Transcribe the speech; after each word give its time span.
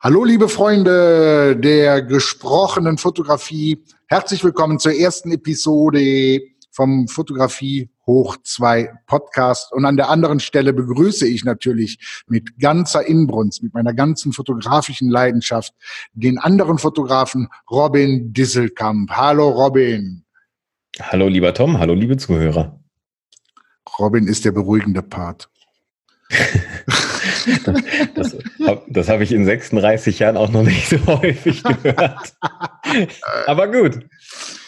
Hallo, 0.00 0.22
liebe 0.22 0.48
Freunde 0.48 1.56
der 1.56 2.02
gesprochenen 2.02 2.98
Fotografie. 2.98 3.82
Herzlich 4.06 4.44
willkommen 4.44 4.78
zur 4.78 4.94
ersten 4.94 5.32
Episode 5.32 6.40
vom 6.70 7.08
Fotografie 7.08 7.90
hoch 8.06 8.36
zwei 8.44 8.92
Podcast. 9.08 9.72
Und 9.72 9.84
an 9.84 9.96
der 9.96 10.08
anderen 10.08 10.38
Stelle 10.38 10.72
begrüße 10.72 11.26
ich 11.26 11.42
natürlich 11.42 11.98
mit 12.28 12.60
ganzer 12.60 13.04
Inbrunst, 13.08 13.64
mit 13.64 13.74
meiner 13.74 13.92
ganzen 13.92 14.32
fotografischen 14.32 15.10
Leidenschaft 15.10 15.74
den 16.12 16.38
anderen 16.38 16.78
Fotografen 16.78 17.48
Robin 17.68 18.32
Disselkamp. 18.32 19.10
Hallo, 19.10 19.48
Robin. 19.48 20.24
Hallo, 21.00 21.26
lieber 21.26 21.52
Tom. 21.52 21.76
Hallo, 21.76 21.94
liebe 21.94 22.16
Zuhörer. 22.16 22.78
Robin 23.98 24.28
ist 24.28 24.44
der 24.44 24.52
beruhigende 24.52 25.02
Part. 25.02 25.50
das, 28.14 28.36
das, 28.88 29.08
habe 29.08 29.24
ich 29.24 29.32
in 29.32 29.44
36 29.44 30.18
Jahren 30.18 30.36
auch 30.36 30.50
noch 30.50 30.62
nicht 30.62 30.88
so 30.88 30.98
häufig 31.06 31.62
gehört. 31.62 32.34
Aber 33.46 33.68
gut, 33.68 34.00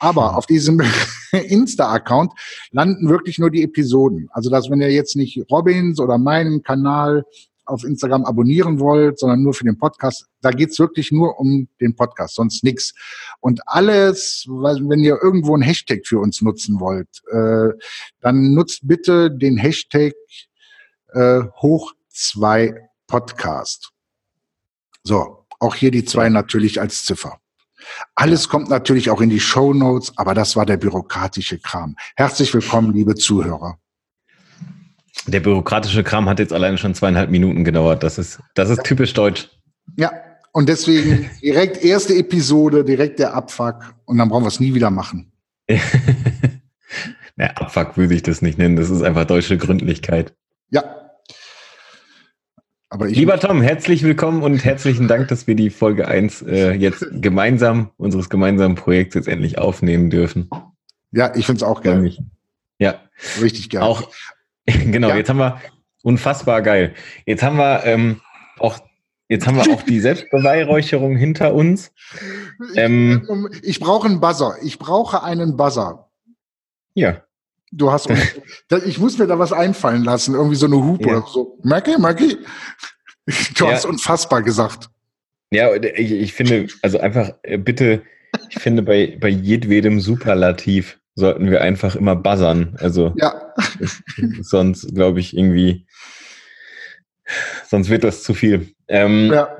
Aber 0.00 0.30
hm. 0.30 0.36
auf 0.36 0.46
diesem 0.46 0.80
Insta-Account 1.32 2.32
landen 2.72 3.08
wirklich 3.08 3.38
nur 3.38 3.50
die 3.50 3.62
Episoden. 3.62 4.28
Also, 4.32 4.50
dass 4.50 4.70
wenn 4.70 4.80
ihr 4.80 4.90
jetzt 4.90 5.14
nicht 5.14 5.44
Robins 5.50 6.00
oder 6.00 6.18
meinen 6.18 6.62
Kanal 6.62 7.24
auf 7.72 7.84
Instagram 7.84 8.24
abonnieren 8.24 8.78
wollt, 8.80 9.18
sondern 9.18 9.42
nur 9.42 9.54
für 9.54 9.64
den 9.64 9.78
Podcast, 9.78 10.26
da 10.40 10.50
geht's 10.50 10.78
wirklich 10.78 11.10
nur 11.10 11.38
um 11.38 11.68
den 11.80 11.96
Podcast, 11.96 12.36
sonst 12.36 12.62
nix. 12.64 12.94
Und 13.40 13.60
alles, 13.66 14.46
wenn 14.48 15.00
ihr 15.00 15.18
irgendwo 15.22 15.56
ein 15.56 15.62
Hashtag 15.62 16.06
für 16.06 16.18
uns 16.18 16.42
nutzen 16.42 16.80
wollt, 16.80 17.08
äh, 17.32 17.76
dann 18.20 18.54
nutzt 18.54 18.86
bitte 18.86 19.30
den 19.30 19.56
Hashtag 19.56 20.14
äh, 21.12 21.40
hoch 21.60 21.92
zwei 22.08 22.88
Podcast. 23.06 23.90
So, 25.04 25.46
auch 25.58 25.74
hier 25.74 25.90
die 25.90 26.04
zwei 26.04 26.28
natürlich 26.28 26.80
als 26.80 27.04
Ziffer. 27.04 27.38
Alles 28.14 28.48
kommt 28.48 28.68
natürlich 28.68 29.10
auch 29.10 29.20
in 29.20 29.30
die 29.30 29.40
Show 29.40 29.74
Notes, 29.74 30.12
aber 30.16 30.34
das 30.34 30.56
war 30.56 30.66
der 30.66 30.76
bürokratische 30.76 31.58
Kram. 31.58 31.96
Herzlich 32.16 32.54
willkommen, 32.54 32.92
liebe 32.92 33.14
Zuhörer. 33.14 33.78
Der 35.26 35.40
bürokratische 35.40 36.02
Kram 36.02 36.28
hat 36.28 36.38
jetzt 36.38 36.52
alleine 36.52 36.78
schon 36.78 36.94
zweieinhalb 36.94 37.30
Minuten 37.30 37.64
gedauert. 37.64 38.02
Das 38.02 38.18
ist, 38.18 38.40
das 38.54 38.70
ist 38.70 38.82
typisch 38.84 39.12
deutsch. 39.14 39.50
Ja, 39.96 40.12
und 40.52 40.68
deswegen 40.68 41.30
direkt 41.42 41.82
erste 41.82 42.14
Episode, 42.14 42.84
direkt 42.84 43.18
der 43.18 43.34
Abfuck 43.34 43.94
und 44.04 44.18
dann 44.18 44.28
brauchen 44.28 44.44
wir 44.44 44.48
es 44.48 44.60
nie 44.60 44.74
wieder 44.74 44.90
machen. 44.90 45.32
Na, 47.36 47.46
Abfuck 47.54 47.96
würde 47.96 48.14
ich 48.14 48.22
das 48.22 48.42
nicht 48.42 48.58
nennen. 48.58 48.76
Das 48.76 48.90
ist 48.90 49.02
einfach 49.02 49.24
deutsche 49.24 49.56
Gründlichkeit. 49.56 50.34
Ja, 50.70 51.02
aber 52.92 53.08
Lieber 53.08 53.40
Tom, 53.40 53.62
herzlich 53.62 54.02
willkommen 54.02 54.42
und 54.42 54.66
herzlichen 54.66 55.08
Dank, 55.08 55.28
dass 55.28 55.46
wir 55.46 55.54
die 55.54 55.70
Folge 55.70 56.08
1 56.08 56.42
äh, 56.42 56.72
jetzt 56.72 57.06
gemeinsam, 57.10 57.90
unseres 57.96 58.28
gemeinsamen 58.28 58.74
Projekts 58.74 59.14
jetzt 59.14 59.28
endlich 59.28 59.56
aufnehmen 59.56 60.10
dürfen. 60.10 60.50
Ja, 61.10 61.34
ich 61.34 61.46
finde 61.46 61.56
es 61.56 61.62
auch 61.62 61.80
geil. 61.80 62.14
Ja. 62.78 63.00
Richtig 63.40 63.70
geil. 63.70 63.80
Auch, 63.80 64.10
genau, 64.66 65.08
ja. 65.08 65.16
jetzt 65.16 65.28
haben 65.28 65.38
wir 65.38 65.60
unfassbar 66.02 66.62
geil. 66.62 66.94
Jetzt 67.26 67.42
haben 67.42 67.56
wir 67.56 67.84
ähm, 67.84 68.20
auch 68.58 68.80
Jetzt 69.32 69.46
haben 69.46 69.56
wir 69.56 69.72
auch 69.72 69.80
die 69.80 69.98
Selbstbeweihräucherung 70.00 71.16
hinter 71.16 71.54
uns. 71.54 71.90
Ähm, 72.76 73.48
ich, 73.52 73.64
ich 73.64 73.80
brauche 73.80 74.06
einen 74.06 74.20
Buzzer. 74.20 74.56
Ich 74.62 74.78
brauche 74.78 75.22
einen 75.22 75.56
Buzzer. 75.56 76.10
Ja. 76.92 77.22
Du 77.70 77.90
hast, 77.90 78.10
ich 78.84 78.98
muss 78.98 79.16
mir 79.16 79.26
da 79.26 79.38
was 79.38 79.54
einfallen 79.54 80.04
lassen, 80.04 80.34
irgendwie 80.34 80.56
so 80.56 80.66
eine 80.66 80.76
Hupe 80.76 81.08
ja. 81.08 81.16
oder 81.16 81.26
so. 81.26 81.58
Mackie, 81.62 81.96
Mackie. 81.98 82.36
Du 83.56 83.64
ja. 83.64 83.72
hast 83.72 83.86
unfassbar 83.86 84.42
gesagt. 84.42 84.90
Ja, 85.50 85.72
ich, 85.74 86.12
ich 86.12 86.34
finde, 86.34 86.66
also 86.82 86.98
einfach 87.00 87.32
äh, 87.42 87.56
bitte, 87.56 88.02
ich 88.50 88.58
finde 88.58 88.82
bei, 88.82 89.16
bei 89.18 89.28
jedwedem 89.28 90.00
Superlativ 90.00 91.00
sollten 91.14 91.50
wir 91.50 91.60
einfach 91.60 91.96
immer 91.96 92.16
buzzern. 92.16 92.76
Also 92.78 93.12
ja. 93.16 93.54
sonst 94.40 94.94
glaube 94.94 95.20
ich 95.20 95.36
irgendwie, 95.36 95.86
sonst 97.68 97.90
wird 97.90 98.04
das 98.04 98.22
zu 98.22 98.34
viel. 98.34 98.74
Ähm, 98.88 99.30
ja. 99.32 99.56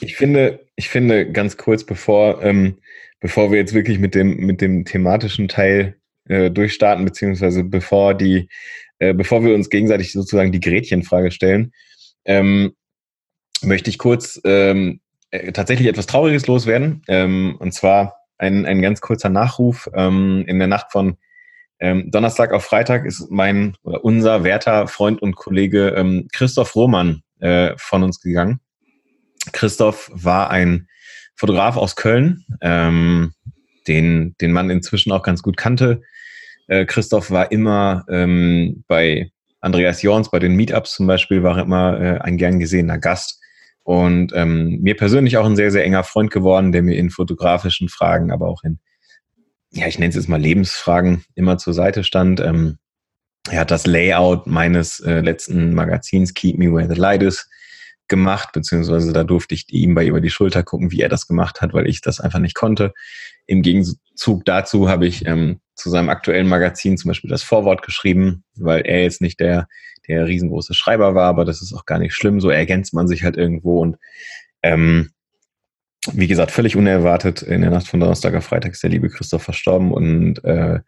Ich 0.00 0.16
finde, 0.16 0.66
ich 0.76 0.88
finde 0.88 1.30
ganz 1.30 1.56
kurz, 1.56 1.84
bevor, 1.84 2.42
ähm, 2.42 2.78
bevor 3.20 3.50
wir 3.50 3.58
jetzt 3.58 3.74
wirklich 3.74 3.98
mit 3.98 4.14
dem, 4.14 4.36
mit 4.36 4.60
dem 4.60 4.84
thematischen 4.84 5.48
Teil 5.48 5.96
äh, 6.28 6.50
durchstarten, 6.50 7.04
beziehungsweise 7.04 7.62
bevor 7.62 8.14
die, 8.14 8.48
äh, 8.98 9.14
bevor 9.14 9.44
wir 9.44 9.54
uns 9.54 9.70
gegenseitig 9.70 10.12
sozusagen 10.12 10.52
die 10.52 10.60
Gretchenfrage 10.60 11.30
stellen, 11.30 11.72
ähm, 12.24 12.74
möchte 13.62 13.90
ich 13.90 13.98
kurz 13.98 14.40
ähm, 14.44 15.00
äh, 15.30 15.52
tatsächlich 15.52 15.88
etwas 15.88 16.06
Trauriges 16.06 16.46
loswerden. 16.46 17.02
Ähm, 17.08 17.56
und 17.58 17.72
zwar 17.72 18.25
ein, 18.38 18.66
ein 18.66 18.82
ganz 18.82 19.00
kurzer 19.00 19.28
Nachruf. 19.28 19.88
Ähm, 19.94 20.44
in 20.46 20.58
der 20.58 20.68
Nacht 20.68 20.92
von 20.92 21.16
ähm, 21.78 22.10
Donnerstag 22.10 22.52
auf 22.52 22.64
Freitag 22.64 23.04
ist 23.04 23.30
mein 23.30 23.76
oder 23.82 24.04
unser 24.04 24.44
werter 24.44 24.88
Freund 24.88 25.20
und 25.20 25.36
Kollege 25.36 25.88
ähm, 25.96 26.28
Christoph 26.32 26.74
Roman 26.74 27.22
äh, 27.40 27.74
von 27.76 28.02
uns 28.02 28.20
gegangen. 28.20 28.60
Christoph 29.52 30.10
war 30.12 30.50
ein 30.50 30.88
Fotograf 31.34 31.76
aus 31.76 31.96
Köln, 31.96 32.44
ähm, 32.62 33.32
den, 33.86 34.34
den 34.40 34.52
man 34.52 34.70
inzwischen 34.70 35.12
auch 35.12 35.22
ganz 35.22 35.42
gut 35.42 35.56
kannte. 35.56 36.02
Äh, 36.66 36.86
Christoph 36.86 37.30
war 37.30 37.52
immer 37.52 38.04
ähm, 38.08 38.84
bei 38.88 39.30
Andreas 39.60 40.02
Jorns, 40.02 40.30
bei 40.30 40.38
den 40.38 40.56
Meetups 40.56 40.94
zum 40.94 41.06
Beispiel, 41.06 41.42
war 41.42 41.58
er 41.58 41.64
immer 41.64 42.00
äh, 42.00 42.18
ein 42.20 42.38
gern 42.38 42.58
gesehener 42.58 42.98
Gast. 42.98 43.40
Und 43.86 44.32
ähm, 44.34 44.80
mir 44.80 44.96
persönlich 44.96 45.36
auch 45.36 45.46
ein 45.46 45.54
sehr, 45.54 45.70
sehr 45.70 45.84
enger 45.84 46.02
Freund 46.02 46.32
geworden, 46.32 46.72
der 46.72 46.82
mir 46.82 46.96
in 46.96 47.08
fotografischen 47.08 47.88
Fragen, 47.88 48.32
aber 48.32 48.48
auch 48.48 48.64
in, 48.64 48.80
ja, 49.70 49.86
ich 49.86 50.00
nenne 50.00 50.08
es 50.08 50.16
jetzt 50.16 50.28
mal 50.28 50.40
Lebensfragen 50.40 51.22
immer 51.36 51.56
zur 51.56 51.72
Seite 51.72 52.02
stand. 52.02 52.40
Ähm, 52.40 52.78
er 53.48 53.60
hat 53.60 53.70
das 53.70 53.86
Layout 53.86 54.48
meines 54.48 54.98
äh, 54.98 55.20
letzten 55.20 55.72
Magazins 55.72 56.34
Keep 56.34 56.58
Me 56.58 56.74
Where 56.74 56.92
the 56.92 57.00
Light 57.00 57.22
Is 57.22 57.48
gemacht, 58.08 58.48
beziehungsweise 58.52 59.12
da 59.12 59.22
durfte 59.22 59.54
ich 59.54 59.66
ihm 59.68 59.94
bei 59.94 60.04
über 60.04 60.20
die 60.20 60.30
Schulter 60.30 60.64
gucken, 60.64 60.90
wie 60.90 61.00
er 61.00 61.08
das 61.08 61.28
gemacht 61.28 61.60
hat, 61.60 61.72
weil 61.72 61.86
ich 61.86 62.00
das 62.00 62.18
einfach 62.18 62.40
nicht 62.40 62.56
konnte. 62.56 62.92
Im 63.46 63.62
Gegenzug 63.62 64.44
dazu 64.46 64.88
habe 64.88 65.06
ich 65.06 65.26
ähm, 65.26 65.60
zu 65.76 65.90
seinem 65.90 66.08
aktuellen 66.08 66.48
Magazin 66.48 66.98
zum 66.98 67.10
Beispiel 67.10 67.30
das 67.30 67.44
Vorwort 67.44 67.82
geschrieben, 67.82 68.42
weil 68.56 68.80
er 68.80 69.04
jetzt 69.04 69.20
nicht 69.20 69.38
der, 69.38 69.68
der 70.08 70.26
riesengroße 70.26 70.74
Schreiber 70.74 71.14
war, 71.14 71.28
aber 71.28 71.44
das 71.44 71.62
ist 71.62 71.72
auch 71.72 71.84
gar 71.84 71.98
nicht 71.98 72.14
schlimm. 72.14 72.40
So 72.40 72.50
ergänzt 72.50 72.94
man 72.94 73.08
sich 73.08 73.24
halt 73.24 73.36
irgendwo 73.36 73.80
und 73.80 73.96
ähm, 74.62 75.10
wie 76.12 76.28
gesagt, 76.28 76.52
völlig 76.52 76.76
unerwartet 76.76 77.42
in 77.42 77.62
der 77.62 77.70
Nacht 77.70 77.88
von 77.88 78.00
Donnerstag 78.00 78.34
auf 78.34 78.44
Freitag 78.44 78.72
ist 78.72 78.82
der 78.82 78.90
liebe 78.90 79.08
Christoph 79.08 79.42
verstorben 79.42 79.92
und 79.92 80.44
äh, 80.44 80.80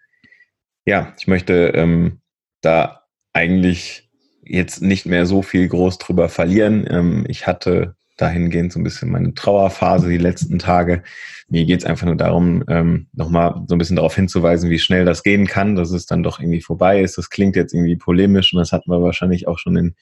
ja, 0.84 1.14
ich 1.18 1.26
möchte 1.26 1.72
ähm, 1.74 2.20
da 2.60 3.04
eigentlich 3.32 4.08
jetzt 4.42 4.80
nicht 4.80 5.06
mehr 5.06 5.26
so 5.26 5.42
viel 5.42 5.68
groß 5.68 5.98
drüber 5.98 6.28
verlieren. 6.28 6.86
Ähm, 6.88 7.24
ich 7.28 7.46
hatte 7.46 7.97
dahingehend 8.18 8.72
so 8.72 8.78
ein 8.78 8.84
bisschen 8.84 9.10
meine 9.10 9.32
Trauerphase 9.32 10.08
die 10.08 10.18
letzten 10.18 10.58
Tage. 10.58 11.02
Mir 11.48 11.64
geht 11.64 11.80
es 11.80 11.86
einfach 11.86 12.06
nur 12.06 12.16
darum, 12.16 12.64
ähm, 12.68 13.06
nochmal 13.14 13.62
so 13.66 13.74
ein 13.74 13.78
bisschen 13.78 13.96
darauf 13.96 14.14
hinzuweisen, 14.14 14.68
wie 14.68 14.78
schnell 14.78 15.04
das 15.04 15.22
gehen 15.22 15.46
kann, 15.46 15.76
dass 15.76 15.90
es 15.90 16.04
dann 16.06 16.22
doch 16.22 16.40
irgendwie 16.40 16.60
vorbei 16.60 17.00
ist. 17.00 17.16
Das 17.16 17.30
klingt 17.30 17.56
jetzt 17.56 17.72
irgendwie 17.72 17.96
polemisch 17.96 18.52
und 18.52 18.58
das 18.58 18.72
hatten 18.72 18.90
wir 18.90 19.02
wahrscheinlich 19.02 19.48
auch 19.48 19.58
schon 19.58 19.76
in 19.76 19.94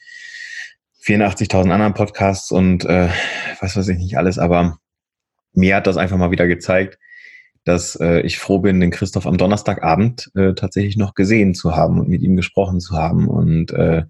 84.000 1.05 1.71
anderen 1.71 1.95
Podcasts 1.95 2.51
und 2.51 2.85
äh, 2.85 3.09
was 3.61 3.77
weiß 3.77 3.87
ich 3.89 3.99
nicht 3.99 4.19
alles, 4.19 4.39
aber 4.39 4.79
mir 5.53 5.77
hat 5.77 5.87
das 5.87 5.97
einfach 5.97 6.17
mal 6.17 6.33
wieder 6.33 6.49
gezeigt, 6.49 6.99
dass 7.65 7.97
äh, 7.97 8.21
ich 8.21 8.39
froh 8.39 8.61
bin, 8.61 8.81
den 8.81 8.91
Christoph 8.91 9.27
am 9.27 9.39
Donnerstagabend 9.39 10.31
äh, 10.35 10.55
tatsächlich 10.55 10.97
noch 10.97 11.15
gesehen 11.15 11.55
zu 11.55 11.77
haben 11.77 12.01
und 12.01 12.09
mit 12.09 12.23
ihm 12.23 12.37
gesprochen 12.37 12.81
zu 12.81 12.97
haben 12.97 13.29
und 13.29 13.73
äh, 13.73 14.05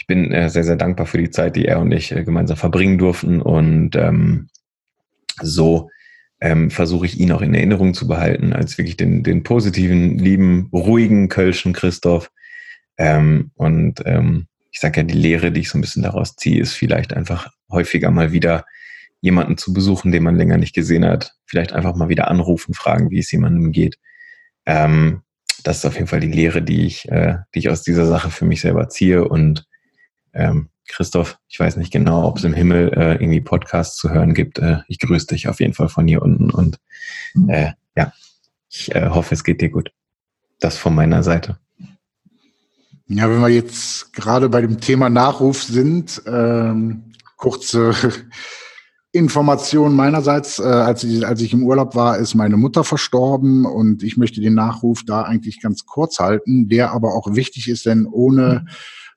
ich 0.00 0.06
bin 0.06 0.32
äh, 0.32 0.48
sehr, 0.48 0.64
sehr 0.64 0.76
dankbar 0.76 1.04
für 1.04 1.18
die 1.18 1.28
Zeit, 1.28 1.56
die 1.56 1.66
er 1.66 1.78
und 1.78 1.92
ich 1.92 2.10
äh, 2.10 2.24
gemeinsam 2.24 2.56
verbringen 2.56 2.96
durften. 2.96 3.42
Und 3.42 3.96
ähm, 3.96 4.48
so 5.42 5.90
ähm, 6.40 6.70
versuche 6.70 7.04
ich 7.04 7.20
ihn 7.20 7.32
auch 7.32 7.42
in 7.42 7.52
Erinnerung 7.52 7.92
zu 7.92 8.08
behalten, 8.08 8.54
als 8.54 8.78
wirklich 8.78 8.96
den, 8.96 9.22
den 9.22 9.42
positiven, 9.42 10.18
lieben, 10.18 10.70
ruhigen 10.72 11.28
Kölschen 11.28 11.74
Christoph. 11.74 12.30
Ähm, 12.96 13.50
und 13.56 14.00
ähm, 14.06 14.46
ich 14.72 14.80
sage 14.80 15.00
ja, 15.00 15.06
die 15.06 15.18
Lehre, 15.18 15.52
die 15.52 15.60
ich 15.60 15.68
so 15.68 15.76
ein 15.76 15.82
bisschen 15.82 16.02
daraus 16.02 16.34
ziehe, 16.34 16.62
ist 16.62 16.72
vielleicht 16.72 17.12
einfach 17.12 17.50
häufiger 17.70 18.10
mal 18.10 18.32
wieder 18.32 18.64
jemanden 19.20 19.58
zu 19.58 19.74
besuchen, 19.74 20.12
den 20.12 20.22
man 20.22 20.36
länger 20.36 20.56
nicht 20.56 20.74
gesehen 20.74 21.04
hat. 21.04 21.34
Vielleicht 21.44 21.74
einfach 21.74 21.94
mal 21.94 22.08
wieder 22.08 22.30
anrufen, 22.30 22.72
fragen, 22.72 23.10
wie 23.10 23.18
es 23.18 23.30
jemandem 23.30 23.70
geht. 23.70 23.98
Ähm, 24.64 25.20
das 25.62 25.78
ist 25.78 25.84
auf 25.84 25.96
jeden 25.96 26.06
Fall 26.06 26.20
die 26.20 26.32
Lehre, 26.32 26.62
die 26.62 26.86
ich, 26.86 27.06
äh, 27.10 27.36
die 27.54 27.58
ich 27.58 27.68
aus 27.68 27.82
dieser 27.82 28.06
Sache 28.06 28.30
für 28.30 28.46
mich 28.46 28.62
selber 28.62 28.88
ziehe. 28.88 29.28
Und 29.28 29.66
ähm, 30.32 30.68
Christoph, 30.88 31.38
ich 31.48 31.58
weiß 31.58 31.76
nicht 31.76 31.92
genau, 31.92 32.26
ob 32.26 32.38
es 32.38 32.44
im 32.44 32.52
Himmel 32.52 32.92
äh, 32.94 33.14
irgendwie 33.14 33.40
Podcasts 33.40 33.96
zu 33.96 34.10
hören 34.10 34.34
gibt. 34.34 34.58
Äh, 34.58 34.78
ich 34.88 34.98
grüße 34.98 35.26
dich 35.26 35.48
auf 35.48 35.60
jeden 35.60 35.74
Fall 35.74 35.88
von 35.88 36.06
hier 36.06 36.22
unten 36.22 36.50
und 36.50 36.78
äh, 37.48 37.70
ja, 37.96 38.12
ich 38.68 38.94
äh, 38.94 39.08
hoffe, 39.08 39.34
es 39.34 39.44
geht 39.44 39.60
dir 39.60 39.70
gut. 39.70 39.92
Das 40.58 40.76
von 40.76 40.94
meiner 40.94 41.22
Seite. 41.22 41.58
Ja, 43.06 43.28
wenn 43.28 43.40
wir 43.40 43.48
jetzt 43.48 44.12
gerade 44.12 44.48
bei 44.48 44.60
dem 44.60 44.80
Thema 44.80 45.08
Nachruf 45.08 45.62
sind, 45.62 46.22
ähm, 46.26 47.12
kurze 47.36 47.92
Information 49.12 49.96
meinerseits, 49.96 50.60
äh, 50.60 50.62
als, 50.62 51.02
ich, 51.02 51.26
als 51.26 51.40
ich 51.40 51.52
im 51.52 51.64
Urlaub 51.64 51.96
war, 51.96 52.18
ist 52.18 52.36
meine 52.36 52.56
Mutter 52.56 52.84
verstorben 52.84 53.64
und 53.64 54.04
ich 54.04 54.16
möchte 54.16 54.40
den 54.40 54.54
Nachruf 54.54 55.02
da 55.04 55.22
eigentlich 55.22 55.60
ganz 55.60 55.86
kurz 55.86 56.20
halten, 56.20 56.68
der 56.68 56.92
aber 56.92 57.14
auch 57.14 57.34
wichtig 57.34 57.68
ist, 57.68 57.86
denn 57.86 58.06
ohne 58.06 58.66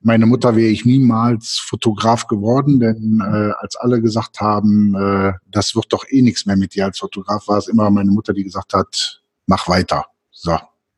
meine 0.04 0.26
Mutter 0.26 0.56
wäre 0.56 0.70
ich 0.70 0.86
niemals 0.86 1.60
Fotograf 1.66 2.28
geworden, 2.28 2.80
denn 2.80 3.22
äh, 3.22 3.52
als 3.60 3.76
alle 3.78 4.02
gesagt 4.02 4.42
haben, 4.42 4.96
äh, 4.96 5.34
das 5.50 5.76
wird 5.76 5.92
doch 5.92 6.06
eh 6.10 6.22
nichts 6.22 6.46
mehr 6.46 6.58
mit 6.58 6.76
dir 6.76 6.86
als 6.86 7.00
Fotograf, 7.00 7.48
war 7.48 7.58
es 7.58 7.68
immer 7.68 7.90
meine 7.90 8.12
Mutter, 8.12 8.34
die 8.34 8.44
gesagt 8.44 8.74
hat, 8.74 9.22
mach 9.48 9.68
weiter. 9.68 10.06
So, 10.32 10.58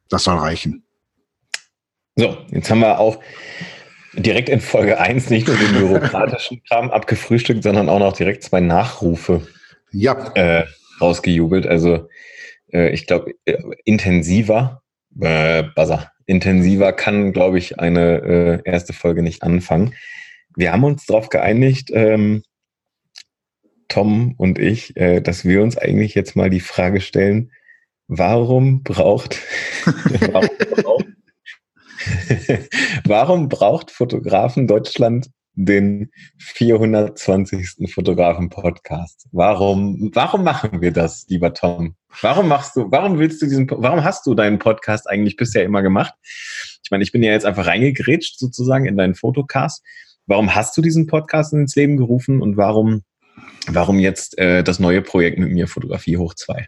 das 0.10 0.24
soll 0.24 0.38
reichen. 0.38 0.84
So, 2.16 2.38
jetzt 2.50 2.70
haben 2.72 2.80
wir 2.80 3.00
auch 3.00 3.20
direkt 4.14 4.50
in 4.50 4.62
Folge 4.62 5.00
1 5.00 5.30
nicht 5.30 5.48
nur 5.48 5.58
den 5.58 5.74
bürokratischen 5.74 6.64
Kram 6.68 6.90
abgefrühstückt, 6.90 7.64
sondern 7.64 7.90
auch 7.90 8.00
noch 8.00 8.14
direkt 8.14 8.44
zwei 8.44 8.62
Nachrufe 8.62 9.46
ja. 9.92 10.32
äh, 10.34 10.66
rausgejubelt. 11.00 11.68
Also 11.68 12.08
äh, 12.74 12.90
ich 12.90 13.06
glaube, 13.06 13.34
äh, 13.46 13.62
intensiver, 13.84 14.82
äh, 15.20 15.64
Buzzer, 15.76 16.12
intensiver 16.26 16.94
kann, 16.94 17.34
glaube 17.34 17.58
ich, 17.58 17.80
eine 17.80 18.62
äh, 18.66 18.70
erste 18.70 18.94
Folge 18.94 19.22
nicht 19.22 19.44
anfangen. 19.44 19.94
Wir 20.56 20.72
haben 20.72 20.84
uns 20.84 21.06
darauf 21.06 21.30
geeinigt, 21.30 21.92
ähm, 21.94 22.44
Tom 23.88 24.34
und 24.38 24.58
ich, 24.58 24.96
äh, 24.98 25.22
dass 25.22 25.46
wir 25.46 25.62
uns 25.62 25.78
eigentlich 25.78 26.16
jetzt 26.16 26.36
mal 26.36 26.50
die 26.50 26.60
Frage 26.60 27.02
stellen, 27.02 27.52
warum 28.08 28.84
braucht, 28.84 29.40
warum 29.86 30.50
braucht, 30.72 31.06
warum 33.06 33.50
braucht 33.50 33.92
Fotografen 33.92 34.68
Deutschland 34.68 35.30
den 35.56 36.12
420. 36.38 37.92
Fotografen-Podcast. 37.94 39.28
Warum, 39.32 40.12
warum 40.14 40.44
machen 40.44 40.82
wir 40.82 40.92
das, 40.92 41.26
lieber 41.30 41.54
Tom? 41.54 41.96
Warum 42.22 42.48
machst 42.48 42.76
du, 42.76 42.92
warum 42.92 43.20
willst 43.20 43.42
du 43.42 43.46
diesen, 43.46 43.70
warum 43.70 44.04
hast 44.04 44.26
du 44.26 44.36
deinen 44.36 44.60
Podcast 44.60 45.10
eigentlich 45.10 45.36
bisher 45.36 45.64
immer 45.64 45.82
gemacht? 45.82 46.14
Ich 46.84 46.92
meine, 46.92 47.04
ich 47.04 47.12
bin 47.12 47.24
ja 47.24 47.32
jetzt 47.32 47.46
einfach 47.46 47.66
reingegrätscht 47.66 48.40
sozusagen 48.40 48.86
in 48.86 48.98
deinen 48.98 49.16
Fotocast. 49.16 49.84
Warum 50.28 50.56
hast 50.56 50.76
du 50.78 50.82
diesen 50.82 51.08
Podcast 51.08 51.54
ins 51.54 51.76
Leben 51.76 51.98
gerufen 51.98 52.42
und 52.42 52.58
warum, 52.58 53.04
warum 53.68 54.00
jetzt 54.00 54.38
äh, 54.38 54.64
das 54.64 54.80
neue 54.80 55.02
Projekt 55.02 55.40
mit 55.40 55.52
mir 55.52 55.68
Fotografie 55.68 56.18
hoch 56.18 56.34
zwei? 56.34 56.68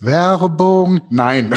Werbung, 0.00 1.00
nein. 1.10 1.54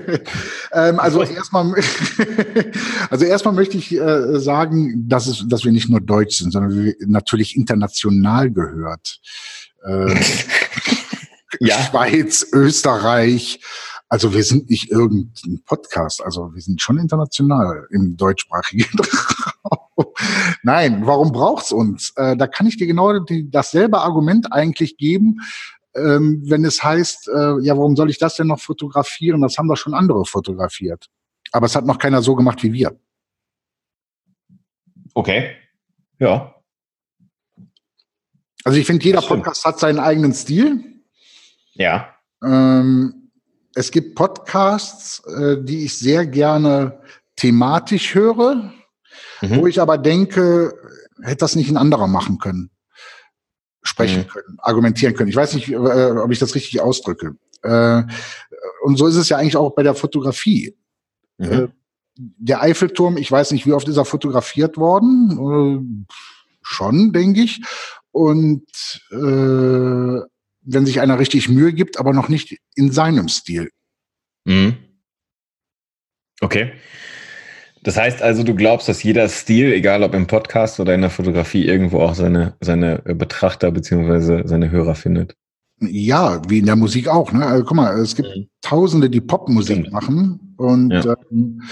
ähm, 0.72 1.00
also 1.00 1.22
erstmal, 1.22 1.74
also 3.10 3.24
erstmal 3.24 3.54
möchte 3.54 3.78
ich 3.78 3.92
äh, 3.92 4.38
sagen, 4.38 5.08
dass 5.08 5.26
es, 5.26 5.44
dass 5.48 5.64
wir 5.64 5.72
nicht 5.72 5.88
nur 5.88 6.00
deutsch 6.00 6.38
sind, 6.38 6.52
sondern 6.52 6.76
wir 6.76 6.94
natürlich 7.06 7.56
international 7.56 8.50
gehört. 8.50 9.18
Äh, 9.82 10.14
ja. 11.60 11.82
Schweiz, 11.84 12.46
Österreich. 12.52 13.60
Also 14.08 14.34
wir 14.34 14.44
sind 14.44 14.68
nicht 14.68 14.90
irgendein 14.90 15.62
Podcast, 15.64 16.22
also 16.22 16.54
wir 16.54 16.60
sind 16.60 16.80
schon 16.82 16.98
international 16.98 17.88
im 17.90 18.16
deutschsprachigen 18.16 18.86
Raum. 19.64 20.06
Nein, 20.62 21.06
warum 21.06 21.32
braucht's 21.32 21.72
uns? 21.72 22.12
Äh, 22.16 22.36
da 22.36 22.46
kann 22.46 22.66
ich 22.66 22.76
dir 22.76 22.86
genau 22.86 23.18
die, 23.18 23.50
dasselbe 23.50 24.00
Argument 24.00 24.52
eigentlich 24.52 24.98
geben, 24.98 25.40
ähm, 25.94 26.42
wenn 26.46 26.64
es 26.64 26.82
heißt, 26.82 27.28
äh, 27.28 27.60
ja, 27.60 27.76
warum 27.76 27.96
soll 27.96 28.10
ich 28.10 28.18
das 28.18 28.36
denn 28.36 28.48
noch 28.48 28.60
fotografieren? 28.60 29.40
Das 29.40 29.58
haben 29.58 29.68
doch 29.68 29.76
schon 29.76 29.94
andere 29.94 30.24
fotografiert. 30.24 31.08
Aber 31.52 31.66
es 31.66 31.76
hat 31.76 31.86
noch 31.86 31.98
keiner 31.98 32.22
so 32.22 32.34
gemacht 32.34 32.62
wie 32.62 32.72
wir. 32.72 32.98
Okay. 35.14 35.56
Ja. 36.18 36.54
Also 38.64 38.78
ich 38.78 38.86
finde, 38.86 39.04
jeder 39.04 39.22
Podcast 39.22 39.64
hat 39.64 39.78
seinen 39.78 40.00
eigenen 40.00 40.32
Stil. 40.32 41.02
Ja. 41.74 42.14
Ähm, 42.42 43.30
es 43.74 43.90
gibt 43.90 44.16
Podcasts, 44.16 45.22
äh, 45.26 45.62
die 45.62 45.84
ich 45.84 45.98
sehr 45.98 46.26
gerne 46.26 47.00
thematisch 47.36 48.14
höre, 48.14 48.72
mhm. 49.42 49.56
wo 49.56 49.66
ich 49.66 49.80
aber 49.80 49.98
denke, 49.98 50.72
hätte 51.22 51.38
das 51.38 51.56
nicht 51.56 51.70
ein 51.70 51.76
anderer 51.76 52.06
machen 52.06 52.38
können 52.38 52.73
sprechen 53.84 54.22
mhm. 54.22 54.28
können, 54.28 54.58
argumentieren 54.58 55.14
können. 55.14 55.28
Ich 55.28 55.36
weiß 55.36 55.54
nicht, 55.54 55.70
äh, 55.70 55.76
ob 55.76 56.30
ich 56.30 56.38
das 56.38 56.54
richtig 56.54 56.80
ausdrücke. 56.80 57.36
Äh, 57.62 58.02
und 58.82 58.96
so 58.96 59.06
ist 59.06 59.16
es 59.16 59.28
ja 59.28 59.36
eigentlich 59.36 59.56
auch 59.56 59.74
bei 59.74 59.82
der 59.82 59.94
Fotografie. 59.94 60.76
Mhm. 61.38 61.52
Äh, 61.52 61.68
der 62.16 62.62
Eiffelturm, 62.62 63.16
ich 63.16 63.30
weiß 63.30 63.52
nicht, 63.52 63.66
wie 63.66 63.72
oft 63.72 63.88
ist 63.88 63.96
er 63.96 64.04
fotografiert 64.04 64.76
worden? 64.76 66.06
schon, 66.62 67.12
denke 67.12 67.42
ich. 67.42 67.60
Und 68.12 68.64
wenn 69.10 70.86
sich 70.86 71.00
einer 71.00 71.18
richtig 71.18 71.48
Mühe 71.48 71.72
gibt, 71.72 71.98
aber 71.98 72.12
noch 72.12 72.28
nicht 72.28 72.56
in 72.76 72.92
seinem 72.92 73.28
Stil. 73.28 73.70
Mhm. 74.44 74.76
Okay. 76.40 76.72
Das 77.84 77.98
heißt 77.98 78.22
also, 78.22 78.42
du 78.42 78.54
glaubst, 78.54 78.88
dass 78.88 79.02
jeder 79.02 79.28
Stil, 79.28 79.72
egal 79.72 80.02
ob 80.02 80.14
im 80.14 80.26
Podcast 80.26 80.80
oder 80.80 80.94
in 80.94 81.02
der 81.02 81.10
Fotografie, 81.10 81.66
irgendwo 81.66 82.00
auch 82.00 82.14
seine, 82.14 82.54
seine 82.60 82.98
Betrachter 83.04 83.70
beziehungsweise 83.70 84.42
seine 84.46 84.70
Hörer 84.70 84.94
findet. 84.94 85.36
Ja, 85.80 86.40
wie 86.48 86.60
in 86.60 86.66
der 86.66 86.76
Musik 86.76 87.08
auch. 87.08 87.30
Ne? 87.32 87.44
Also, 87.44 87.64
guck 87.64 87.76
mal, 87.76 87.98
es 88.00 88.16
gibt 88.16 88.28
mhm. 88.34 88.48
Tausende, 88.62 89.10
die 89.10 89.20
Popmusik 89.20 89.76
Stimmt. 89.80 89.92
machen 89.92 90.54
und 90.56 90.92
ja. 90.92 91.14
ähm, 91.30 91.62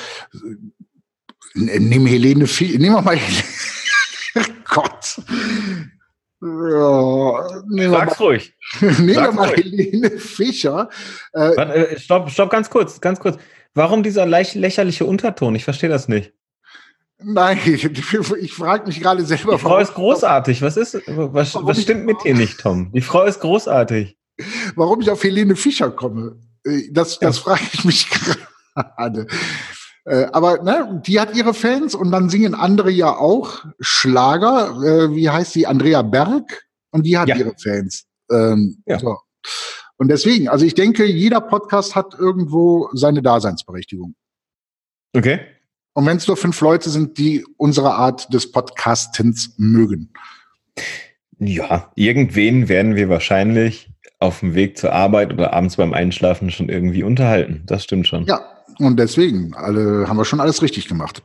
nimm 1.54 2.07
Helene, 2.07 2.47
Fie 2.47 2.76
nimm 2.78 2.92
mal 2.92 3.16
Helene, 3.16 4.54
Gott. 4.69 5.23
Ja, 6.42 7.90
Sag's 7.90 8.19
mal, 8.19 8.26
ruhig. 8.26 8.54
Nehmen 8.81 9.09
wir 9.09 9.33
mal 9.33 9.49
ruhig. 9.49 9.64
Helene 9.64 10.11
Fischer. 10.19 10.90
Äh, 11.33 11.57
Warte, 11.57 11.90
äh, 11.90 11.99
stopp, 11.99 12.28
stopp, 12.31 12.50
ganz 12.50 12.69
kurz, 12.69 13.00
ganz 13.00 13.19
kurz. 13.19 13.38
Warum 13.75 14.02
dieser 14.02 14.26
lächerliche 14.26 15.05
Unterton? 15.07 15.55
Ich 15.55 15.64
verstehe 15.64 15.88
das 15.88 16.09
nicht. 16.09 16.33
Nein, 17.25 17.59
ich, 17.64 17.85
ich 18.41 18.52
frage 18.52 18.87
mich 18.87 19.00
gerade 19.00 19.25
selber. 19.25 19.52
Die 19.52 19.59
Frau 19.59 19.79
ist 19.79 19.95
großartig. 19.95 20.62
Was 20.62 20.76
ist, 20.76 21.00
was, 21.07 21.55
was 21.55 21.83
stimmt 21.83 22.05
mit 22.05 22.23
dir 22.25 22.35
nicht, 22.35 22.61
Tom? 22.61 22.91
Die 22.93 23.00
Frau 23.00 23.25
ist 23.25 23.41
großartig. 23.41 24.17
Warum 24.75 25.00
ich 25.00 25.11
auf 25.11 25.23
Helene 25.23 25.57
Fischer 25.57 25.91
komme, 25.91 26.38
äh, 26.64 26.91
das, 26.91 27.19
das 27.19 27.37
ja. 27.37 27.43
frage 27.43 27.62
ich 27.73 27.85
mich 27.85 28.09
gerade. 28.75 29.26
Äh, 30.05 30.26
aber 30.33 30.62
ne, 30.62 31.00
die 31.07 31.21
hat 31.21 31.37
ihre 31.37 31.55
Fans 31.55 31.95
und 31.95 32.11
dann 32.11 32.29
singen 32.29 32.55
andere 32.55 32.91
ja 32.91 33.17
auch 33.17 33.64
Schlager. 33.81 34.76
Äh, 34.83 35.14
wie 35.14 35.31
heißt 35.31 35.55
die? 35.55 35.67
Andrea 35.67 36.02
Berg. 36.02 36.64
Und 36.91 37.05
die 37.05 37.17
hat 37.17 37.29
ja. 37.29 37.37
ihre 37.37 37.55
Fans. 37.57 38.05
Ähm, 38.31 38.83
ja. 38.87 38.99
So. 38.99 39.19
Und 39.99 40.08
deswegen, 40.08 40.49
also 40.49 40.64
ich 40.64 40.75
denke, 40.75 41.04
jeder 41.04 41.40
Podcast 41.40 41.94
hat 41.94 42.14
irgendwo 42.18 42.88
seine 42.92 43.22
Daseinsberechtigung. 43.22 44.14
Okay. 45.14 45.40
Und 45.94 46.06
wenn 46.06 46.16
es 46.16 46.26
nur 46.26 46.37
fünf 46.37 46.61
Leute 46.61 46.90
sind, 46.90 47.18
die 47.18 47.44
unsere 47.56 47.94
Art 47.94 48.32
des 48.32 48.50
Podcastens 48.50 49.54
mögen. 49.58 50.12
Ja, 51.38 51.92
irgendwen 51.96 52.68
werden 52.68 52.96
wir 52.96 53.08
wahrscheinlich 53.08 53.90
auf 54.18 54.40
dem 54.40 54.54
Weg 54.54 54.78
zur 54.78 54.92
Arbeit 54.92 55.32
oder 55.32 55.52
abends 55.52 55.76
beim 55.76 55.92
Einschlafen 55.92 56.50
schon 56.50 56.68
irgendwie 56.68 57.02
unterhalten. 57.02 57.62
Das 57.66 57.84
stimmt 57.84 58.06
schon. 58.06 58.25
Ja, 58.25 58.40
und 58.78 58.99
deswegen 58.99 59.54
alle, 59.54 60.08
haben 60.08 60.16
wir 60.16 60.25
schon 60.25 60.40
alles 60.40 60.62
richtig 60.62 60.88
gemacht. 60.88 61.22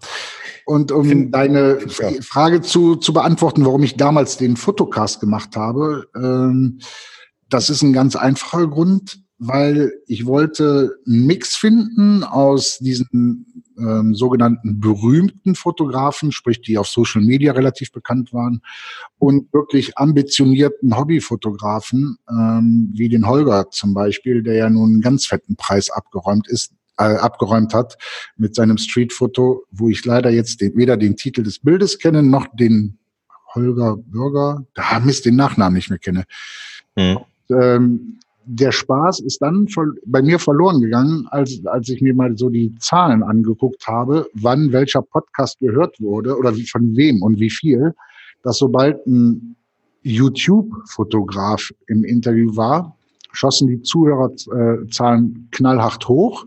Und 0.65 0.91
um 0.91 1.07
Find, 1.07 1.33
deine 1.33 1.79
ja. 1.99 2.11
Frage 2.21 2.61
zu, 2.61 2.97
zu 2.97 3.13
beantworten, 3.13 3.65
warum 3.65 3.83
ich 3.83 3.95
damals 3.95 4.35
den 4.35 4.57
Fotocast 4.57 5.21
gemacht 5.21 5.55
habe, 5.55 6.07
ähm, 6.15 6.79
das 7.49 7.69
ist 7.69 7.81
ein 7.81 7.93
ganz 7.93 8.15
einfacher 8.15 8.67
Grund, 8.67 9.19
weil 9.39 9.91
ich 10.07 10.25
wollte 10.25 10.95
einen 11.05 11.27
Mix 11.27 11.55
finden 11.55 12.23
aus 12.23 12.79
diesen 12.79 13.63
ähm, 13.77 14.15
sogenannten 14.15 14.79
berühmten 14.79 15.53
Fotografen, 15.53 16.31
sprich 16.31 16.61
die 16.61 16.77
auf 16.77 16.87
Social 16.87 17.21
Media 17.21 17.53
relativ 17.53 17.91
bekannt 17.91 18.33
waren, 18.33 18.61
und 19.19 19.53
wirklich 19.53 19.97
ambitionierten 19.97 20.97
Hobbyfotografen, 20.97 22.17
ähm, 22.29 22.91
wie 22.95 23.09
den 23.09 23.27
Holger 23.27 23.69
zum 23.69 23.93
Beispiel, 23.93 24.41
der 24.41 24.55
ja 24.55 24.69
nun 24.69 24.89
einen 24.89 25.01
ganz 25.01 25.27
fetten 25.27 25.55
Preis 25.55 25.91
abgeräumt 25.91 26.47
ist, 26.47 26.73
äh, 26.97 27.03
abgeräumt 27.03 27.75
hat 27.75 27.97
mit 28.37 28.55
seinem 28.55 28.77
Streetfoto, 28.77 29.65
wo 29.69 29.89
ich 29.89 30.03
leider 30.03 30.31
jetzt 30.31 30.61
den, 30.61 30.75
weder 30.75 30.97
den 30.97 31.15
Titel 31.15 31.43
des 31.43 31.59
Bildes 31.59 31.99
kenne, 31.99 32.23
noch 32.23 32.47
den 32.55 32.97
Holger 33.53 33.97
Bürger, 33.97 34.65
da 34.73 34.99
Mist, 34.99 35.25
den 35.25 35.35
Nachnamen 35.35 35.75
nicht 35.75 35.89
mehr 35.89 35.99
kenne. 35.99 36.25
Mhm. 36.95 37.19
Ähm, 37.49 38.19
der 38.49 38.71
Spaß 38.71 39.19
ist 39.19 39.41
dann 39.41 39.67
bei 40.05 40.21
mir 40.21 40.39
verloren 40.39 40.79
gegangen, 40.79 41.27
als, 41.31 41.59
als 41.65 41.89
ich 41.89 42.01
mir 42.01 42.13
mal 42.13 42.37
so 42.37 42.49
die 42.49 42.73
Zahlen 42.79 43.21
angeguckt 43.21 43.85
habe, 43.87 44.25
wann 44.33 44.71
welcher 44.71 45.01
Podcast 45.01 45.59
gehört 45.59 45.99
wurde 45.99 46.37
oder 46.37 46.55
wie, 46.55 46.65
von 46.65 46.95
wem 46.95 47.21
und 47.21 47.39
wie 47.39 47.49
viel, 47.49 47.93
dass 48.43 48.59
sobald 48.59 49.05
ein 49.05 49.57
YouTube-Fotograf 50.03 51.71
im 51.87 52.05
Interview 52.05 52.55
war, 52.55 52.95
schossen 53.33 53.67
die 53.67 53.81
Zuhörerzahlen 53.81 55.49
knallhart 55.51 56.07
hoch. 56.07 56.45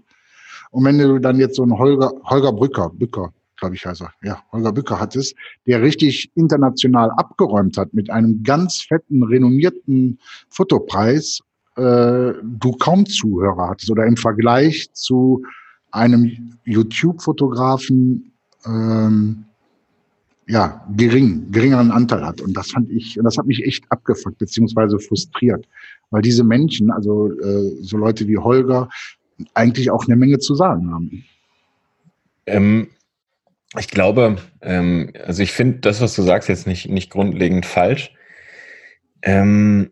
Und 0.71 0.85
wenn 0.85 0.99
du 0.99 1.19
dann 1.19 1.39
jetzt 1.39 1.57
so 1.57 1.63
einen 1.63 1.79
Holger, 1.79 2.13
Holger 2.25 2.53
Brücker, 2.53 2.91
Bücker, 2.91 3.33
glaube 3.61 3.77
ich 3.77 3.87
heißt 3.87 4.03
er, 4.03 4.13
ja, 4.23 4.43
Holger 4.53 4.73
Bücker 4.73 4.99
hattest, 4.99 5.37
der 5.67 5.83
richtig 5.83 6.31
international 6.35 7.11
abgeräumt 7.13 7.77
hat 7.77 7.95
mit 7.95 8.11
einem 8.11 8.43
ganz 8.43 8.83
fetten, 8.83 9.23
renommierten 9.23 10.19
Fotopreis, 10.49 11.41
äh, 11.77 12.33
du 12.43 12.73
kaum 12.79 13.07
Zuhörer 13.07 13.69
hattest 13.69 13.91
oder 13.91 14.05
im 14.07 14.17
Vergleich 14.17 14.91
zu 14.93 15.45
einem 15.93 16.57
YouTube-Fotografen 16.65 18.33
ähm, 18.67 19.45
ja, 20.47 20.85
gering, 20.97 21.51
geringeren 21.53 21.93
Anteil 21.93 22.25
hat. 22.27 22.41
Und 22.41 22.57
das 22.57 22.73
fand 22.73 22.91
ich, 22.91 23.17
und 23.19 23.25
das 23.25 23.39
hat 23.39 23.47
mich 23.47 23.65
echt 23.65 23.85
abgefuckt, 23.91 24.39
beziehungsweise 24.39 24.99
frustriert. 24.99 25.67
Weil 26.11 26.23
diese 26.23 26.43
Menschen, 26.43 26.91
also 26.91 27.31
äh, 27.31 27.77
so 27.83 27.97
Leute 27.97 28.27
wie 28.27 28.37
Holger, 28.37 28.89
eigentlich 29.55 29.91
auch 29.91 30.07
eine 30.07 30.17
Menge 30.17 30.39
zu 30.39 30.55
sagen 30.55 30.93
haben. 30.93 31.25
Ähm, 32.47 32.89
ich 33.79 33.89
glaube, 33.89 34.37
ähm, 34.63 35.13
also 35.25 35.43
ich 35.43 35.53
finde 35.53 35.79
das, 35.81 36.01
was 36.01 36.15
du 36.15 36.23
sagst, 36.23 36.49
jetzt 36.49 36.67
nicht, 36.67 36.89
nicht 36.89 37.11
grundlegend 37.11 37.67
falsch. 37.67 38.13
Ähm, 39.23 39.91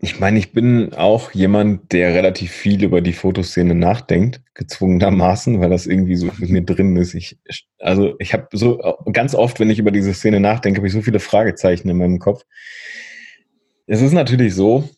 ich 0.00 0.20
meine, 0.20 0.38
ich 0.38 0.52
bin 0.52 0.94
auch 0.94 1.32
jemand, 1.32 1.92
der 1.92 2.14
relativ 2.14 2.52
viel 2.52 2.84
über 2.84 3.00
die 3.00 3.12
Fotoszene 3.12 3.74
nachdenkt, 3.74 4.42
gezwungenermaßen, 4.54 5.60
weil 5.60 5.70
das 5.70 5.86
irgendwie 5.86 6.14
so 6.14 6.30
mit 6.38 6.50
mir 6.50 6.62
drin 6.62 6.96
ist. 6.96 7.14
Ich, 7.14 7.38
also 7.80 8.14
ich 8.20 8.32
habe 8.32 8.46
so 8.52 8.78
ganz 9.12 9.34
oft, 9.34 9.58
wenn 9.58 9.70
ich 9.70 9.80
über 9.80 9.90
diese 9.90 10.14
Szene 10.14 10.38
nachdenke, 10.38 10.78
habe 10.78 10.86
ich 10.86 10.92
so 10.92 11.02
viele 11.02 11.18
Fragezeichen 11.18 11.88
in 11.88 11.98
meinem 11.98 12.20
Kopf. 12.20 12.44
Es 13.86 14.00
ist 14.00 14.12
natürlich 14.12 14.54
so, 14.54 14.88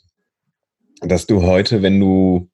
dass 1.01 1.27
du 1.27 1.43
heute, 1.43 1.81
wenn 1.81 1.99
du 1.99 2.51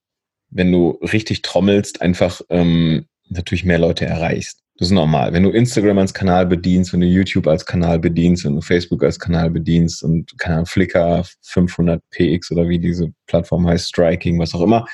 wenn 0.50 0.72
du 0.72 0.98
richtig 1.02 1.42
trommelst, 1.42 2.02
einfach 2.02 2.40
ähm, 2.50 3.06
natürlich 3.28 3.64
mehr 3.64 3.78
Leute 3.78 4.06
erreichst. 4.06 4.62
Das 4.78 4.88
ist 4.88 4.92
normal. 4.92 5.32
Wenn 5.32 5.42
du 5.42 5.50
Instagram 5.50 5.98
als 5.98 6.12
Kanal 6.12 6.44
bedienst, 6.44 6.92
wenn 6.92 7.00
du 7.00 7.06
YouTube 7.06 7.46
als 7.46 7.64
Kanal 7.64 7.98
bedienst, 7.98 8.44
wenn 8.44 8.56
du 8.56 8.60
Facebook 8.60 9.02
als 9.02 9.18
Kanal 9.18 9.50
bedienst 9.50 10.02
und 10.02 10.38
keine 10.38 10.56
Ahnung, 10.56 10.66
Flickr 10.66 11.24
500px 11.44 12.52
oder 12.52 12.68
wie 12.68 12.78
diese 12.78 13.12
Plattform 13.26 13.66
heißt, 13.66 13.88
Striking, 13.88 14.38
was 14.38 14.54
auch 14.54 14.60
immer. 14.60 14.86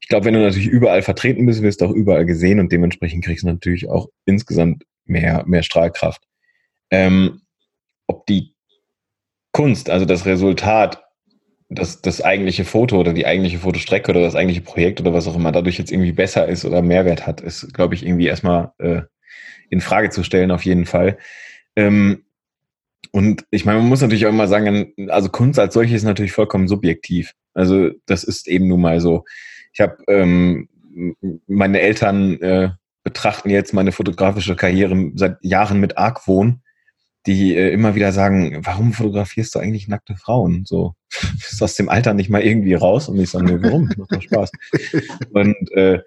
Ich 0.00 0.08
glaube, 0.08 0.26
wenn 0.26 0.34
du 0.34 0.40
natürlich 0.40 0.68
überall 0.68 1.02
vertreten 1.02 1.44
bist, 1.44 1.62
wirst 1.62 1.80
du 1.80 1.86
auch 1.86 1.90
überall 1.90 2.24
gesehen 2.24 2.58
und 2.58 2.72
dementsprechend 2.72 3.24
kriegst 3.24 3.42
du 3.42 3.48
natürlich 3.48 3.88
auch 3.88 4.08
insgesamt 4.24 4.84
mehr, 5.04 5.44
mehr 5.46 5.62
Strahlkraft. 5.62 6.22
Ähm, 6.90 7.42
ob 8.06 8.24
die 8.26 8.54
Kunst, 9.52 9.90
also 9.90 10.06
das 10.06 10.24
Resultat 10.24 11.02
das, 11.68 12.00
das 12.00 12.22
eigentliche 12.22 12.64
Foto 12.64 12.98
oder 12.98 13.12
die 13.12 13.26
eigentliche 13.26 13.58
Fotostrecke 13.58 14.10
oder 14.10 14.20
das 14.20 14.36
eigentliche 14.36 14.62
Projekt 14.62 15.00
oder 15.00 15.12
was 15.12 15.26
auch 15.26 15.36
immer 15.36 15.52
dadurch 15.52 15.78
jetzt 15.78 15.90
irgendwie 15.90 16.12
besser 16.12 16.46
ist 16.46 16.64
oder 16.64 16.82
Mehrwert 16.82 17.26
hat, 17.26 17.40
ist, 17.40 17.74
glaube 17.74 17.94
ich, 17.94 18.06
irgendwie 18.06 18.26
erstmal 18.26 18.72
äh, 18.78 19.02
in 19.68 19.80
Frage 19.80 20.10
zu 20.10 20.22
stellen, 20.22 20.50
auf 20.50 20.64
jeden 20.64 20.86
Fall. 20.86 21.18
Ähm, 21.74 22.24
und 23.10 23.44
ich 23.50 23.64
meine, 23.64 23.78
man 23.78 23.88
muss 23.88 24.00
natürlich 24.00 24.26
auch 24.26 24.30
immer 24.30 24.48
sagen, 24.48 24.92
also 25.08 25.28
Kunst 25.28 25.58
als 25.58 25.74
solche 25.74 25.96
ist 25.96 26.04
natürlich 26.04 26.32
vollkommen 26.32 26.68
subjektiv. 26.68 27.32
Also 27.54 27.90
das 28.06 28.24
ist 28.24 28.46
eben 28.46 28.68
nun 28.68 28.80
mal 28.80 29.00
so. 29.00 29.24
Ich 29.72 29.80
habe 29.80 29.96
ähm, 30.08 30.68
meine 31.46 31.80
Eltern 31.80 32.40
äh, 32.40 32.70
betrachten 33.02 33.50
jetzt 33.50 33.72
meine 33.72 33.92
fotografische 33.92 34.56
Karriere 34.56 35.12
seit 35.14 35.38
Jahren 35.42 35.80
mit 35.80 35.98
Argwohn 35.98 36.60
die 37.26 37.56
äh, 37.56 37.72
immer 37.72 37.94
wieder 37.94 38.12
sagen, 38.12 38.60
warum 38.62 38.92
fotografierst 38.92 39.54
du 39.54 39.58
eigentlich 39.58 39.88
nackte 39.88 40.16
Frauen? 40.16 40.64
So, 40.64 40.94
bist 41.32 41.62
aus 41.62 41.74
dem 41.74 41.88
Alter 41.88 42.14
nicht 42.14 42.30
mal 42.30 42.42
irgendwie 42.42 42.74
raus? 42.74 43.08
Und 43.08 43.18
ich 43.18 43.30
sage, 43.30 43.44
nee, 43.44 43.58
warum? 43.60 43.90
Macht 43.96 44.12
doch 44.12 44.22
Spaß. 44.22 44.50
Und 45.32 45.72
äh, 45.72 46.00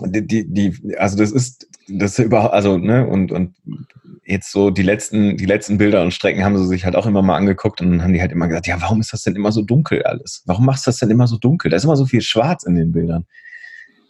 die, 0.00 0.26
die, 0.26 0.52
die, 0.52 0.96
also 0.96 1.16
das 1.16 1.32
ist, 1.32 1.68
das 1.88 2.18
ist 2.18 2.24
überhaupt, 2.24 2.54
also, 2.54 2.78
ne, 2.78 3.06
und, 3.08 3.32
und 3.32 3.56
jetzt 4.24 4.52
so 4.52 4.70
die 4.70 4.82
letzten, 4.82 5.36
die 5.36 5.46
letzten 5.46 5.78
Bilder 5.78 6.02
und 6.02 6.12
Strecken 6.12 6.44
haben 6.44 6.56
sie 6.58 6.66
sich 6.66 6.84
halt 6.84 6.94
auch 6.94 7.06
immer 7.06 7.22
mal 7.22 7.36
angeguckt 7.36 7.80
und 7.80 7.90
dann 7.90 8.02
haben 8.02 8.12
die 8.12 8.20
halt 8.20 8.30
immer 8.30 8.46
gesagt, 8.46 8.66
ja, 8.66 8.80
warum 8.80 9.00
ist 9.00 9.12
das 9.12 9.22
denn 9.22 9.34
immer 9.34 9.50
so 9.50 9.62
dunkel 9.62 10.02
alles? 10.04 10.42
Warum 10.46 10.66
machst 10.66 10.86
du 10.86 10.90
das 10.90 10.98
denn 10.98 11.10
immer 11.10 11.26
so 11.26 11.38
dunkel? 11.38 11.70
Da 11.70 11.76
ist 11.76 11.84
immer 11.84 11.96
so 11.96 12.06
viel 12.06 12.20
Schwarz 12.20 12.64
in 12.64 12.76
den 12.76 12.92
Bildern. 12.92 13.26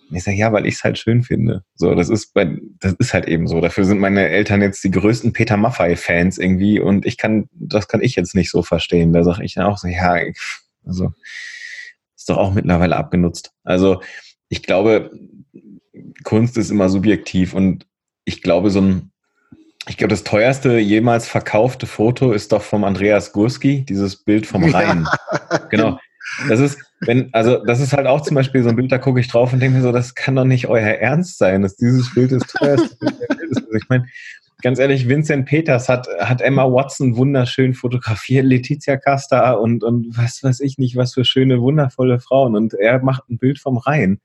Und 0.08 0.16
ich 0.16 0.24
sage, 0.24 0.36
ja, 0.36 0.52
weil 0.52 0.66
ich 0.66 0.76
es 0.76 0.84
halt 0.84 0.98
schön 0.98 1.22
finde. 1.22 1.64
So, 1.74 1.94
das 1.94 2.08
ist 2.08 2.32
bei, 2.32 2.56
das 2.80 2.94
ist 2.94 3.12
halt 3.12 3.28
eben 3.28 3.46
so. 3.46 3.60
Dafür 3.60 3.84
sind 3.84 3.98
meine 3.98 4.28
Eltern 4.28 4.62
jetzt 4.62 4.82
die 4.82 4.90
größten 4.90 5.32
Peter 5.32 5.56
Maffei-Fans 5.56 6.38
irgendwie 6.38 6.80
und 6.80 7.04
ich 7.04 7.18
kann, 7.18 7.48
das 7.52 7.88
kann 7.88 8.02
ich 8.02 8.16
jetzt 8.16 8.34
nicht 8.34 8.50
so 8.50 8.62
verstehen. 8.62 9.12
Da 9.12 9.22
sage 9.22 9.44
ich 9.44 9.54
dann 9.54 9.66
auch 9.66 9.78
so, 9.78 9.88
ja, 9.88 10.16
also 10.86 11.12
ist 12.16 12.30
doch 12.30 12.38
auch 12.38 12.54
mittlerweile 12.54 12.96
abgenutzt. 12.96 13.52
Also 13.64 14.00
ich 14.48 14.62
glaube, 14.62 15.10
Kunst 16.24 16.56
ist 16.56 16.70
immer 16.70 16.88
subjektiv 16.88 17.52
und 17.54 17.86
ich 18.24 18.42
glaube, 18.42 18.70
so 18.70 18.80
ein, 18.80 19.12
ich 19.88 19.96
glaube, 19.96 20.10
das 20.10 20.24
teuerste 20.24 20.78
jemals 20.78 21.28
verkaufte 21.28 21.86
Foto 21.86 22.32
ist 22.32 22.52
doch 22.52 22.62
vom 22.62 22.84
Andreas 22.84 23.32
Gurski, 23.32 23.84
dieses 23.84 24.16
Bild 24.16 24.46
vom 24.46 24.64
Rhein. 24.64 25.06
Ja. 25.32 25.58
Genau. 25.70 25.98
Das 26.48 26.60
ist, 26.60 26.78
wenn, 27.00 27.32
also 27.32 27.64
das 27.64 27.80
ist 27.80 27.92
halt 27.92 28.06
auch 28.06 28.22
zum 28.22 28.34
Beispiel 28.34 28.62
so 28.62 28.70
ein 28.70 28.76
Bild, 28.76 28.90
da 28.90 28.98
gucke 28.98 29.20
ich 29.20 29.28
drauf 29.28 29.52
und 29.52 29.60
denke 29.60 29.76
mir 29.76 29.82
so, 29.82 29.92
das 29.92 30.14
kann 30.14 30.36
doch 30.36 30.44
nicht 30.44 30.66
euer 30.66 30.82
Ernst 30.82 31.38
sein, 31.38 31.62
dass 31.62 31.76
dieses 31.76 32.12
Bild 32.14 32.30
teuerste 32.30 32.96
ist. 32.96 32.98
Also 33.50 33.72
ich 33.76 33.88
meine, 33.88 34.06
ganz 34.62 34.78
ehrlich, 34.78 35.08
Vincent 35.08 35.46
Peters 35.46 35.88
hat, 35.88 36.08
hat 36.20 36.40
Emma 36.40 36.64
Watson 36.64 37.16
wunderschön 37.16 37.74
fotografiert, 37.74 38.44
Letizia 38.44 38.96
Casta 38.96 39.52
und, 39.52 39.84
und 39.84 40.16
was 40.16 40.42
weiß 40.42 40.60
ich 40.60 40.78
nicht, 40.78 40.96
was 40.96 41.14
für 41.14 41.24
schöne, 41.24 41.60
wundervolle 41.60 42.20
Frauen. 42.20 42.56
Und 42.56 42.74
er 42.74 43.02
macht 43.02 43.28
ein 43.30 43.38
Bild 43.38 43.58
vom 43.58 43.78
Rhein. 43.78 44.20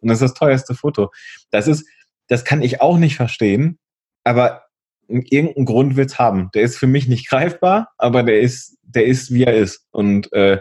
Und 0.00 0.08
das 0.08 0.20
ist 0.20 0.30
das 0.30 0.34
teuerste 0.34 0.74
Foto. 0.74 1.10
Das 1.50 1.68
ist, 1.68 1.86
das 2.28 2.44
kann 2.44 2.62
ich 2.62 2.80
auch 2.80 2.98
nicht 2.98 3.16
verstehen, 3.16 3.78
aber 4.24 4.62
irgendeinen 5.08 5.66
Grund 5.66 5.96
wird 5.96 6.10
es 6.10 6.18
haben. 6.18 6.50
Der 6.54 6.62
ist 6.62 6.76
für 6.76 6.88
mich 6.88 7.06
nicht 7.08 7.28
greifbar, 7.28 7.90
aber 7.96 8.22
der 8.22 8.40
ist, 8.40 8.76
der 8.82 9.06
ist, 9.06 9.32
wie 9.32 9.44
er 9.44 9.54
ist. 9.54 9.86
Und 9.92 10.32
äh, 10.32 10.58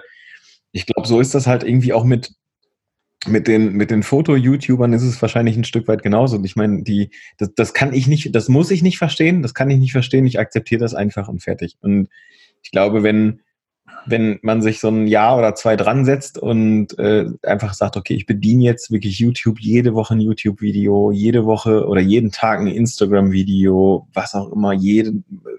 ich 0.76 0.86
glaube, 0.86 1.08
so 1.08 1.22
ist 1.22 1.34
das 1.34 1.48
halt 1.48 1.64
irgendwie 1.64 1.94
auch 1.94 2.04
mit, 2.04 2.34
mit 3.26 3.48
den, 3.48 3.72
mit 3.74 3.92
den 3.92 4.04
Foto-YouTubern 4.04 4.92
ist 4.92 5.04
es 5.04 5.22
wahrscheinlich 5.22 5.56
ein 5.56 5.64
Stück 5.64 5.88
weit 5.88 6.04
genauso. 6.04 6.36
Und 6.36 6.44
ich 6.44 6.58
meine, 6.58 6.84
die, 6.84 7.12
das, 7.38 7.54
das 7.56 7.74
kann 7.74 7.94
ich 7.94 8.08
nicht, 8.08 8.36
das 8.36 8.50
muss 8.50 8.72
ich 8.72 8.84
nicht 8.84 8.98
verstehen, 8.98 9.42
das 9.42 9.54
kann 9.54 9.70
ich 9.70 9.80
nicht 9.80 9.94
verstehen, 9.94 10.28
ich 10.28 10.38
akzeptiere 10.38 10.82
das 10.82 10.94
einfach 10.94 11.30
und 11.30 11.42
fertig. 11.42 11.78
Und 11.80 12.10
ich 12.62 12.72
glaube, 12.72 13.04
wenn, 13.04 13.40
wenn 14.06 14.40
man 14.42 14.62
sich 14.62 14.80
so 14.80 14.90
ein 14.90 15.08
Jahr 15.08 15.38
oder 15.38 15.56
zwei 15.56 15.76
dran 15.76 16.06
setzt 16.06 16.38
und 16.38 16.98
äh, 17.00 17.26
einfach 17.44 17.74
sagt, 17.74 17.98
okay, 17.98 18.14
ich 18.14 18.26
bediene 18.26 18.64
jetzt 18.64 18.92
wirklich 18.92 19.20
YouTube, 19.20 19.60
jede 19.60 19.94
Woche 19.94 20.14
ein 20.14 20.20
YouTube-Video, 20.20 21.12
jede 21.12 21.46
Woche 21.46 21.88
oder 21.88 22.02
jeden 22.02 22.32
Tag 22.32 22.60
ein 22.60 22.68
Instagram-Video, 22.68 24.08
was 24.14 24.36
auch 24.36 24.52
immer, 24.52 24.74
jede, 24.74 25.14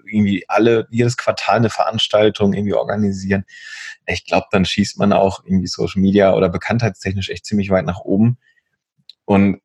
irgendwie 0.05 0.45
alle, 0.47 0.87
jedes 0.91 1.17
Quartal 1.17 1.57
eine 1.57 1.69
Veranstaltung 1.69 2.53
irgendwie 2.53 2.73
organisieren. 2.73 3.45
Ich 4.05 4.25
glaube, 4.25 4.47
dann 4.51 4.65
schießt 4.65 4.97
man 4.97 5.13
auch 5.13 5.43
irgendwie 5.45 5.67
Social 5.67 6.01
Media 6.01 6.33
oder 6.33 6.49
bekanntheitstechnisch 6.49 7.29
echt 7.29 7.45
ziemlich 7.45 7.69
weit 7.69 7.85
nach 7.85 7.99
oben. 7.99 8.37
Und 9.25 9.59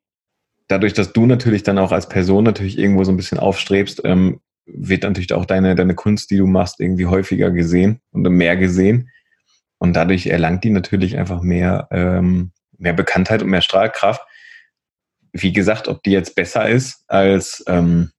dadurch, 0.67 0.93
dass 0.93 1.13
du 1.13 1.25
natürlich 1.25 1.63
dann 1.63 1.77
auch 1.77 1.91
als 1.91 2.09
Person 2.09 2.43
natürlich 2.43 2.77
irgendwo 2.77 3.03
so 3.03 3.11
ein 3.11 3.17
bisschen 3.17 3.39
aufstrebst, 3.39 4.01
ähm, 4.03 4.41
wird 4.65 5.03
natürlich 5.03 5.33
auch 5.33 5.45
deine, 5.45 5.75
deine 5.75 5.95
Kunst, 5.95 6.31
die 6.31 6.37
du 6.37 6.47
machst, 6.47 6.79
irgendwie 6.79 7.05
häufiger 7.05 7.51
gesehen 7.51 7.99
und 8.11 8.23
mehr 8.23 8.55
gesehen. 8.55 9.09
Und 9.77 9.93
dadurch 9.93 10.27
erlangt 10.27 10.63
die 10.63 10.69
natürlich 10.69 11.17
einfach 11.17 11.41
mehr, 11.41 11.87
ähm, 11.91 12.51
mehr 12.77 12.93
Bekanntheit 12.93 13.43
und 13.43 13.49
mehr 13.49 13.61
Strahlkraft. 13.61 14.21
Wie 15.33 15.51
gesagt, 15.51 15.87
ob 15.87 16.03
die 16.03 16.11
jetzt 16.11 16.35
besser 16.35 16.69
ist 16.69 17.03
als, 17.07 17.63
ähm, 17.67 18.11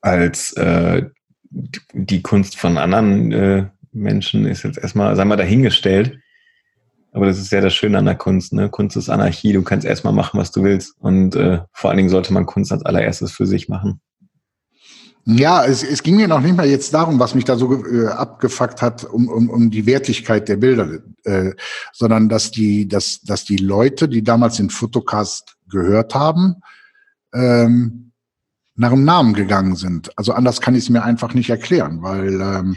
als 0.00 0.52
äh, 0.52 1.06
die 1.50 2.22
Kunst 2.22 2.56
von 2.56 2.78
anderen 2.78 3.32
äh, 3.32 3.66
Menschen, 3.92 4.46
ist 4.46 4.62
jetzt 4.62 4.78
erstmal, 4.78 5.16
sagen 5.16 5.30
wir, 5.30 5.36
dahingestellt. 5.36 6.18
Aber 7.12 7.26
das 7.26 7.38
ist 7.38 7.50
ja 7.50 7.60
das 7.60 7.74
Schöne 7.74 7.98
an 7.98 8.04
der 8.04 8.14
Kunst. 8.14 8.52
Ne? 8.52 8.68
Kunst 8.68 8.96
ist 8.96 9.08
Anarchie. 9.08 9.52
Du 9.52 9.62
kannst 9.62 9.86
erstmal 9.86 10.12
machen, 10.12 10.38
was 10.38 10.52
du 10.52 10.62
willst. 10.62 10.94
Und 11.00 11.34
äh, 11.34 11.60
vor 11.72 11.90
allen 11.90 11.96
Dingen 11.96 12.10
sollte 12.10 12.32
man 12.32 12.46
Kunst 12.46 12.70
als 12.70 12.84
allererstes 12.84 13.32
für 13.32 13.46
sich 13.46 13.68
machen. 13.68 14.00
Ja, 15.30 15.62
es, 15.66 15.82
es 15.82 16.02
ging 16.02 16.16
mir 16.16 16.26
noch 16.26 16.40
nicht 16.40 16.56
mal 16.56 16.66
jetzt 16.66 16.94
darum, 16.94 17.20
was 17.20 17.34
mich 17.34 17.44
da 17.44 17.58
so 17.58 17.84
äh, 17.84 18.06
abgefuckt 18.06 18.80
hat, 18.80 19.04
um, 19.04 19.28
um, 19.28 19.50
um 19.50 19.70
die 19.70 19.84
Wertigkeit 19.84 20.48
der 20.48 20.56
Bilder, 20.56 21.00
äh, 21.24 21.52
sondern 21.92 22.30
dass 22.30 22.50
die, 22.50 22.88
dass, 22.88 23.20
dass 23.20 23.44
die 23.44 23.58
Leute, 23.58 24.08
die 24.08 24.22
damals 24.22 24.56
den 24.56 24.70
Fotocast 24.70 25.58
gehört 25.68 26.14
haben, 26.14 26.62
ähm, 27.34 28.12
nach 28.74 28.88
dem 28.88 29.04
Namen 29.04 29.34
gegangen 29.34 29.76
sind. 29.76 30.16
Also 30.16 30.32
anders 30.32 30.62
kann 30.62 30.74
ich 30.74 30.84
es 30.84 30.88
mir 30.88 31.02
einfach 31.02 31.34
nicht 31.34 31.50
erklären, 31.50 32.00
weil 32.00 32.40
ähm, 32.40 32.76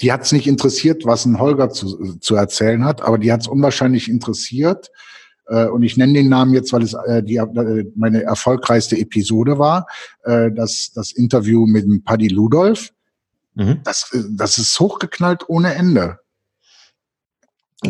die 0.00 0.10
hat 0.10 0.22
es 0.22 0.32
nicht 0.32 0.46
interessiert, 0.46 1.04
was 1.04 1.26
ein 1.26 1.38
Holger 1.38 1.68
zu, 1.68 2.16
zu 2.16 2.34
erzählen 2.34 2.86
hat, 2.86 3.02
aber 3.02 3.18
die 3.18 3.30
hat 3.30 3.42
es 3.42 3.46
unwahrscheinlich 3.46 4.08
interessiert, 4.08 4.90
und 5.48 5.82
ich 5.82 5.96
nenne 5.96 6.12
den 6.12 6.28
Namen 6.28 6.52
jetzt, 6.54 6.72
weil 6.72 6.82
es 6.82 6.94
äh, 6.94 7.22
die, 7.22 7.36
äh, 7.36 7.84
meine 7.96 8.22
erfolgreichste 8.22 8.98
Episode 8.98 9.58
war, 9.58 9.86
äh, 10.24 10.50
das, 10.52 10.92
das 10.94 11.12
Interview 11.12 11.66
mit 11.66 11.84
dem 11.84 12.04
Paddy 12.04 12.28
Ludolf. 12.28 12.90
Mhm. 13.54 13.80
Das, 13.84 14.10
äh, 14.12 14.22
das 14.30 14.58
ist 14.58 14.78
hochgeknallt 14.78 15.48
ohne 15.48 15.74
Ende. 15.74 16.18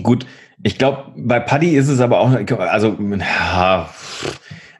Gut, 0.03 0.27
ich 0.63 0.79
glaube, 0.79 1.13
bei 1.17 1.41
Paddy 1.41 1.77
ist 1.77 1.89
es 1.89 2.01
aber 2.01 2.21
auch, 2.21 2.31
also, 2.59 2.99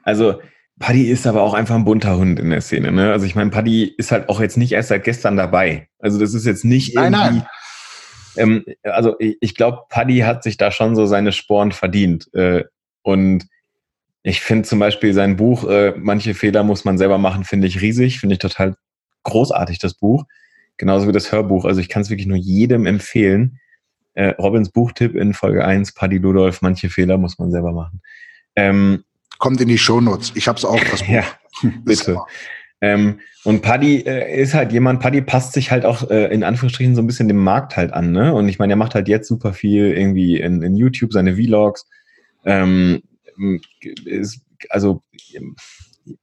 also 0.03 0.39
Paddy 0.79 1.09
ist 1.09 1.27
aber 1.27 1.41
auch 1.41 1.53
einfach 1.53 1.75
ein 1.75 1.83
bunter 1.83 2.17
Hund 2.17 2.39
in 2.39 2.49
der 2.49 2.61
Szene. 2.61 2.91
Ne? 2.91 3.11
Also 3.11 3.25
ich 3.25 3.35
meine, 3.35 3.49
Paddy 3.49 3.83
ist 3.97 4.11
halt 4.11 4.29
auch 4.29 4.39
jetzt 4.39 4.57
nicht 4.57 4.71
erst 4.71 4.89
seit 4.89 5.03
gestern 5.03 5.35
dabei. 5.35 5.89
Also 5.99 6.19
das 6.19 6.33
ist 6.33 6.45
jetzt 6.45 6.63
nicht 6.63 6.95
nein, 6.95 7.13
irgendwie, 7.13 7.39
nein. 7.39 7.47
Ähm, 8.35 8.65
also 8.83 9.15
ich, 9.19 9.37
ich 9.41 9.55
glaube, 9.55 9.83
Paddy 9.89 10.19
hat 10.19 10.43
sich 10.43 10.57
da 10.57 10.71
schon 10.71 10.95
so 10.95 11.05
seine 11.05 11.31
Sporen 11.31 11.71
verdient. 11.71 12.33
Äh, 12.33 12.65
und 13.01 13.47
ich 14.23 14.41
finde 14.41 14.67
zum 14.67 14.79
Beispiel 14.79 15.13
sein 15.13 15.37
Buch, 15.37 15.67
äh, 15.67 15.93
manche 15.97 16.33
Fehler 16.33 16.63
muss 16.63 16.85
man 16.85 16.97
selber 16.97 17.17
machen, 17.17 17.43
finde 17.43 17.67
ich 17.67 17.81
riesig, 17.81 18.19
finde 18.19 18.33
ich 18.33 18.39
total 18.39 18.75
großartig, 19.23 19.79
das 19.79 19.93
Buch. 19.93 20.25
Genauso 20.77 21.07
wie 21.07 21.11
das 21.11 21.31
Hörbuch. 21.31 21.65
Also 21.65 21.81
ich 21.81 21.89
kann 21.89 22.01
es 22.01 22.09
wirklich 22.09 22.27
nur 22.27 22.37
jedem 22.37 22.85
empfehlen. 22.85 23.59
Äh, 24.13 24.29
Robins 24.39 24.69
Buchtipp 24.71 25.15
in 25.15 25.33
Folge 25.33 25.65
1, 25.65 25.93
Paddy 25.93 26.17
Ludolf, 26.17 26.61
manche 26.61 26.89
Fehler 26.89 27.17
muss 27.17 27.37
man 27.37 27.51
selber 27.51 27.71
machen. 27.71 28.01
Ähm, 28.55 29.03
Kommt 29.37 29.61
in 29.61 29.67
die 29.69 29.77
Shownotes. 29.77 30.33
Ich 30.35 30.47
habe 30.47 30.57
es 30.57 30.65
auch, 30.65 30.79
das 30.91 30.99
Buch. 31.03 31.09
ja, 31.09 31.23
bitte. 31.83 32.19
Ähm, 32.81 33.19
und 33.43 33.61
Paddy 33.61 34.01
äh, 34.05 34.41
ist 34.41 34.53
halt 34.53 34.71
jemand, 34.71 35.01
Paddy 35.01 35.21
passt 35.21 35.53
sich 35.53 35.71
halt 35.71 35.85
auch 35.85 36.09
äh, 36.09 36.33
in 36.33 36.43
Anführungsstrichen 36.43 36.95
so 36.95 37.01
ein 37.01 37.07
bisschen 37.07 37.27
dem 37.27 37.43
Markt 37.43 37.75
halt 37.75 37.93
an, 37.93 38.11
ne? 38.11 38.33
Und 38.33 38.47
ich 38.47 38.59
meine, 38.59 38.73
er 38.73 38.77
macht 38.77 38.95
halt 38.95 39.07
jetzt 39.07 39.27
super 39.27 39.53
viel 39.53 39.91
irgendwie 39.91 40.39
in, 40.39 40.61
in 40.61 40.75
YouTube, 40.75 41.11
seine 41.11 41.35
Vlogs. 41.35 41.85
Ähm, 42.45 43.03
ist, 44.05 44.41
also 44.69 45.01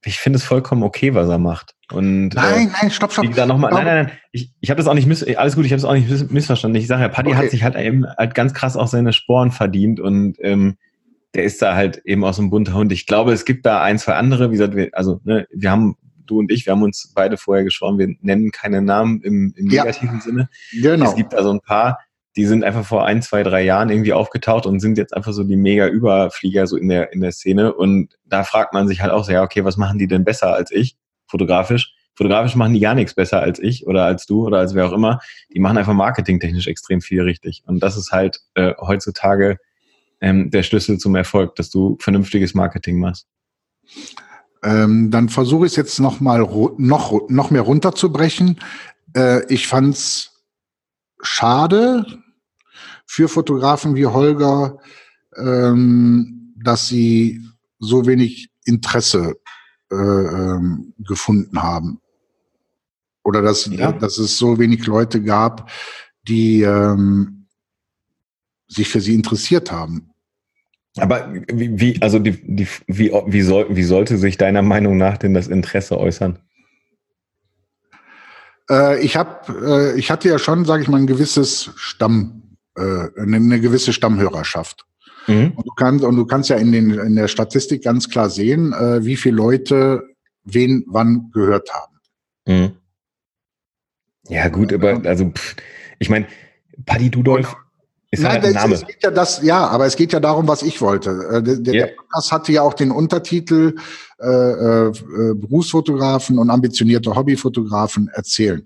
ich 0.05 0.19
finde 0.19 0.39
es 0.39 0.45
vollkommen 0.45 0.83
okay, 0.83 1.15
was 1.15 1.29
er 1.29 1.39
macht. 1.39 1.75
Und, 1.93 2.31
nein, 2.31 2.69
äh, 2.69 2.71
nein, 2.81 2.91
stopp, 2.91 3.13
stopp. 3.13 3.33
Da 3.35 3.47
noch 3.47 3.59
mal, 3.59 3.71
nein, 3.71 3.85
nein, 3.85 4.07
nein. 4.07 4.19
Ich, 4.33 4.51
ich 4.61 4.71
habe 4.71 4.79
das 4.79 4.89
auch 4.89 4.95
nicht 4.95 5.07
miss, 5.07 5.23
alles 5.23 5.55
gut, 5.55 5.65
ich 5.65 5.73
habe 5.73 5.79
es 5.79 5.85
auch 5.85 5.95
nicht 5.95 6.31
missverstanden. 6.31 6.81
Ich 6.81 6.89
sage 6.89 7.03
ja, 7.03 7.09
Paddy 7.09 7.31
okay. 7.31 7.39
hat 7.39 7.51
sich 7.51 7.63
halt 7.63 7.77
eben 7.77 8.07
halt 8.07 8.35
ganz 8.35 8.55
krass 8.55 8.77
auch 8.77 8.89
seine 8.89 9.13
Sporen 9.13 9.53
verdient 9.53 10.01
und 10.01 10.37
ähm, 10.41 10.77
der 11.35 11.45
ist 11.45 11.61
da 11.63 11.75
halt 11.75 11.99
eben 12.05 12.25
aus 12.25 12.39
einem 12.39 12.51
bunter 12.51 12.75
Hund. 12.75 12.93
Ich 12.93 13.07
glaube, 13.07 13.33
es 13.33 13.45
gibt 13.45 13.67
da 13.67 13.83
ein, 13.83 13.99
zwei 13.99 14.15
andere, 14.15 14.49
wie 14.49 14.57
gesagt, 14.57 14.75
wir, 14.75 14.89
also 14.93 15.21
ne, 15.25 15.47
wir 15.53 15.71
haben 15.71 15.97
du 16.27 16.39
und 16.39 16.51
ich, 16.51 16.67
wir 16.67 16.73
haben 16.73 16.83
uns 16.83 17.13
beide 17.15 17.37
vorher 17.37 17.65
geschworen, 17.65 17.99
wir 17.99 18.15
nennen 18.21 18.51
keine 18.51 18.83
Namen 18.83 19.21
im, 19.23 19.55
im 19.57 19.67
negativen 19.67 20.17
ja, 20.17 20.21
Sinne. 20.21 20.49
Genau. 20.73 21.07
Es 21.07 21.15
gibt 21.15 21.33
da 21.33 21.43
so 21.43 21.51
ein 21.51 21.61
paar, 21.61 21.99
die 22.37 22.45
sind 22.45 22.65
einfach 22.65 22.85
vor 22.85 23.07
ein, 23.07 23.23
zwei, 23.23 23.43
drei 23.43 23.63
Jahren 23.63 23.89
irgendwie 23.89 24.13
aufgetaucht 24.13 24.67
und 24.67 24.81
sind 24.81 24.99
jetzt 24.99 25.17
einfach 25.17 25.33
so 25.33 25.43
die 25.43 25.57
mega 25.57 25.89
Überflieger 25.89 26.67
so 26.67 26.77
in 26.77 26.89
der, 26.89 27.13
in 27.13 27.21
der 27.21 27.33
Szene. 27.33 27.73
Und 27.73 28.15
da 28.25 28.45
fragt 28.45 28.75
man 28.75 28.87
sich 28.87 29.01
halt 29.01 29.11
auch 29.11 29.25
so, 29.25 29.33
ja, 29.33 29.43
okay, 29.43 29.65
was 29.65 29.79
machen 29.79 29.99
die 29.99 30.07
denn 30.07 30.25
besser 30.25 30.53
als 30.53 30.71
ich, 30.71 30.97
fotografisch? 31.27 31.95
Fotografisch 32.15 32.55
machen 32.55 32.75
die 32.75 32.81
gar 32.81 32.95
nichts 32.95 33.15
besser 33.15 33.41
als 33.41 33.59
ich 33.59 33.87
oder 33.87 34.05
als 34.05 34.27
du 34.27 34.47
oder 34.47 34.59
als 34.59 34.75
wer 34.75 34.87
auch 34.87 34.93
immer. 34.93 35.21
Die 35.53 35.61
machen 35.61 35.77
einfach 35.77 35.93
marketingtechnisch 35.93 36.67
extrem 36.67 37.01
viel 37.01 37.23
richtig. 37.23 37.63
Und 37.67 37.83
das 37.83 37.97
ist 37.97 38.11
halt 38.11 38.41
äh, 38.55 38.73
heutzutage 38.81 39.59
ähm, 40.21 40.51
der 40.51 40.63
Schlüssel 40.63 40.99
zum 40.99 41.15
Erfolg, 41.15 41.57
dass 41.57 41.71
du 41.71 41.97
vernünftiges 42.01 42.55
Marketing 42.55 42.99
machst. 42.99 43.27
Ähm, 44.67 45.13
dann 45.13 45.29
versuche 45.29 45.67
ich 45.67 45.73
es 45.73 45.77
jetzt 45.77 46.01
noch 46.01 46.19
mal 46.19 46.41
noch, 46.77 47.29
noch 47.29 47.51
mehr 47.51 47.63
runterzubrechen. 47.63 48.59
Äh, 49.15 49.47
ich 49.47 49.69
fand's 49.69 50.43
schade 51.23 52.05
für 53.07 53.29
Fotografen 53.29 53.95
wie 53.95 54.07
Holger, 54.07 54.81
ähm, 55.37 56.53
dass 56.57 56.89
sie 56.89 57.47
so 57.79 58.07
wenig 58.07 58.51
Interesse 58.65 59.37
äh, 59.93 59.95
ähm, 59.95 60.95
gefunden 60.99 61.63
haben. 61.63 62.01
Oder 63.23 63.43
dass, 63.43 63.67
ja. 63.67 63.93
dass 63.93 64.19
es 64.19 64.37
so 64.37 64.59
wenig 64.59 64.85
Leute 64.87 65.23
gab, 65.23 65.71
die 66.27 66.63
ähm, 66.63 67.47
sich 68.67 68.89
für 68.89 69.01
sie 69.01 69.15
interessiert 69.15 69.71
haben. 69.71 70.06
Aber 70.99 71.33
wie, 71.53 71.79
wie 71.79 72.03
also 72.03 72.19
die, 72.19 72.33
die, 72.43 72.67
wie, 72.87 73.13
wie, 73.27 73.43
soll, 73.43 73.67
wie 73.71 73.83
sollte 73.83 74.17
sich 74.17 74.39
deiner 74.39 74.63
Meinung 74.63 74.97
nach 74.97 75.19
denn 75.19 75.35
das 75.35 75.49
Interesse 75.49 75.99
äußern? 75.99 76.39
Äh, 78.71 79.01
ich 79.05 79.17
habe, 79.17 79.93
äh, 79.95 79.99
ich 79.99 80.11
hatte 80.11 80.29
ja 80.29 80.39
schon, 80.39 80.65
sage 80.65 80.83
ich 80.83 80.89
mal, 80.89 80.99
ein 80.99 81.07
gewisses 81.07 81.71
Stamm, 81.77 82.57
äh, 82.77 82.81
eine, 82.81 83.37
eine 83.37 83.61
gewisse 83.61 83.93
Stammhörerschaft. 83.93 84.87
Mhm. 85.27 85.53
Und, 85.57 85.67
du 85.67 85.73
kannst, 85.77 86.05
und 86.05 86.17
du 86.17 86.25
kannst 86.25 86.49
ja 86.51 86.57
in, 86.57 86.73
den, 86.73 86.91
in 86.91 87.17
der 87.17 87.29
Statistik 87.29 87.83
ganz 87.83 88.09
klar 88.09 88.31
sehen, 88.31 88.73
äh, 88.73 89.05
wie 89.05 89.17
viele 89.17 89.37
Leute 89.37 90.03
wen 90.45 90.85
wann 90.87 91.31
gehört 91.33 91.71
haben. 91.75 91.97
Mhm. 92.47 92.73
Ja, 94.29 94.49
gut, 94.49 94.73
aber 94.73 95.05
also, 95.05 95.31
pff, 95.31 95.57
ich 95.99 96.09
meine, 96.09 96.27
Paddy 96.85 97.11
Dudolf 97.11 97.57
ist 98.11 98.23
Nein, 98.23 98.43
halt 98.43 98.55
Name. 98.55 98.75
Es 98.75 98.87
geht 98.87 99.03
ja 99.03 99.11
das, 99.11 99.43
ja, 99.43 99.67
aber 99.67 99.87
es 99.87 99.97
geht 99.97 100.13
ja 100.13 100.21
darum, 100.21 100.47
was 100.47 100.63
ich 100.63 100.81
wollte. 100.81 101.11
Äh, 101.11 101.43
der, 101.43 101.57
der 101.57 101.75
yeah. 101.75 101.87
Podcast 101.97 102.33
hatte 102.33 102.53
ja 102.53 102.63
auch 102.63 102.75
den 102.75 102.91
Untertitel 102.91 103.75
äh, 104.21 104.27
äh, 104.29 104.93
Berufsfotografen 105.35 106.39
und 106.39 106.51
ambitionierte 106.51 107.15
Hobbyfotografen 107.15 108.09
erzählen. 108.09 108.63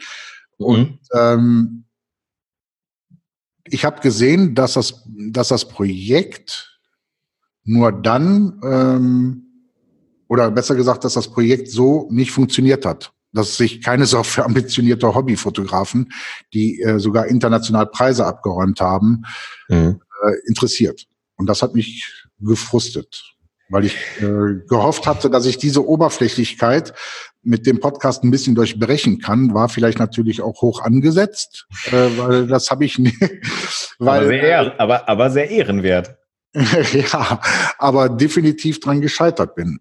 Mhm. 0.58 0.66
Und 0.66 0.98
ähm, 1.14 1.84
ich 3.64 3.84
habe 3.84 4.00
gesehen, 4.00 4.54
dass 4.54 4.74
das, 4.74 5.04
dass 5.06 5.48
das 5.48 5.66
Projekt 5.66 6.78
nur 7.64 7.92
dann, 7.92 8.60
ähm, 8.62 9.46
oder 10.28 10.50
besser 10.50 10.74
gesagt, 10.74 11.04
dass 11.04 11.14
das 11.14 11.28
Projekt 11.28 11.68
so 11.68 12.08
nicht 12.10 12.30
funktioniert 12.30 12.84
hat 12.84 13.12
dass 13.32 13.56
sich 13.56 13.82
keine 13.82 14.06
Sorge 14.06 14.28
für 14.28 14.44
ambitionierte 14.44 15.14
Hobbyfotografen, 15.14 16.12
die 16.52 16.80
äh, 16.80 16.98
sogar 16.98 17.26
international 17.26 17.86
Preise 17.86 18.26
abgeräumt 18.26 18.80
haben, 18.80 19.22
mhm. 19.68 20.00
äh, 20.24 20.32
interessiert. 20.46 21.06
Und 21.36 21.46
das 21.46 21.62
hat 21.62 21.74
mich 21.74 22.24
gefrustet, 22.40 23.34
weil 23.68 23.84
ich 23.86 23.96
äh, 24.20 24.66
gehofft 24.68 25.06
hatte, 25.06 25.30
dass 25.30 25.46
ich 25.46 25.58
diese 25.58 25.86
Oberflächlichkeit 25.86 26.92
mit 27.42 27.66
dem 27.66 27.80
Podcast 27.80 28.22
ein 28.22 28.30
bisschen 28.30 28.54
durchbrechen 28.54 29.20
kann, 29.20 29.54
war 29.54 29.68
vielleicht 29.68 29.98
natürlich 29.98 30.42
auch 30.42 30.60
hoch 30.60 30.82
angesetzt, 30.82 31.66
äh, 31.86 32.18
weil 32.18 32.46
das 32.46 32.70
habe 32.70 32.84
ich 32.84 32.98
nicht. 32.98 33.16
Weil, 33.98 34.20
aber, 34.20 34.28
sehr, 34.28 34.80
aber, 34.80 35.08
aber 35.08 35.30
sehr 35.30 35.50
ehrenwert. 35.50 36.16
ja, 36.54 37.40
aber 37.78 38.08
definitiv 38.08 38.80
dran 38.80 39.00
gescheitert 39.00 39.54
bin. 39.54 39.80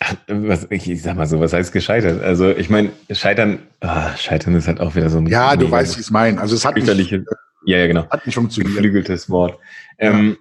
Was, 0.28 0.66
ich 0.70 1.02
sag 1.02 1.16
mal 1.16 1.26
so, 1.26 1.40
was 1.40 1.52
heißt 1.52 1.72
gescheitert? 1.72 2.22
Also 2.22 2.50
ich 2.50 2.70
meine, 2.70 2.90
scheitern, 3.10 3.58
ah, 3.80 4.16
scheitern 4.16 4.54
ist 4.54 4.66
halt 4.66 4.80
auch 4.80 4.94
wieder 4.94 5.10
so 5.10 5.18
ein. 5.18 5.26
Ja, 5.26 5.56
du 5.56 5.70
weißt, 5.70 5.96
wie 5.96 6.00
ich 6.00 6.06
es 6.06 6.10
meine. 6.10 6.40
Also 6.40 6.54
es 6.54 6.64
hat 6.64 6.74
nicht, 6.76 6.86
ja, 6.86 7.20
ja, 7.66 7.86
genau. 7.86 8.08
Hat 8.08 8.24
nicht 8.24 8.34
funktioniert. 8.34 8.76
Geflügeltes 8.76 9.28
Wort. 9.28 9.58
Ähm, 9.98 10.38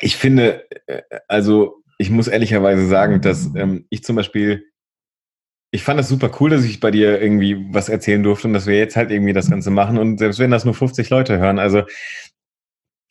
Ich 0.00 0.16
finde, 0.16 0.66
äh, 0.86 1.02
also 1.28 1.82
ich 1.98 2.10
muss 2.10 2.28
ehrlicherweise 2.28 2.86
sagen, 2.86 3.20
dass 3.20 3.48
ähm, 3.54 3.86
ich 3.88 4.02
zum 4.04 4.16
Beispiel, 4.16 4.64
ich 5.70 5.82
fand 5.82 5.98
das 5.98 6.08
super 6.08 6.30
cool, 6.40 6.50
dass 6.50 6.64
ich 6.64 6.80
bei 6.80 6.90
dir 6.90 7.20
irgendwie 7.22 7.66
was 7.72 7.88
erzählen 7.88 8.22
durfte 8.22 8.48
und 8.48 8.52
dass 8.54 8.66
wir 8.66 8.76
jetzt 8.76 8.96
halt 8.96 9.10
irgendwie 9.10 9.32
das 9.32 9.48
Ganze 9.48 9.70
machen 9.70 9.96
und 9.96 10.18
selbst 10.18 10.38
wenn 10.38 10.50
das 10.50 10.64
nur 10.64 10.74
50 10.74 11.08
Leute 11.08 11.38
hören, 11.38 11.58
also 11.58 11.84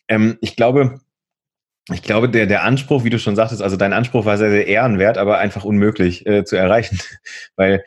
ähm, 0.08 0.38
ich 0.42 0.56
glaube, 0.56 1.00
ich 1.94 2.02
glaube, 2.02 2.30
der, 2.30 2.48
der 2.48 2.64
Anspruch, 2.64 3.04
wie 3.04 3.10
du 3.10 3.20
schon 3.20 3.36
sagtest, 3.36 3.62
also 3.62 3.78
dein 3.78 3.94
Anspruch 3.94 4.26
war 4.26 4.38
sehr, 4.38 4.50
sehr 4.50 4.68
ehrenwert, 4.68 5.18
aber 5.18 5.38
einfach 5.38 5.66
unmöglich 5.66 6.26
äh, 6.26 6.44
zu 6.44 6.56
erreichen. 6.56 7.00
Weil 7.56 7.84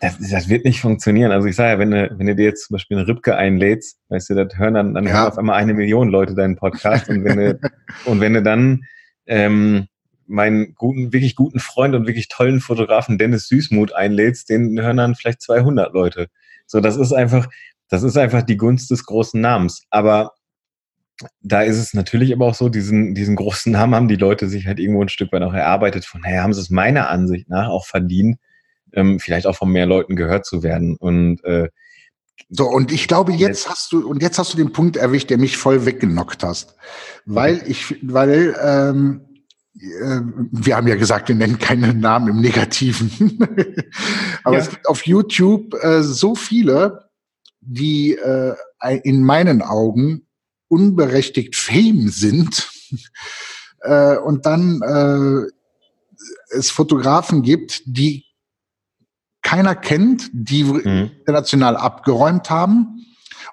das, 0.00 0.18
das 0.18 0.48
wird 0.48 0.64
nicht 0.64 0.80
funktionieren. 0.80 1.30
Also 1.30 1.46
ich 1.46 1.56
sage 1.56 1.70
ja, 1.70 1.78
wenn 1.78 1.90
du, 1.90 2.10
wenn 2.18 2.26
du 2.26 2.34
dir 2.34 2.44
jetzt 2.44 2.66
zum 2.66 2.74
Beispiel 2.74 2.98
eine 2.98 3.06
Ripke 3.06 3.36
einlädst, 3.36 3.98
weißt 4.08 4.30
du, 4.30 4.34
das 4.34 4.58
hören 4.58 4.74
dann, 4.74 4.94
dann 4.94 5.04
ja. 5.04 5.12
hören 5.12 5.28
auf 5.28 5.38
einmal 5.38 5.56
eine 5.56 5.74
Million 5.74 6.08
Leute 6.08 6.34
deinen 6.34 6.56
Podcast. 6.56 7.08
Und 7.08 7.24
wenn 7.24 7.36
du, 7.36 7.60
und 8.06 8.20
wenn 8.20 8.34
du 8.34 8.42
dann 8.42 8.82
ähm, 9.26 9.86
meinen 10.26 10.74
guten, 10.74 11.12
wirklich 11.12 11.36
guten 11.36 11.60
Freund 11.60 11.94
und 11.94 12.06
wirklich 12.06 12.28
tollen 12.28 12.60
Fotografen 12.60 13.18
Dennis 13.18 13.46
Süßmuth 13.48 13.94
einlädst, 13.94 14.50
den 14.50 14.78
hören 14.80 14.96
dann 14.96 15.14
vielleicht 15.14 15.42
200 15.42 15.92
Leute. 15.94 16.26
So, 16.66 16.80
das 16.80 16.96
ist 16.96 17.12
einfach, 17.12 17.48
das 17.88 18.02
ist 18.02 18.18
einfach 18.18 18.42
die 18.42 18.56
Gunst 18.56 18.90
des 18.90 19.06
großen 19.06 19.40
Namens. 19.40 19.84
Aber 19.90 20.32
da 21.40 21.62
ist 21.62 21.78
es 21.78 21.94
natürlich 21.94 22.32
aber 22.32 22.46
auch 22.46 22.54
so, 22.54 22.68
diesen, 22.68 23.14
diesen 23.14 23.36
großen 23.36 23.72
Namen 23.72 23.94
haben 23.94 24.08
die 24.08 24.16
Leute 24.16 24.48
sich 24.48 24.66
halt 24.66 24.78
irgendwo 24.78 25.02
ein 25.02 25.08
Stück 25.08 25.32
weit 25.32 25.42
auch 25.42 25.54
erarbeitet. 25.54 26.04
Von 26.04 26.22
daher 26.22 26.42
haben 26.42 26.52
sie 26.52 26.60
es 26.60 26.70
meiner 26.70 27.08
Ansicht 27.08 27.48
nach 27.48 27.68
auch 27.68 27.86
verdient, 27.86 28.38
ähm, 28.92 29.18
vielleicht 29.18 29.46
auch 29.46 29.56
von 29.56 29.70
mehr 29.70 29.86
Leuten 29.86 30.16
gehört 30.16 30.44
zu 30.44 30.62
werden. 30.62 30.96
Und 30.96 31.42
äh, 31.44 31.68
so, 32.48 32.68
und 32.68 32.92
ich 32.92 33.08
glaube, 33.08 33.32
jetzt 33.32 33.68
hast 33.68 33.92
du, 33.92 34.06
und 34.06 34.22
jetzt 34.22 34.38
hast 34.38 34.52
du 34.52 34.56
den 34.56 34.72
Punkt 34.72 34.96
erwischt, 34.96 35.30
der 35.30 35.38
mich 35.38 35.56
voll 35.56 35.86
weggenockt 35.86 36.44
hast. 36.44 36.76
Weil 37.24 37.62
ich, 37.66 37.96
weil, 38.02 38.54
ähm, 38.62 39.22
äh, 39.74 40.20
wir 40.52 40.76
haben 40.76 40.86
ja 40.86 40.96
gesagt, 40.96 41.28
wir 41.28 41.34
nennen 41.34 41.58
keinen 41.58 41.98
Namen 41.98 42.28
im 42.28 42.40
Negativen. 42.40 43.10
Aber 44.44 44.56
ja. 44.56 44.62
es 44.62 44.70
gibt 44.70 44.86
auf 44.86 45.06
YouTube 45.06 45.74
äh, 45.82 46.02
so 46.02 46.34
viele, 46.34 47.08
die 47.60 48.14
äh, 48.14 48.54
in 49.02 49.24
meinen 49.24 49.62
Augen 49.62 50.25
unberechtigt 50.68 51.56
Fame 51.56 52.08
sind. 52.08 52.68
äh, 53.80 54.16
und 54.18 54.46
dann 54.46 54.82
äh, 54.82 55.50
es 56.50 56.70
Fotografen 56.70 57.42
gibt, 57.42 57.82
die 57.86 58.24
keiner 59.42 59.76
kennt, 59.76 60.28
die 60.32 60.64
mhm. 60.64 61.10
international 61.20 61.76
abgeräumt 61.76 62.50
haben. 62.50 63.05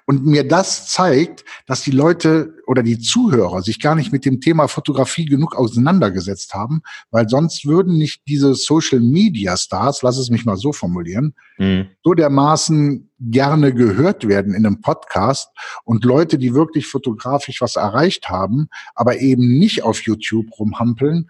Und 0.06 0.26
mir 0.26 0.46
das 0.46 0.88
zeigt, 0.88 1.44
dass 1.66 1.82
die 1.82 1.90
Leute 1.90 2.54
oder 2.66 2.82
die 2.82 2.98
Zuhörer 2.98 3.62
sich 3.62 3.80
gar 3.80 3.94
nicht 3.94 4.12
mit 4.12 4.24
dem 4.24 4.40
Thema 4.40 4.68
Fotografie 4.68 5.24
genug 5.24 5.56
auseinandergesetzt 5.56 6.52
haben, 6.52 6.82
weil 7.10 7.28
sonst 7.28 7.66
würden 7.66 7.96
nicht 7.96 8.22
diese 8.28 8.54
Social 8.54 9.00
Media 9.00 9.56
Stars, 9.56 10.02
lass 10.02 10.18
es 10.18 10.28
mich 10.28 10.44
mal 10.44 10.56
so 10.56 10.72
formulieren, 10.72 11.34
mhm. 11.56 11.86
so 12.02 12.12
dermaßen 12.12 13.10
gerne 13.18 13.72
gehört 13.72 14.28
werden 14.28 14.52
in 14.52 14.66
einem 14.66 14.82
Podcast 14.82 15.48
und 15.84 16.04
Leute, 16.04 16.36
die 16.36 16.54
wirklich 16.54 16.86
fotografisch 16.86 17.62
was 17.62 17.76
erreicht 17.76 18.28
haben, 18.28 18.68
aber 18.94 19.20
eben 19.20 19.58
nicht 19.58 19.84
auf 19.84 20.02
YouTube 20.02 20.46
rumhampeln, 20.58 21.28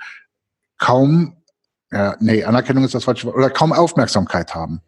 kaum 0.79 1.37
ja, 1.93 2.17
nee, 2.19 2.43
Anerkennung 2.43 2.83
ist 2.83 2.95
das 2.95 3.05
falsche 3.05 3.27
Wort, 3.27 3.37
oder 3.37 3.51
kaum 3.51 3.73
Aufmerksamkeit 3.73 4.53
haben. 4.53 4.81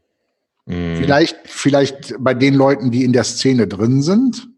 Mhm. 0.67 0.97
Vielleicht, 0.97 1.37
vielleicht 1.45 2.15
bei 2.19 2.35
den 2.35 2.55
Leuten, 2.55 2.91
die 2.91 3.05
in 3.05 3.13
der 3.13 3.25
Szene 3.25 3.67
drin 3.67 4.03
sind 4.03 4.49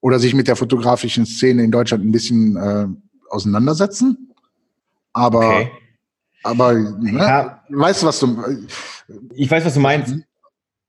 oder 0.00 0.18
sich 0.18 0.34
mit 0.34 0.48
der 0.48 0.56
fotografischen 0.56 1.26
Szene 1.26 1.64
in 1.64 1.70
Deutschland 1.70 2.04
ein 2.04 2.12
bisschen 2.12 2.56
äh, 2.56 2.86
auseinandersetzen. 3.30 4.34
Aber, 5.12 5.60
okay. 5.60 5.70
aber 6.42 6.74
ne, 6.74 7.12
ja. 7.18 7.64
weißt 7.68 8.02
du, 8.02 8.06
was 8.06 8.20
du. 8.20 8.66
Ich 9.34 9.50
weiß, 9.50 9.64
was 9.64 9.74
du 9.74 9.80
meinst. 9.80 10.14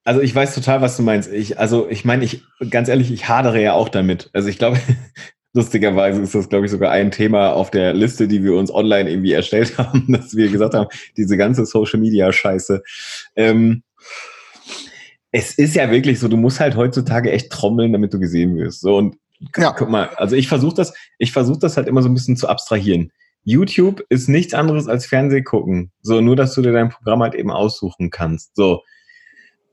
Also 0.03 0.21
ich 0.21 0.33
weiß 0.33 0.55
total, 0.55 0.81
was 0.81 0.97
du 0.97 1.03
meinst. 1.03 1.31
Ich, 1.31 1.59
also 1.59 1.87
ich 1.89 2.03
meine, 2.03 2.23
ich 2.23 2.43
ganz 2.69 2.89
ehrlich, 2.89 3.11
ich 3.11 3.27
hadere 3.29 3.61
ja 3.61 3.73
auch 3.73 3.89
damit. 3.89 4.29
Also 4.33 4.49
ich 4.49 4.57
glaube, 4.57 4.79
Lustigerweise 5.53 6.21
ist 6.21 6.35
das, 6.35 6.47
glaube 6.47 6.65
ich, 6.65 6.71
sogar 6.71 6.91
ein 6.91 7.09
Thema 7.09 7.53
auf 7.53 7.71
der 7.71 7.93
Liste, 7.93 8.27
die 8.27 8.43
wir 8.43 8.53
uns 8.53 8.71
online 8.71 9.09
irgendwie 9.09 9.33
erstellt 9.33 9.77
haben, 9.79 10.05
dass 10.09 10.35
wir 10.35 10.49
gesagt 10.49 10.75
haben, 10.75 10.89
diese 11.17 11.37
ganze 11.37 11.65
Social 11.65 11.99
Media 11.99 12.31
Scheiße. 12.31 12.83
Ähm, 13.35 13.81
es 15.31 15.57
ist 15.57 15.75
ja 15.75 15.91
wirklich 15.91 16.19
so, 16.19 16.27
du 16.27 16.37
musst 16.37 16.59
halt 16.59 16.75
heutzutage 16.75 17.31
echt 17.31 17.51
trommeln, 17.51 17.93
damit 17.93 18.13
du 18.13 18.19
gesehen 18.19 18.55
wirst. 18.57 18.81
So 18.81 18.97
und 18.97 19.17
ja. 19.57 19.71
guck 19.71 19.89
mal, 19.89 20.09
also 20.15 20.35
ich 20.35 20.47
versuche 20.47 20.75
das, 20.75 20.93
ich 21.17 21.31
versuche 21.31 21.59
das 21.59 21.77
halt 21.77 21.87
immer 21.87 22.01
so 22.01 22.09
ein 22.09 22.13
bisschen 22.13 22.37
zu 22.37 22.47
abstrahieren. 22.47 23.11
YouTube 23.43 24.03
ist 24.09 24.27
nichts 24.27 24.53
anderes 24.53 24.87
als 24.87 25.05
Fernseh 25.05 25.41
gucken. 25.41 25.91
So, 26.01 26.21
nur 26.21 26.35
dass 26.35 26.53
du 26.53 26.61
dir 26.61 26.73
dein 26.73 26.89
Programm 26.89 27.21
halt 27.21 27.35
eben 27.35 27.51
aussuchen 27.51 28.09
kannst. 28.09 28.55
So. 28.55 28.83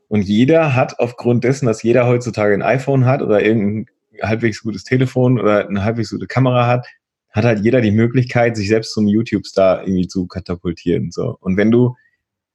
Und 0.08 0.22
jeder 0.22 0.74
hat 0.74 0.98
aufgrund 1.00 1.44
dessen, 1.44 1.66
dass 1.66 1.82
jeder 1.82 2.06
heutzutage 2.06 2.54
ein 2.54 2.62
iPhone 2.62 3.06
hat 3.06 3.22
oder 3.22 3.42
irgendein 3.42 3.86
halbwegs 4.22 4.62
gutes 4.62 4.84
Telefon 4.84 5.40
oder 5.40 5.68
eine 5.68 5.84
halbwegs 5.84 6.10
gute 6.10 6.26
Kamera 6.26 6.66
hat, 6.66 6.86
hat 7.30 7.44
halt 7.44 7.64
jeder 7.64 7.80
die 7.80 7.90
Möglichkeit, 7.90 8.56
sich 8.56 8.68
selbst 8.68 8.94
zum 8.94 9.08
YouTube-Star 9.08 9.82
irgendwie 9.82 10.06
zu 10.06 10.26
katapultieren. 10.26 11.10
So. 11.10 11.36
Und 11.40 11.56
wenn 11.56 11.70
du, 11.70 11.96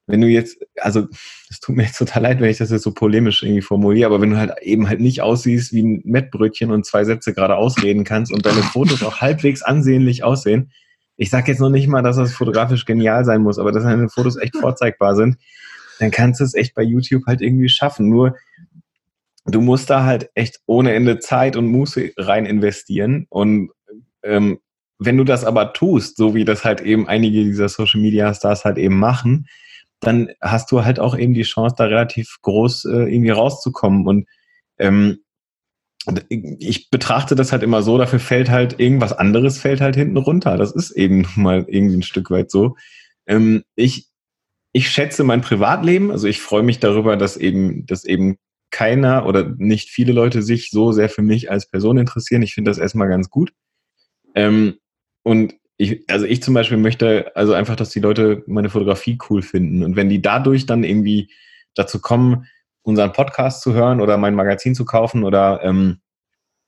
wenn 0.08 0.22
du 0.22 0.28
jetzt, 0.28 0.58
also 0.80 1.08
es 1.50 1.60
tut 1.60 1.76
mir 1.76 1.84
jetzt 1.84 1.98
total 1.98 2.24
leid, 2.24 2.40
wenn 2.40 2.50
ich 2.50 2.58
das 2.58 2.72
jetzt 2.72 2.84
so 2.84 2.94
polemisch 2.94 3.44
irgendwie 3.44 3.62
formuliere, 3.62 4.08
aber 4.08 4.22
wenn 4.22 4.32
du 4.32 4.38
halt 4.38 4.54
eben 4.62 4.90
halt 4.90 5.00
nicht 5.00 5.22
aussiehst 5.22 5.74
wie 5.74 5.84
ein 5.84 6.02
Mettbrötchen 6.04 6.72
und 6.72 6.86
zwei 6.86 7.04
Sätze 7.04 7.34
gerade 7.34 7.56
ausreden 7.56 8.04
kannst 8.04 8.32
und 8.32 8.46
deine 8.46 8.64
Fotos 8.64 9.04
auch 9.04 9.22
halbwegs 9.22 9.62
ansehnlich 9.62 10.24
aussehen, 10.24 10.72
ich 11.18 11.30
sage 11.30 11.52
jetzt 11.52 11.60
noch 11.60 11.70
nicht 11.70 11.88
mal, 11.88 12.02
dass 12.02 12.16
das 12.16 12.34
fotografisch 12.34 12.86
genial 12.86 13.26
sein 13.26 13.42
muss, 13.42 13.60
aber 13.60 13.72
dass 13.72 13.84
deine 13.84 14.10
Fotos 14.10 14.38
echt 14.38 14.58
vorzeigbar 14.58 15.16
sind, 15.16 15.38
dann 16.00 16.10
kannst 16.10 16.40
du 16.40 16.44
es 16.44 16.56
echt 16.56 16.74
bei 16.74 16.82
YouTube 16.82 17.28
halt 17.28 17.42
irgendwie 17.42 17.70
schaffen. 17.70 18.10
Nur 18.10 18.36
du 19.46 19.62
musst 19.62 19.90
da 19.90 20.04
halt 20.04 20.32
echt 20.34 20.60
ohne 20.66 20.94
Ende 20.94 21.20
Zeit 21.20 21.56
und 21.56 21.68
Muße 21.68 22.12
rein 22.18 22.48
investieren. 22.48 23.28
Und 23.30 23.70
ähm, 24.24 24.60
wenn 24.98 25.18
du 25.18 25.24
das 25.24 25.46
aber 25.46 25.74
tust, 25.74 26.18
so 26.18 26.34
wie 26.34 26.46
das 26.46 26.66
halt 26.66 26.82
eben 26.82 27.08
einige 27.08 27.44
dieser 27.44 27.70
Social 27.70 28.02
Media 28.02 28.34
Stars 28.34 28.66
halt 28.66 28.78
eben 28.78 28.98
machen, 28.98 29.48
dann 30.02 30.30
hast 30.42 30.72
du 30.72 30.84
halt 30.84 31.00
auch 31.00 31.18
eben 31.18 31.34
die 31.34 31.44
Chance, 31.44 31.76
da 31.78 31.86
relativ 31.86 32.38
groß 32.42 32.86
äh, 32.86 33.14
irgendwie 33.14 33.30
rauszukommen. 33.30 34.08
Und 34.08 34.28
ähm, 34.78 35.20
ich 36.60 36.90
betrachte 36.90 37.36
das 37.36 37.52
halt 37.52 37.62
immer 37.62 37.84
so, 37.84 37.98
dafür 37.98 38.20
fällt 38.20 38.50
halt 38.50 38.80
irgendwas 38.80 39.14
anderes, 39.14 39.60
fällt 39.60 39.82
halt 39.82 39.96
hinten 39.96 40.18
runter. 40.18 40.58
Das 40.58 40.72
ist 40.72 40.92
eben 40.92 41.28
mal 41.36 41.66
irgendwie 41.68 41.98
ein 41.98 42.04
Stück 42.04 42.32
weit 42.32 42.52
so. 42.52 42.76
Ähm, 43.28 43.64
ich, 43.76 44.10
ich 44.74 44.90
schätze 44.90 45.24
mein 45.24 45.42
Privatleben, 45.42 46.12
also 46.12 46.28
ich 46.28 46.42
freue 46.42 46.64
mich 46.64 46.80
darüber, 46.80 47.16
dass 47.16 47.38
eben, 47.38 47.86
dass 47.86 48.04
eben 48.04 48.38
keiner 48.72 49.26
oder 49.26 49.54
nicht 49.58 49.90
viele 49.90 50.14
Leute 50.14 50.42
sich 50.42 50.72
so 50.72 50.92
sehr 50.94 51.10
für 51.10 51.22
mich 51.22 51.52
als 51.52 51.70
Person 51.70 51.98
interessieren. 51.98 52.42
Ich 52.42 52.54
finde 52.54 52.72
das 52.72 52.78
erstmal 52.78 53.10
ganz 53.10 53.30
gut. 53.30 53.52
Ähm, 54.34 54.78
und 55.24 55.56
ich, 55.82 56.04
also 56.10 56.26
ich 56.26 56.44
zum 56.44 56.54
Beispiel 56.54 56.78
möchte 56.78 57.36
also 57.36 57.54
einfach, 57.54 57.76
dass 57.76 57.90
die 57.90 58.00
Leute 58.00 58.44
meine 58.48 58.70
Fotografie 58.70 59.18
cool 59.30 59.42
finden. 59.42 59.84
Und 59.84 59.96
wenn 59.96 60.10
die 60.10 60.22
dadurch 60.22 60.66
dann 60.66 60.84
irgendwie 60.84 61.32
dazu 61.76 62.00
kommen, 62.00 62.46
unseren 62.84 63.14
Podcast 63.14 63.62
zu 63.62 63.74
hören 63.74 64.02
oder 64.02 64.18
mein 64.18 64.36
Magazin 64.36 64.76
zu 64.76 64.86
kaufen 64.86 65.24
oder 65.24 65.62
ähm, 65.64 66.00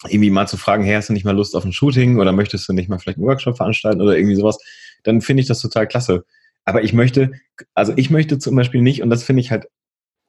irgendwie 0.07 0.29
mal 0.29 0.47
zu 0.47 0.57
fragen, 0.57 0.83
hey, 0.83 0.95
hast 0.95 1.09
du 1.09 1.13
nicht 1.13 1.25
mal 1.25 1.35
Lust 1.35 1.55
auf 1.55 1.65
ein 1.65 1.73
Shooting 1.73 2.19
oder 2.19 2.31
möchtest 2.31 2.67
du 2.67 2.73
nicht 2.73 2.89
mal 2.89 2.99
vielleicht 2.99 3.17
einen 3.17 3.27
Workshop 3.27 3.57
veranstalten 3.57 4.01
oder 4.01 4.17
irgendwie 4.17 4.35
sowas, 4.35 4.57
dann 5.03 5.21
finde 5.21 5.41
ich 5.41 5.47
das 5.47 5.61
total 5.61 5.87
klasse. 5.87 6.25
Aber 6.65 6.83
ich 6.83 6.93
möchte, 6.93 7.31
also 7.73 7.93
ich 7.95 8.09
möchte 8.09 8.39
zum 8.39 8.55
Beispiel 8.55 8.81
nicht, 8.81 9.01
und 9.01 9.09
das 9.09 9.23
finde 9.23 9.41
ich 9.41 9.51
halt 9.51 9.65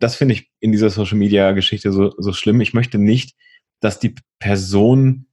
das 0.00 0.16
finde 0.16 0.34
ich 0.34 0.50
in 0.60 0.72
dieser 0.72 0.90
Social 0.90 1.18
Media 1.18 1.52
Geschichte 1.52 1.92
so, 1.92 2.12
so 2.18 2.32
schlimm. 2.32 2.60
Ich 2.60 2.74
möchte 2.74 2.98
nicht, 2.98 3.36
dass 3.80 3.98
die 3.98 4.14
Person 4.38 5.26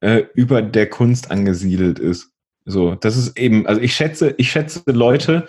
äh, 0.00 0.24
über 0.34 0.62
der 0.62 0.88
Kunst 0.88 1.30
angesiedelt 1.30 1.98
ist. 1.98 2.32
So, 2.66 2.96
das 2.96 3.16
ist 3.16 3.38
eben, 3.38 3.66
also 3.66 3.80
ich 3.80 3.94
schätze, 3.94 4.34
ich 4.38 4.50
schätze 4.50 4.82
Leute, 4.86 5.46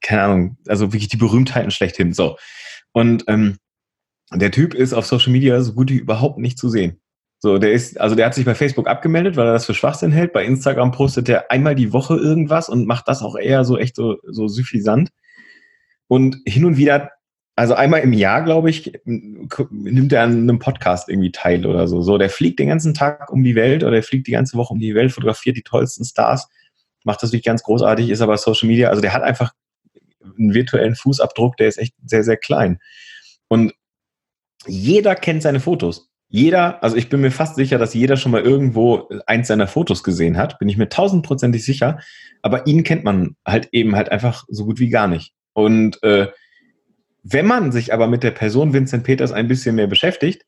keine 0.00 0.22
Ahnung, 0.22 0.56
also 0.68 0.92
wirklich 0.92 1.08
die 1.08 1.16
Berühmtheiten 1.16 1.70
schlechthin. 1.70 2.12
So. 2.12 2.36
Und 2.92 3.24
ähm, 3.26 3.58
der 4.32 4.50
Typ 4.50 4.74
ist 4.74 4.92
auf 4.92 5.06
Social 5.06 5.32
Media 5.32 5.60
so 5.60 5.74
gut 5.74 5.90
wie 5.90 5.96
überhaupt 5.96 6.38
nicht 6.38 6.58
zu 6.58 6.68
sehen. 6.68 7.00
So, 7.40 7.58
der 7.58 7.72
ist, 7.72 8.00
also 8.00 8.16
der 8.16 8.26
hat 8.26 8.34
sich 8.34 8.44
bei 8.44 8.54
Facebook 8.54 8.88
abgemeldet, 8.88 9.36
weil 9.36 9.46
er 9.46 9.52
das 9.52 9.66
für 9.66 9.74
Schwachsinn 9.74 10.10
hält. 10.10 10.32
Bei 10.32 10.44
Instagram 10.44 10.90
postet 10.90 11.28
er 11.28 11.50
einmal 11.50 11.76
die 11.76 11.92
Woche 11.92 12.16
irgendwas 12.16 12.68
und 12.68 12.86
macht 12.86 13.06
das 13.06 13.22
auch 13.22 13.36
eher 13.36 13.64
so 13.64 13.78
echt 13.78 13.94
so, 13.94 14.16
so 14.24 14.48
suffisant. 14.48 15.10
Und 16.08 16.38
hin 16.46 16.64
und 16.64 16.76
wieder 16.76 17.10
also 17.58 17.74
einmal 17.74 18.02
im 18.02 18.12
Jahr, 18.12 18.44
glaube 18.44 18.70
ich, 18.70 18.92
nimmt 19.04 20.12
er 20.12 20.22
an 20.22 20.42
einem 20.42 20.60
Podcast 20.60 21.08
irgendwie 21.08 21.32
teil 21.32 21.66
oder 21.66 21.88
so. 21.88 22.02
So, 22.02 22.16
der 22.16 22.30
fliegt 22.30 22.60
den 22.60 22.68
ganzen 22.68 22.94
Tag 22.94 23.32
um 23.32 23.42
die 23.42 23.56
Welt 23.56 23.82
oder 23.82 23.94
der 23.94 24.04
fliegt 24.04 24.28
die 24.28 24.32
ganze 24.32 24.56
Woche 24.56 24.72
um 24.72 24.78
die 24.78 24.94
Welt, 24.94 25.10
fotografiert 25.10 25.56
die 25.56 25.64
tollsten 25.64 26.04
Stars, 26.04 26.48
macht 27.02 27.20
das 27.20 27.32
wirklich 27.32 27.46
ganz 27.46 27.64
großartig, 27.64 28.10
ist 28.10 28.20
aber 28.20 28.38
Social 28.38 28.68
Media, 28.68 28.90
also 28.90 29.00
der 29.00 29.12
hat 29.12 29.24
einfach 29.24 29.54
einen 30.38 30.54
virtuellen 30.54 30.94
Fußabdruck, 30.94 31.56
der 31.56 31.66
ist 31.66 31.78
echt 31.78 31.94
sehr, 32.06 32.22
sehr 32.22 32.36
klein. 32.36 32.78
Und 33.48 33.72
jeder 34.68 35.16
kennt 35.16 35.42
seine 35.42 35.58
Fotos. 35.58 36.12
Jeder, 36.28 36.80
also 36.84 36.94
ich 36.94 37.08
bin 37.08 37.22
mir 37.22 37.32
fast 37.32 37.56
sicher, 37.56 37.78
dass 37.78 37.92
jeder 37.92 38.16
schon 38.16 38.30
mal 38.30 38.42
irgendwo 38.42 39.08
eins 39.26 39.48
seiner 39.48 39.66
Fotos 39.66 40.04
gesehen 40.04 40.36
hat, 40.36 40.60
bin 40.60 40.68
ich 40.68 40.76
mir 40.76 40.90
tausendprozentig 40.90 41.64
sicher. 41.64 41.98
Aber 42.40 42.68
ihn 42.68 42.84
kennt 42.84 43.02
man 43.02 43.34
halt 43.44 43.68
eben 43.72 43.96
halt 43.96 44.12
einfach 44.12 44.44
so 44.46 44.64
gut 44.64 44.78
wie 44.78 44.90
gar 44.90 45.08
nicht. 45.08 45.32
Und 45.54 46.00
äh, 46.04 46.28
wenn 47.30 47.46
man 47.46 47.72
sich 47.72 47.92
aber 47.92 48.06
mit 48.06 48.22
der 48.22 48.30
Person 48.30 48.72
Vincent 48.72 49.04
Peters 49.04 49.32
ein 49.32 49.48
bisschen 49.48 49.74
mehr 49.74 49.86
beschäftigt, 49.86 50.46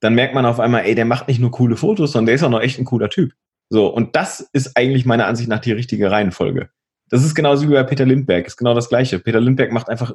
dann 0.00 0.14
merkt 0.14 0.34
man 0.34 0.46
auf 0.46 0.60
einmal, 0.60 0.84
ey, 0.84 0.94
der 0.94 1.04
macht 1.04 1.28
nicht 1.28 1.40
nur 1.40 1.50
coole 1.50 1.76
Fotos, 1.76 2.12
sondern 2.12 2.26
der 2.26 2.34
ist 2.34 2.42
auch 2.42 2.50
noch 2.50 2.60
echt 2.60 2.78
ein 2.78 2.84
cooler 2.84 3.08
Typ. 3.08 3.32
So, 3.70 3.88
und 3.88 4.14
das 4.14 4.48
ist 4.52 4.76
eigentlich 4.76 5.04
meiner 5.06 5.26
Ansicht 5.26 5.48
nach 5.48 5.58
die 5.58 5.72
richtige 5.72 6.10
Reihenfolge. 6.10 6.68
Das 7.08 7.24
ist 7.24 7.34
genauso 7.34 7.68
wie 7.68 7.72
bei 7.72 7.82
Peter 7.82 8.04
Lindbergh, 8.04 8.46
ist 8.46 8.56
genau 8.56 8.74
das 8.74 8.88
Gleiche. 8.88 9.18
Peter 9.18 9.40
Lindbergh 9.40 9.72
macht 9.72 9.88
einfach 9.88 10.12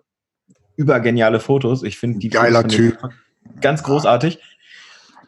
übergeniale 0.76 1.40
Fotos. 1.40 1.84
Ich 1.84 1.98
finde 1.98 2.20
die 2.20 2.30
Geiler 2.30 2.68
Typ. 2.68 2.98
ganz 3.62 3.84
großartig. 3.84 4.40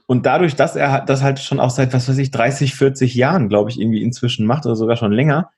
Und 0.07 0.25
dadurch, 0.25 0.55
dass 0.55 0.75
er 0.75 1.01
das 1.01 1.23
halt 1.23 1.39
schon 1.39 1.59
auch 1.59 1.71
seit, 1.71 1.93
was 1.93 2.07
weiß 2.07 2.17
ich, 2.19 2.29
30, 2.31 2.75
40 2.75 3.15
Jahren, 3.15 3.49
glaube 3.49 3.71
ich, 3.71 3.79
irgendwie 3.79 4.03
inzwischen 4.03 4.45
macht 4.45 4.65
oder 4.65 4.75
sogar 4.75 4.97
schon 4.97 5.11
länger, 5.11 5.49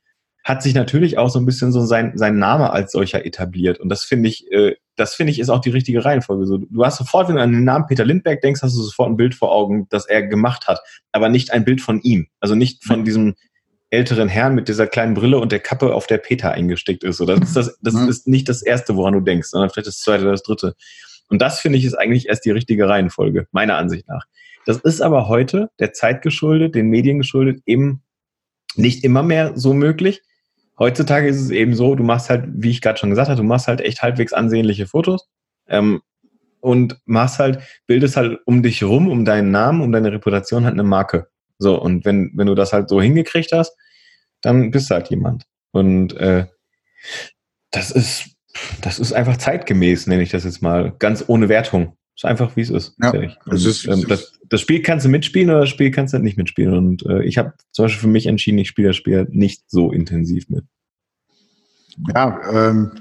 hat 0.44 0.64
sich 0.64 0.74
natürlich 0.74 1.18
auch 1.18 1.30
so 1.30 1.40
ein 1.40 1.46
bisschen 1.46 1.74
so 1.74 1.86
sein, 1.86 2.14
sein 2.16 2.40
Name 2.40 2.72
als 2.72 2.94
solcher 2.94 3.26
etabliert. 3.26 3.80
Und 3.80 3.90
das 3.90 4.06
finde 4.06 4.30
ich, 4.30 4.50
äh, 4.52 4.76
das 4.98 5.16
finde 5.16 5.32
ich 5.32 5.40
ist 5.40 5.50
auch 5.50 5.62
die 5.62 5.70
richtige 5.70 6.04
Reihenfolge. 6.04 6.46
So, 6.46 6.58
du 6.58 6.84
hast 6.84 6.98
sofort, 6.98 7.30
wenn 7.30 7.36
du 7.36 7.42
an 7.42 7.52
den 7.52 7.64
Namen 7.64 7.86
Peter 7.86 8.04
Lindbergh 8.04 8.42
denkst, 8.42 8.62
hast 8.62 8.76
du 8.76 8.82
sofort 8.82 9.10
ein 9.10 9.18
Bild 9.18 9.36
vor 9.36 9.52
Augen, 9.54 9.88
das 9.90 10.08
er 10.08 10.24
gemacht 10.24 10.68
hat, 10.68 10.82
aber 11.12 11.30
nicht 11.30 11.54
ein 11.54 11.64
Bild 11.64 11.82
von 11.82 12.02
ihm. 12.02 12.28
Also 12.40 12.56
nicht 12.56 12.84
von 12.84 13.06
diesem 13.06 13.36
älteren 13.90 14.28
Herrn 14.28 14.56
mit 14.56 14.68
dieser 14.68 14.88
kleinen 14.88 15.14
Brille 15.14 15.40
und 15.40 15.52
der 15.52 15.60
Kappe, 15.60 15.94
auf 15.94 16.08
der 16.08 16.18
Peter 16.18 16.52
eingesteckt 16.52 17.04
ist. 17.04 17.18
So, 17.18 17.26
das 17.26 17.40
ist, 17.40 17.56
das, 17.56 17.78
das 17.82 17.94
mhm. 17.94 18.10
ist 18.10 18.28
nicht 18.28 18.50
das 18.50 18.62
Erste, 18.62 18.96
woran 18.96 19.14
du 19.14 19.22
denkst, 19.22 19.50
sondern 19.50 19.70
vielleicht 19.70 19.88
das 19.88 20.02
Zweite 20.02 20.24
oder 20.24 20.32
das 20.32 20.44
Dritte. 20.44 20.76
Und 21.30 21.42
das 21.42 21.60
finde 21.60 21.78
ich 21.78 21.86
ist 21.86 21.94
eigentlich 21.94 22.28
erst 22.28 22.46
die 22.46 22.52
richtige 22.52 22.90
Reihenfolge, 22.90 23.48
meiner 23.52 23.78
Ansicht 23.78 24.08
nach. 24.08 24.26
Das 24.66 24.78
ist 24.78 25.02
aber 25.02 25.30
heute 25.30 25.70
der 25.80 25.94
Zeit 25.94 26.22
geschuldet, 26.22 26.76
den 26.76 26.90
Medien 26.90 27.20
geschuldet, 27.20 27.62
eben 27.66 28.02
nicht 28.76 29.04
immer 29.04 29.24
mehr 29.24 29.54
so 29.56 29.74
möglich. 29.74 30.22
Heutzutage 30.80 31.28
ist 31.28 31.42
es 31.42 31.50
eben 31.50 31.76
so, 31.76 31.96
du 31.96 32.04
machst 32.04 32.30
halt, 32.30 32.46
wie 32.48 32.70
ich 32.70 32.82
gerade 32.82 33.00
schon 33.00 33.10
gesagt 33.10 33.30
habe, 33.30 33.42
du 33.42 33.48
machst 33.48 33.68
halt 33.68 33.82
echt 33.82 34.02
halbwegs 34.02 34.34
ansehnliche 34.34 34.88
Fotos 34.88 35.28
ähm, 35.68 36.02
und 36.60 37.00
machst 37.06 37.40
halt, 37.40 37.60
bildest 37.88 38.18
halt 38.18 38.40
um 38.46 38.62
dich 38.62 38.84
rum, 38.84 39.10
um 39.10 39.26
deinen 39.26 39.52
Namen, 39.52 39.82
um 39.82 39.92
deine 39.92 40.12
Reputation 40.12 40.66
halt 40.66 40.74
eine 40.74 40.84
Marke. 40.84 41.28
So, 41.58 41.82
und 41.82 42.06
wenn, 42.06 42.32
wenn 42.36 42.48
du 42.48 42.56
das 42.56 42.74
halt 42.74 42.90
so 42.90 43.02
hingekriegt 43.02 43.52
hast, 43.52 43.76
dann 44.42 44.70
bist 44.72 44.90
du 44.90 44.96
halt 44.96 45.10
jemand. 45.10 45.46
Und 45.72 46.16
äh, 46.18 46.46
das 47.72 47.92
ist, 47.92 48.30
das 48.82 49.00
ist 49.00 49.14
einfach 49.14 49.38
zeitgemäß, 49.38 50.08
nenne 50.08 50.24
ich 50.24 50.30
das 50.30 50.44
jetzt 50.44 50.62
mal, 50.62 50.94
ganz 51.00 51.24
ohne 51.28 51.50
Wertung. 51.50 51.98
Ist 52.18 52.26
einfach, 52.26 52.56
wie 52.56 52.62
es 52.62 52.72
ist. 52.72 52.96
Ja, 53.00 53.12
und, 53.12 53.38
das, 53.46 53.64
ist 53.64 53.88
ähm, 53.88 54.04
das, 54.08 54.34
das, 54.50 54.60
Spiel 54.60 54.82
kannst 54.82 55.06
du 55.06 55.10
mitspielen 55.10 55.52
oder 55.52 55.62
das 55.62 55.70
Spiel 55.70 55.92
kannst 55.92 56.16
du 56.16 56.18
nicht 56.18 56.36
mitspielen. 56.36 56.74
Und 56.74 57.06
äh, 57.06 57.24
ich 57.24 57.38
habe 57.38 57.54
zum 57.72 57.86
Beispiel 57.86 58.02
für 58.02 58.08
mich 58.08 58.26
entschieden, 58.26 58.58
ich 58.58 58.70
spiele 58.70 58.88
das 58.88 58.98
Spiel 58.98 59.28
nicht 59.30 59.70
so 59.70 59.92
intensiv 59.92 60.50
mit. 60.50 60.66
Ja, 62.16 62.42
ähm, 62.52 62.92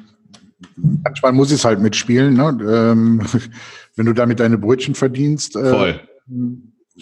manchmal 0.76 1.32
muss 1.32 1.50
ich 1.50 1.56
es 1.56 1.64
halt 1.64 1.80
mitspielen. 1.80 2.34
Ne? 2.34 2.58
Ähm, 2.60 3.22
wenn 3.96 4.04
du 4.04 4.12
damit 4.12 4.38
deine 4.38 4.58
Brötchen 4.58 4.94
verdienst, 4.94 5.56
äh, 5.56 5.70
Voll 5.70 6.00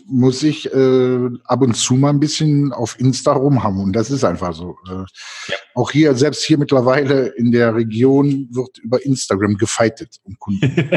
muss 0.06 0.42
ich 0.42 0.72
äh, 0.72 1.28
ab 1.44 1.62
und 1.62 1.74
zu 1.74 1.94
mal 1.94 2.10
ein 2.10 2.20
bisschen 2.20 2.72
auf 2.72 2.98
Insta 2.98 3.32
rumhaben. 3.32 3.80
Und 3.80 3.92
das 3.92 4.10
ist 4.10 4.24
einfach 4.24 4.52
so. 4.52 4.76
Äh, 4.88 5.04
ja. 5.48 5.56
Auch 5.74 5.90
hier, 5.90 6.14
selbst 6.14 6.42
hier 6.42 6.58
mittlerweile 6.58 7.28
in 7.36 7.52
der 7.52 7.74
Region 7.74 8.48
wird 8.50 8.78
über 8.78 9.04
Instagram 9.04 9.56
gefeitet 9.56 10.16
um 10.24 10.36
Kunden. 10.38 10.90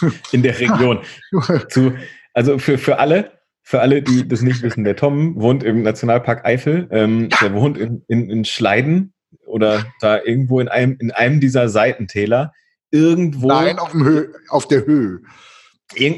in 0.32 0.42
der 0.42 0.58
Region. 0.58 1.00
zu, 1.68 1.92
also 2.34 2.58
für, 2.58 2.78
für 2.78 2.98
alle, 2.98 3.32
für 3.62 3.80
alle, 3.80 4.02
die 4.02 4.28
das 4.28 4.42
nicht 4.42 4.62
wissen, 4.62 4.84
der 4.84 4.96
Tom 4.96 5.40
wohnt 5.40 5.62
im 5.62 5.82
Nationalpark 5.82 6.44
Eifel. 6.44 6.88
Ähm, 6.90 7.28
ja. 7.30 7.38
Der 7.40 7.54
wohnt 7.54 7.78
in, 7.78 8.04
in, 8.08 8.28
in 8.28 8.44
Schleiden 8.44 9.14
oder 9.46 9.86
da 10.00 10.22
irgendwo 10.22 10.60
in 10.60 10.68
einem, 10.68 10.96
in 11.00 11.10
einem 11.10 11.40
dieser 11.40 11.68
Seitentäler. 11.68 12.52
Irgendwo. 12.90 13.48
Nein, 13.48 13.78
auf, 13.78 13.92
dem 13.92 14.04
Höhe, 14.04 14.32
auf 14.50 14.68
der 14.68 14.84
Höhe 14.84 15.22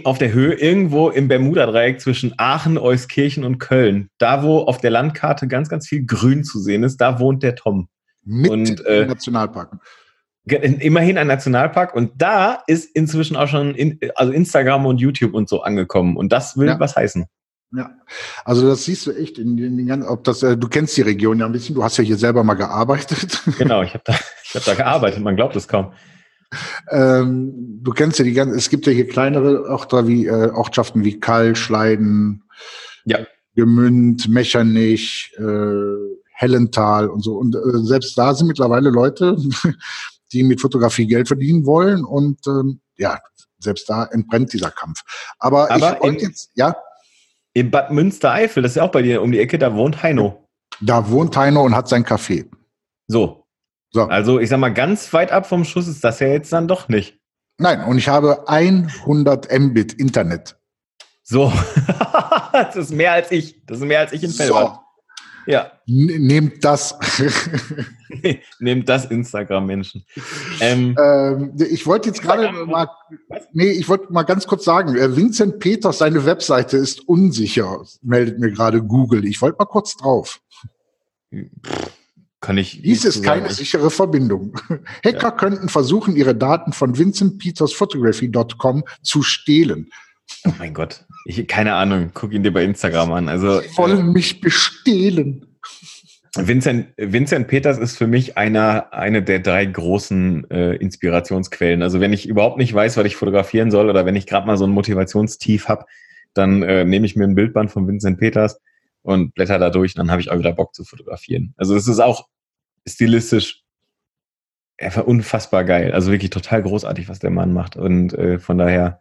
auf 0.04 0.18
der 0.18 0.32
Höhe, 0.32 0.54
irgendwo 0.54 1.10
im 1.10 1.28
Bermuda-Dreieck 1.28 2.00
zwischen 2.00 2.34
Aachen, 2.38 2.78
Euskirchen 2.78 3.44
und 3.44 3.58
Köln, 3.58 4.08
da 4.18 4.42
wo 4.42 4.60
auf 4.60 4.78
der 4.78 4.90
Landkarte 4.90 5.48
ganz, 5.48 5.68
ganz 5.68 5.88
viel 5.88 6.04
Grün 6.04 6.44
zu 6.44 6.60
sehen 6.60 6.82
ist, 6.82 6.98
da 6.98 7.18
wohnt 7.18 7.42
der 7.42 7.54
Tom. 7.54 7.88
Mit 8.24 8.50
und, 8.50 8.86
äh, 8.86 9.06
Nationalpark. 9.06 9.76
Immerhin 10.46 11.16
ein 11.16 11.26
Nationalpark 11.26 11.94
und 11.94 12.12
da 12.16 12.62
ist 12.66 12.94
inzwischen 12.94 13.36
auch 13.36 13.48
schon 13.48 13.74
in, 13.74 13.98
also 14.14 14.32
Instagram 14.32 14.84
und 14.86 14.98
YouTube 14.98 15.32
und 15.32 15.48
so 15.48 15.62
angekommen 15.62 16.16
und 16.16 16.32
das 16.32 16.56
will 16.56 16.68
ja. 16.68 16.78
was 16.78 16.96
heißen. 16.96 17.24
Ja, 17.76 17.90
also 18.44 18.68
das 18.68 18.84
siehst 18.84 19.06
du 19.06 19.12
echt 19.12 19.38
in, 19.38 19.58
in 19.58 19.76
den 19.76 19.86
ganzen, 19.86 20.08
ob 20.08 20.22
das, 20.24 20.42
äh, 20.42 20.56
du 20.56 20.68
kennst 20.68 20.96
die 20.96 21.02
Region 21.02 21.40
ja 21.40 21.46
ein 21.46 21.52
bisschen, 21.52 21.74
du 21.74 21.82
hast 21.82 21.96
ja 21.96 22.04
hier 22.04 22.16
selber 22.16 22.44
mal 22.44 22.54
gearbeitet. 22.54 23.42
Genau, 23.58 23.82
ich 23.82 23.94
habe 23.94 24.04
da, 24.04 24.14
ich 24.44 24.54
hab 24.54 24.64
da 24.64 24.74
gearbeitet, 24.74 25.22
man 25.22 25.34
glaubt 25.34 25.56
es 25.56 25.66
kaum. 25.66 25.92
Ähm, 26.90 27.80
du 27.82 27.92
kennst 27.92 28.18
ja 28.18 28.24
die 28.24 28.32
ganzen, 28.32 28.56
es 28.56 28.70
gibt 28.70 28.86
ja 28.86 28.92
hier 28.92 29.08
kleinere 29.08 29.68
Orte 29.68 30.06
wie, 30.06 30.26
äh, 30.26 30.50
Ortschaften 30.50 31.04
wie 31.04 31.20
Kall, 31.20 31.56
Schleiden, 31.56 32.44
ja. 33.04 33.18
Gemünd, 33.54 34.28
Mechernich, 34.28 35.32
äh, 35.38 36.14
Hellental 36.32 37.08
und 37.08 37.22
so. 37.22 37.36
Und 37.36 37.54
äh, 37.54 37.58
selbst 37.84 38.18
da 38.18 38.34
sind 38.34 38.48
mittlerweile 38.48 38.90
Leute, 38.90 39.36
die 40.32 40.42
mit 40.42 40.60
Fotografie 40.60 41.06
Geld 41.06 41.28
verdienen 41.28 41.64
wollen. 41.64 42.04
Und 42.04 42.46
ähm, 42.46 42.80
ja, 42.96 43.18
selbst 43.58 43.88
da 43.88 44.04
entbrennt 44.06 44.52
dieser 44.52 44.70
Kampf. 44.70 45.00
Aber, 45.38 45.70
Aber 45.70 45.96
ich 45.96 46.02
wollte 46.02 46.24
jetzt, 46.24 46.50
ja. 46.54 46.76
In 47.52 47.70
Bad 47.70 47.92
Münstereifel, 47.92 48.62
das 48.64 48.72
ist 48.72 48.76
ja 48.76 48.82
auch 48.82 48.90
bei 48.90 49.02
dir 49.02 49.22
um 49.22 49.30
die 49.30 49.38
Ecke, 49.38 49.58
da 49.58 49.74
wohnt 49.76 50.02
Heino. 50.02 50.48
Da 50.80 51.08
wohnt 51.08 51.36
Heino 51.36 51.62
und 51.62 51.76
hat 51.76 51.88
sein 51.88 52.04
Café. 52.04 52.46
So, 53.06 53.43
so. 53.94 54.02
Also 54.02 54.40
ich 54.40 54.48
sag 54.48 54.58
mal, 54.58 54.74
ganz 54.74 55.12
weit 55.12 55.30
ab 55.30 55.46
vom 55.46 55.64
Schuss 55.64 55.86
ist 55.86 56.02
das 56.02 56.18
ja 56.18 56.26
jetzt 56.26 56.52
dann 56.52 56.66
doch 56.66 56.88
nicht. 56.88 57.16
Nein, 57.58 57.84
und 57.84 57.96
ich 57.96 58.08
habe 58.08 58.48
100 58.48 59.56
Mbit 59.56 59.92
Internet. 59.92 60.56
So, 61.22 61.52
das 62.52 62.74
ist 62.74 62.90
mehr 62.90 63.12
als 63.12 63.30
ich. 63.30 63.64
Das 63.66 63.78
ist 63.78 63.84
mehr 63.84 64.00
als 64.00 64.12
ich 64.12 64.24
in 64.24 64.30
Fellbad. 64.30 64.74
So. 64.74 64.80
Ja. 65.46 65.70
nehmt 65.86 66.64
das. 66.64 66.98
nehmt 68.58 68.88
das 68.88 69.04
Instagram-Menschen. 69.04 70.04
Ähm, 70.58 70.96
ähm, 71.00 71.52
ich 71.56 71.86
wollte 71.86 72.08
jetzt 72.08 72.20
gerade 72.20 72.50
mal, 72.66 72.88
nee, 73.52 73.70
ich 73.70 73.88
wollte 73.88 74.12
mal 74.12 74.24
ganz 74.24 74.48
kurz 74.48 74.64
sagen, 74.64 74.96
äh, 74.96 75.14
Vincent 75.14 75.60
Peters, 75.60 75.98
seine 75.98 76.24
Webseite 76.24 76.78
ist 76.78 77.06
unsicher, 77.06 77.84
meldet 78.02 78.40
mir 78.40 78.50
gerade 78.50 78.82
Google. 78.82 79.24
Ich 79.24 79.40
wollte 79.40 79.58
mal 79.58 79.66
kurz 79.66 79.96
drauf. 79.96 80.40
Pff 81.32 82.03
kann 82.44 82.58
ich. 82.58 82.82
Dies 82.82 83.04
ist 83.04 83.24
keine 83.24 83.50
sichere 83.50 83.90
Verbindung. 83.90 84.54
Hacker 85.04 85.22
ja. 85.22 85.30
könnten 85.30 85.68
versuchen, 85.68 86.14
ihre 86.14 86.34
Daten 86.34 86.72
von 86.72 86.98
vincentpetersphotography.com 86.98 88.84
zu 89.02 89.22
stehlen. 89.22 89.90
Oh 90.46 90.52
mein 90.58 90.74
Gott. 90.74 91.06
Ich, 91.26 91.46
keine 91.48 91.74
Ahnung. 91.74 92.10
Guck 92.12 92.32
ihn 92.32 92.42
dir 92.42 92.52
bei 92.52 92.64
Instagram 92.64 93.12
an. 93.12 93.28
Also, 93.28 93.60
Sie 93.60 93.76
wollen 93.76 93.98
äh, 93.98 94.12
mich 94.12 94.40
bestehlen. 94.40 95.46
Vincent, 96.36 96.88
Vincent 96.96 97.48
Peters 97.48 97.78
ist 97.78 97.96
für 97.96 98.08
mich 98.08 98.36
einer, 98.36 98.92
eine 98.92 99.22
der 99.22 99.38
drei 99.38 99.64
großen 99.64 100.50
äh, 100.50 100.74
Inspirationsquellen. 100.74 101.82
Also 101.82 102.00
wenn 102.00 102.12
ich 102.12 102.28
überhaupt 102.28 102.58
nicht 102.58 102.74
weiß, 102.74 102.96
was 102.96 103.06
ich 103.06 103.16
fotografieren 103.16 103.70
soll 103.70 103.88
oder 103.88 104.04
wenn 104.04 104.16
ich 104.16 104.26
gerade 104.26 104.46
mal 104.46 104.56
so 104.56 104.64
ein 104.64 104.72
Motivationstief 104.72 105.68
habe, 105.68 105.86
dann 106.34 106.62
äh, 106.62 106.84
nehme 106.84 107.06
ich 107.06 107.14
mir 107.14 107.24
ein 107.24 107.36
Bildband 107.36 107.70
von 107.70 107.86
Vincent 107.86 108.18
Peters 108.18 108.60
und 109.02 109.34
blätter 109.34 109.60
da 109.60 109.70
durch 109.70 109.94
dann 109.94 110.10
habe 110.10 110.20
ich 110.20 110.30
auch 110.32 110.38
wieder 110.38 110.52
Bock 110.52 110.74
zu 110.74 110.82
fotografieren. 110.82 111.54
Also 111.56 111.76
es 111.76 111.86
ist 111.86 112.00
auch 112.00 112.26
stilistisch 112.86 113.64
einfach 114.78 115.04
unfassbar 115.04 115.64
geil. 115.64 115.92
Also 115.92 116.10
wirklich 116.10 116.30
total 116.30 116.62
großartig, 116.62 117.08
was 117.08 117.18
der 117.18 117.30
Mann 117.30 117.52
macht. 117.52 117.76
Und 117.76 118.12
äh, 118.14 118.38
von 118.38 118.58
daher 118.58 119.00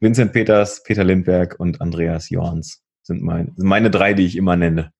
Vincent 0.00 0.32
Peters, 0.32 0.82
Peter 0.82 1.04
Lindberg 1.04 1.58
und 1.58 1.80
Andreas 1.80 2.30
Jorns 2.30 2.82
sind 3.02 3.22
mein, 3.22 3.52
meine 3.56 3.90
drei, 3.90 4.14
die 4.14 4.26
ich 4.26 4.36
immer 4.36 4.56
nenne. 4.56 4.92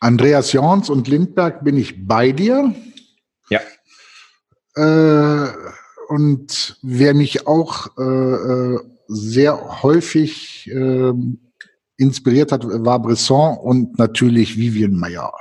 Andreas 0.00 0.52
Jorns 0.52 0.88
und 0.88 1.08
Lindberg 1.08 1.62
bin 1.64 1.76
ich 1.76 2.06
bei 2.06 2.32
dir. 2.32 2.74
Ja. 3.50 3.60
Äh, 4.76 5.52
und 6.08 6.78
wer 6.82 7.14
mich 7.14 7.46
auch 7.46 7.98
äh, 7.98 8.02
äh 8.02 8.78
sehr 9.12 9.82
häufig 9.82 10.70
äh, 10.70 11.12
inspiriert 11.96 12.52
hat, 12.52 12.64
war 12.64 13.02
Bresson 13.02 13.58
und 13.58 13.98
natürlich 13.98 14.56
Vivian 14.56 14.94
Mayer 14.94 15.32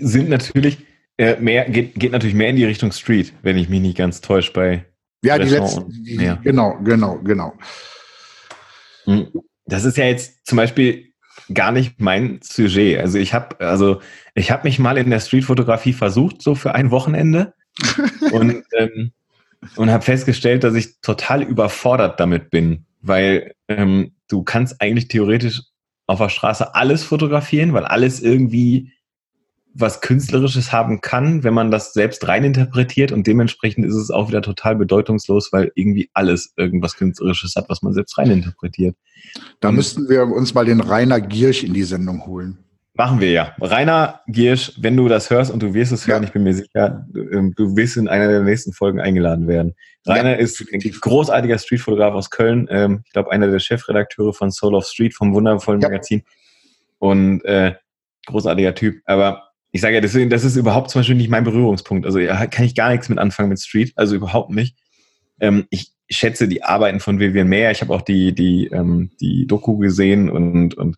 sind 0.00 0.28
natürlich, 0.28 0.78
Äh, 1.18 1.36
mehr, 1.40 1.68
geht, 1.68 1.94
geht 1.94 2.12
natürlich 2.12 2.34
mehr 2.34 2.48
in 2.48 2.56
die 2.56 2.64
Richtung 2.64 2.90
Street, 2.90 3.34
wenn 3.42 3.58
ich 3.58 3.68
mich 3.68 3.80
nicht 3.80 3.98
ganz 3.98 4.22
täusche 4.22 4.52
bei. 4.52 4.86
Ja, 5.22 5.38
die 5.38 5.50
letzten, 5.50 5.88
die, 5.90 6.16
genau, 6.42 6.78
genau, 6.82 7.18
genau. 7.18 7.52
Hm. 9.04 9.28
Das 9.66 9.84
ist 9.84 9.96
ja 9.98 10.06
jetzt 10.06 10.46
zum 10.46 10.56
Beispiel 10.56 11.12
gar 11.52 11.70
nicht 11.70 12.00
mein 12.00 12.40
Sujet. 12.42 12.98
Also 12.98 13.18
ich 13.18 13.34
habe, 13.34 13.60
also 13.60 14.00
ich 14.34 14.50
habe 14.50 14.64
mich 14.64 14.78
mal 14.78 14.96
in 14.96 15.10
der 15.10 15.20
Streetfotografie 15.20 15.92
versucht, 15.92 16.42
so 16.42 16.54
für 16.54 16.74
ein 16.74 16.90
Wochenende 16.90 17.52
und 18.32 18.64
ähm, 18.76 19.12
und 19.76 19.90
habe 19.90 20.02
festgestellt, 20.02 20.64
dass 20.64 20.74
ich 20.74 21.00
total 21.02 21.42
überfordert 21.42 22.18
damit 22.18 22.50
bin, 22.50 22.86
weil 23.00 23.54
ähm, 23.68 24.12
du 24.28 24.42
kannst 24.42 24.80
eigentlich 24.80 25.08
theoretisch 25.08 25.62
auf 26.06 26.18
der 26.18 26.30
Straße 26.30 26.74
alles 26.74 27.04
fotografieren, 27.04 27.72
weil 27.72 27.84
alles 27.84 28.20
irgendwie 28.20 28.92
was 29.74 30.00
Künstlerisches 30.00 30.72
haben 30.72 31.00
kann, 31.00 31.44
wenn 31.44 31.54
man 31.54 31.70
das 31.70 31.92
selbst 31.92 32.26
reininterpretiert 32.28 33.12
und 33.12 33.26
dementsprechend 33.26 33.86
ist 33.86 33.94
es 33.94 34.10
auch 34.10 34.28
wieder 34.28 34.42
total 34.42 34.76
bedeutungslos, 34.76 35.52
weil 35.52 35.72
irgendwie 35.74 36.10
alles 36.12 36.52
irgendwas 36.56 36.96
Künstlerisches 36.96 37.56
hat, 37.56 37.68
was 37.68 37.82
man 37.82 37.94
selbst 37.94 38.16
reininterpretiert. 38.18 38.96
Da 39.60 39.68
und 39.68 39.76
müssten 39.76 40.08
wir 40.08 40.24
uns 40.24 40.54
mal 40.54 40.64
den 40.64 40.80
Rainer 40.80 41.20
Giersch 41.20 41.64
in 41.64 41.72
die 41.72 41.84
Sendung 41.84 42.26
holen. 42.26 42.58
Machen 42.94 43.20
wir 43.20 43.30
ja. 43.30 43.56
Rainer 43.58 44.20
Giersch, 44.26 44.72
wenn 44.78 44.96
du 44.96 45.08
das 45.08 45.30
hörst 45.30 45.50
und 45.50 45.62
du 45.62 45.72
wirst 45.72 45.92
es 45.92 46.06
hören, 46.06 46.22
ja. 46.22 46.26
ich 46.26 46.32
bin 46.34 46.42
mir 46.42 46.52
sicher, 46.52 47.06
du, 47.08 47.22
ähm, 47.30 47.54
du, 47.56 47.74
wirst 47.74 47.96
in 47.96 48.06
einer 48.06 48.28
der 48.28 48.42
nächsten 48.42 48.74
Folgen 48.74 49.00
eingeladen 49.00 49.48
werden. 49.48 49.74
Rainer 50.04 50.32
ja, 50.32 50.36
ist 50.36 50.62
ein 50.70 50.80
großartiger 50.80 51.58
Streetfotograf 51.58 52.12
aus 52.12 52.28
Köln. 52.28 52.68
Ähm, 52.70 53.02
ich 53.06 53.12
glaube, 53.12 53.32
einer 53.32 53.50
der 53.50 53.60
Chefredakteure 53.60 54.34
von 54.34 54.50
Soul 54.50 54.74
of 54.74 54.84
Street 54.84 55.14
vom 55.14 55.32
wundervollen 55.32 55.80
ja. 55.80 55.88
Magazin. 55.88 56.22
Und 56.98 57.42
äh, 57.46 57.74
großartiger 58.26 58.74
Typ. 58.74 59.00
Aber 59.06 59.51
ich 59.72 59.80
sage 59.80 59.94
ja, 59.94 60.00
deswegen, 60.02 60.28
das 60.28 60.44
ist 60.44 60.56
überhaupt 60.56 60.90
zum 60.90 61.00
Beispiel 61.00 61.16
nicht 61.16 61.30
mein 61.30 61.44
Berührungspunkt. 61.44 62.04
Also 62.04 62.18
ja, 62.18 62.46
kann 62.46 62.66
ich 62.66 62.74
gar 62.74 62.90
nichts 62.90 63.08
mit 63.08 63.18
anfangen 63.18 63.48
mit 63.48 63.58
Street, 63.58 63.92
also 63.96 64.14
überhaupt 64.14 64.50
nicht. 64.50 64.76
Ähm, 65.40 65.66
ich 65.70 65.92
schätze 66.10 66.46
die 66.46 66.62
Arbeiten 66.62 67.00
von 67.00 67.18
Vivian 67.18 67.48
Mayer. 67.48 67.70
Ich 67.70 67.80
habe 67.80 67.94
auch 67.94 68.02
die, 68.02 68.34
die, 68.34 68.66
ähm, 68.66 69.10
die 69.20 69.46
Doku 69.46 69.78
gesehen 69.78 70.30
und, 70.30 70.74
und 70.74 70.96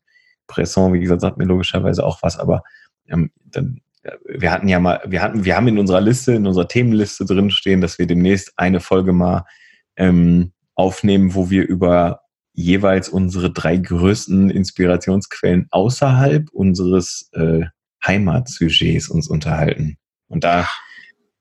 Bresson, 0.49 0.93
wie 0.93 1.01
gesagt, 1.01 1.21
sagt 1.21 1.39
mir 1.39 1.45
logischerweise 1.45 2.05
auch 2.05 2.23
was, 2.23 2.39
aber 2.39 2.63
ähm, 3.07 3.31
dann, 3.45 3.81
wir 4.27 4.51
hatten 4.51 4.69
ja 4.69 4.81
mal, 4.81 5.01
wir 5.07 5.23
hatten, 5.23 5.45
wir 5.45 5.57
haben 5.57 5.69
in 5.69 5.79
unserer 5.79 6.01
Liste, 6.01 6.35
in 6.35 6.47
unserer 6.47 6.69
Themenliste 6.69 7.25
drin 7.25 7.51
stehen, 7.51 7.81
dass 7.81 7.99
wir 7.99 8.07
demnächst 8.07 8.53
eine 8.57 8.81
Folge 8.81 9.13
mal 9.13 9.45
ähm, 9.97 10.53
aufnehmen, 10.75 11.35
wo 11.35 11.49
wir 11.49 11.67
über 11.67 12.21
jeweils 12.53 13.09
unsere 13.09 13.53
drei 13.53 13.77
größten 13.77 14.51
Inspirationsquellen 14.51 15.69
außerhalb 15.71 16.51
unseres 16.51 17.31
äh, 17.33 17.65
Heimatsujets 18.07 19.09
uns 19.09 19.29
unterhalten. 19.29 19.97
Und 20.29 20.45
da, 20.45 20.69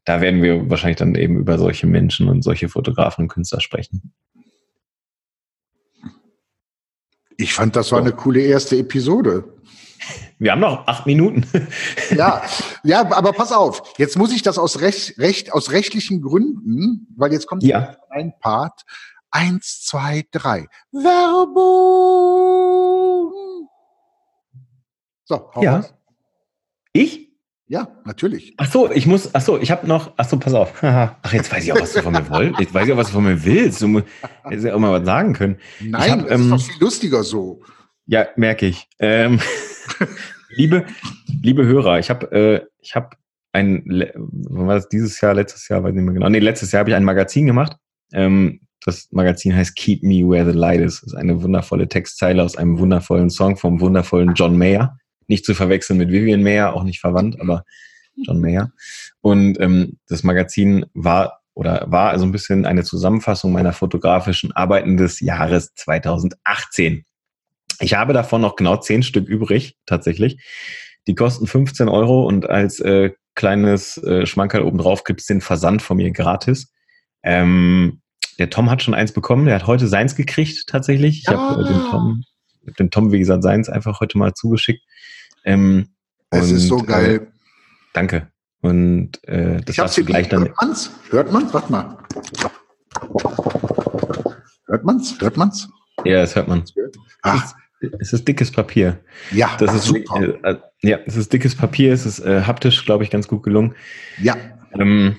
da 0.06 0.22
werden 0.22 0.42
wir 0.42 0.70
wahrscheinlich 0.70 0.98
dann 0.98 1.16
eben 1.16 1.38
über 1.38 1.58
solche 1.58 1.88
Menschen 1.88 2.28
und 2.28 2.44
solche 2.44 2.70
Fotografen 2.70 3.24
und 3.24 3.30
Künstler 3.30 3.62
sprechen. 3.62 4.14
Ich 7.38 7.54
fand, 7.54 7.76
das 7.76 7.92
war 7.92 8.00
eine 8.00 8.12
coole 8.12 8.42
erste 8.42 8.78
Episode. 8.78 9.44
Wir 10.38 10.52
haben 10.52 10.60
noch 10.60 10.88
acht 10.88 11.06
Minuten. 11.06 11.46
ja, 12.16 12.44
ja, 12.84 13.12
aber 13.12 13.34
pass 13.34 13.52
auf. 13.52 13.94
Jetzt 13.98 14.18
muss 14.18 14.34
ich 14.34 14.42
das 14.42 14.58
aus, 14.58 14.82
Recht, 14.82 15.18
Recht, 15.18 15.54
aus 15.54 15.72
rechtlichen 15.72 16.22
Gründen, 16.22 17.08
weil 17.16 17.32
jetzt 17.32 17.48
kommt 17.48 17.64
ja. 17.64 17.96
ein 18.10 18.34
Part. 18.40 18.84
Eins, 19.32 19.82
zwei, 19.84 20.26
drei. 20.32 20.68
Werbung. 20.92 21.64
So, 25.26 25.52
hau 25.56 25.64
ja. 25.64 25.78
Raus. 25.78 25.94
Ich? 26.94 27.30
Ja, 27.68 27.88
natürlich. 28.06 28.54
Ach 28.58 28.72
so, 28.72 28.92
ich 28.92 29.08
muss, 29.08 29.34
ach 29.34 29.42
so, 29.42 29.60
ich 29.60 29.72
habe 29.72 29.88
noch, 29.88 30.14
ach 30.18 30.30
so, 30.30 30.38
pass 30.38 30.54
auf. 30.54 30.84
Ach, 30.84 31.34
jetzt 31.34 31.52
weiß 31.52 31.64
ich 31.64 31.74
auch, 31.74 31.82
was 31.82 31.94
du 31.94 32.04
von 32.04 32.14
mir 32.14 32.30
wolltest. 32.30 32.60
Jetzt 32.60 32.74
weiß 32.74 32.86
ich 32.86 32.94
auch, 32.94 32.98
was 32.98 33.08
du 33.08 33.14
von 33.14 33.24
mir 33.24 33.44
willst. 33.44 33.82
Du 33.82 34.02
hättest 34.44 34.66
ja 34.66 34.76
auch 34.76 34.80
mal 34.80 34.92
was 34.92 35.06
sagen 35.06 35.34
können. 35.34 35.58
Nein, 35.82 36.12
hab, 36.12 36.28
das 36.28 36.32
ähm, 36.32 36.42
ist 36.42 36.52
doch 36.52 36.62
viel 36.62 36.82
lustiger 36.82 37.24
so. 37.24 37.62
Ja, 38.06 38.28
merke 38.36 38.68
ich. 38.68 38.88
Ähm, 39.00 39.40
liebe, 40.50 40.86
liebe 41.42 41.66
Hörer, 41.66 42.00
ich 42.00 42.10
habe, 42.10 42.32
äh, 42.32 42.68
ich 42.80 42.96
habe 42.96 43.16
ein, 43.54 43.84
wann 43.88 44.68
war 44.68 44.76
das 44.76 44.90
dieses 44.90 45.20
Jahr, 45.22 45.34
letztes 45.34 45.68
Jahr, 45.68 45.84
weiß 45.84 45.94
nicht 45.94 46.04
mehr 46.04 46.14
genau. 46.14 46.30
Nee, 46.30 46.40
letztes 46.40 46.72
Jahr 46.72 46.82
habe 46.82 46.92
ich 46.92 46.96
ein 46.96 47.04
Magazin 47.04 47.48
gemacht. 47.48 47.76
Ähm, 48.14 48.60
das 48.86 49.08
Magazin 49.12 49.56
heißt 49.56 49.76
Keep 49.76 50.04
Me 50.04 50.28
Where 50.30 50.52
the 50.52 50.58
Light 50.58 50.82
Is. 50.82 51.02
Das 51.02 51.14
ist 51.14 51.16
eine 51.16 51.42
wundervolle 51.42 51.88
Textzeile 51.88 52.44
aus 52.44 52.58
einem 52.58 52.78
wundervollen 52.78 53.30
Song 53.30 53.56
vom 53.56 53.80
wundervollen 53.80 54.34
John 54.36 54.58
Mayer. 54.58 54.98
Nicht 55.28 55.46
zu 55.46 55.54
verwechseln 55.54 55.98
mit 55.98 56.12
Vivian 56.12 56.44
Mayer, 56.44 56.74
auch 56.74 56.84
nicht 56.84 57.00
verwandt, 57.00 57.40
aber 57.40 57.66
John 58.16 58.40
Mayer. 58.40 58.72
Und 59.22 59.60
ähm, 59.60 59.98
das 60.08 60.24
Magazin 60.24 60.86
war 60.94 61.42
oder 61.54 61.86
war 61.88 62.10
also 62.10 62.26
ein 62.26 62.32
bisschen 62.32 62.66
eine 62.66 62.84
Zusammenfassung 62.84 63.52
meiner 63.52 63.74
fotografischen 63.74 64.52
Arbeiten 64.54 64.98
des 64.98 65.20
Jahres 65.20 65.74
2018. 65.76 67.06
Ich 67.80 67.94
habe 67.94 68.14
davon 68.14 68.42
noch 68.42 68.56
genau 68.56 68.78
zehn 68.78 69.04
Stück 69.04 69.28
übrig, 69.28 69.78
tatsächlich. 69.86 70.42
Die 71.08 71.16
kosten 71.16 71.48
15 71.48 71.90
Euro 71.90 72.26
und 72.26 72.50
als 72.50 72.80
äh, 72.80 73.12
kleines 73.36 73.98
äh, 73.98 74.26
Schmankerl 74.26 74.64
obendrauf 74.64 75.04
gibt 75.04 75.22
es 75.22 75.28
den 75.28 75.42
Versand 75.42 75.82
von 75.82 75.98
mir 75.98 76.12
gratis. 76.12 76.72
Ähm, 77.24 78.02
der 78.40 78.50
Tom 78.50 78.70
hat 78.70 78.82
schon 78.82 78.94
eins 78.94 79.12
bekommen, 79.12 79.46
der 79.46 79.56
hat 79.56 79.68
heute 79.68 79.88
seins 79.88 80.16
gekriegt, 80.16 80.68
tatsächlich. 80.68 81.22
Ich 81.22 81.28
habe 81.28 81.62
äh, 81.62 81.68
den 81.68 81.82
Tom, 81.92 82.24
den 82.80 82.90
Tom, 82.90 83.12
wie 83.12 83.20
gesagt, 83.20 83.44
seins 83.44 83.70
einfach 83.70 84.00
heute 84.00 84.18
mal 84.18 84.34
zugeschickt. 84.34 84.84
Ähm, 85.44 85.88
es 86.30 86.50
und, 86.50 86.56
ist 86.58 86.68
so 86.68 86.78
geil. 86.78 87.16
Äh, 87.16 87.28
danke. 87.94 88.28
Und 88.62 89.24
äh, 89.28 89.60
das 89.62 89.78
hast 89.78 89.98
du 89.98 90.06
gleich 90.06 90.30
dann. 90.30 90.46
Hört 90.46 90.56
man's? 90.62 90.92
Hört 91.10 91.32
man's? 91.32 91.54
Warte 91.54 91.72
mal. 91.72 91.98
Hört 94.68 94.84
man's? 94.86 95.20
Hört 95.20 95.38
man's? 95.38 95.70
Ja, 96.06 96.22
das 96.22 96.36
hört 96.36 96.48
man. 96.48 96.64
Ach. 97.22 97.54
Es 98.00 98.14
ist 98.14 98.26
dickes 98.26 98.50
Papier. 98.50 99.00
Ja, 99.32 99.58
das 99.60 99.76
ist 99.76 99.86
super. 99.86 100.22
Äh, 100.22 100.52
äh, 100.52 100.58
ja, 100.82 101.00
es 101.06 101.18
ist 101.18 101.34
dickes 101.34 101.54
Papier. 101.54 101.92
Es 101.94 102.06
ist 102.06 102.20
äh, 102.20 102.44
haptisch, 102.44 102.86
glaube 102.86 103.04
ich, 103.04 103.10
ganz 103.10 103.28
gut 103.28 103.44
gelungen. 103.44 103.76
Ja. 104.22 104.38
Ähm, 104.80 105.18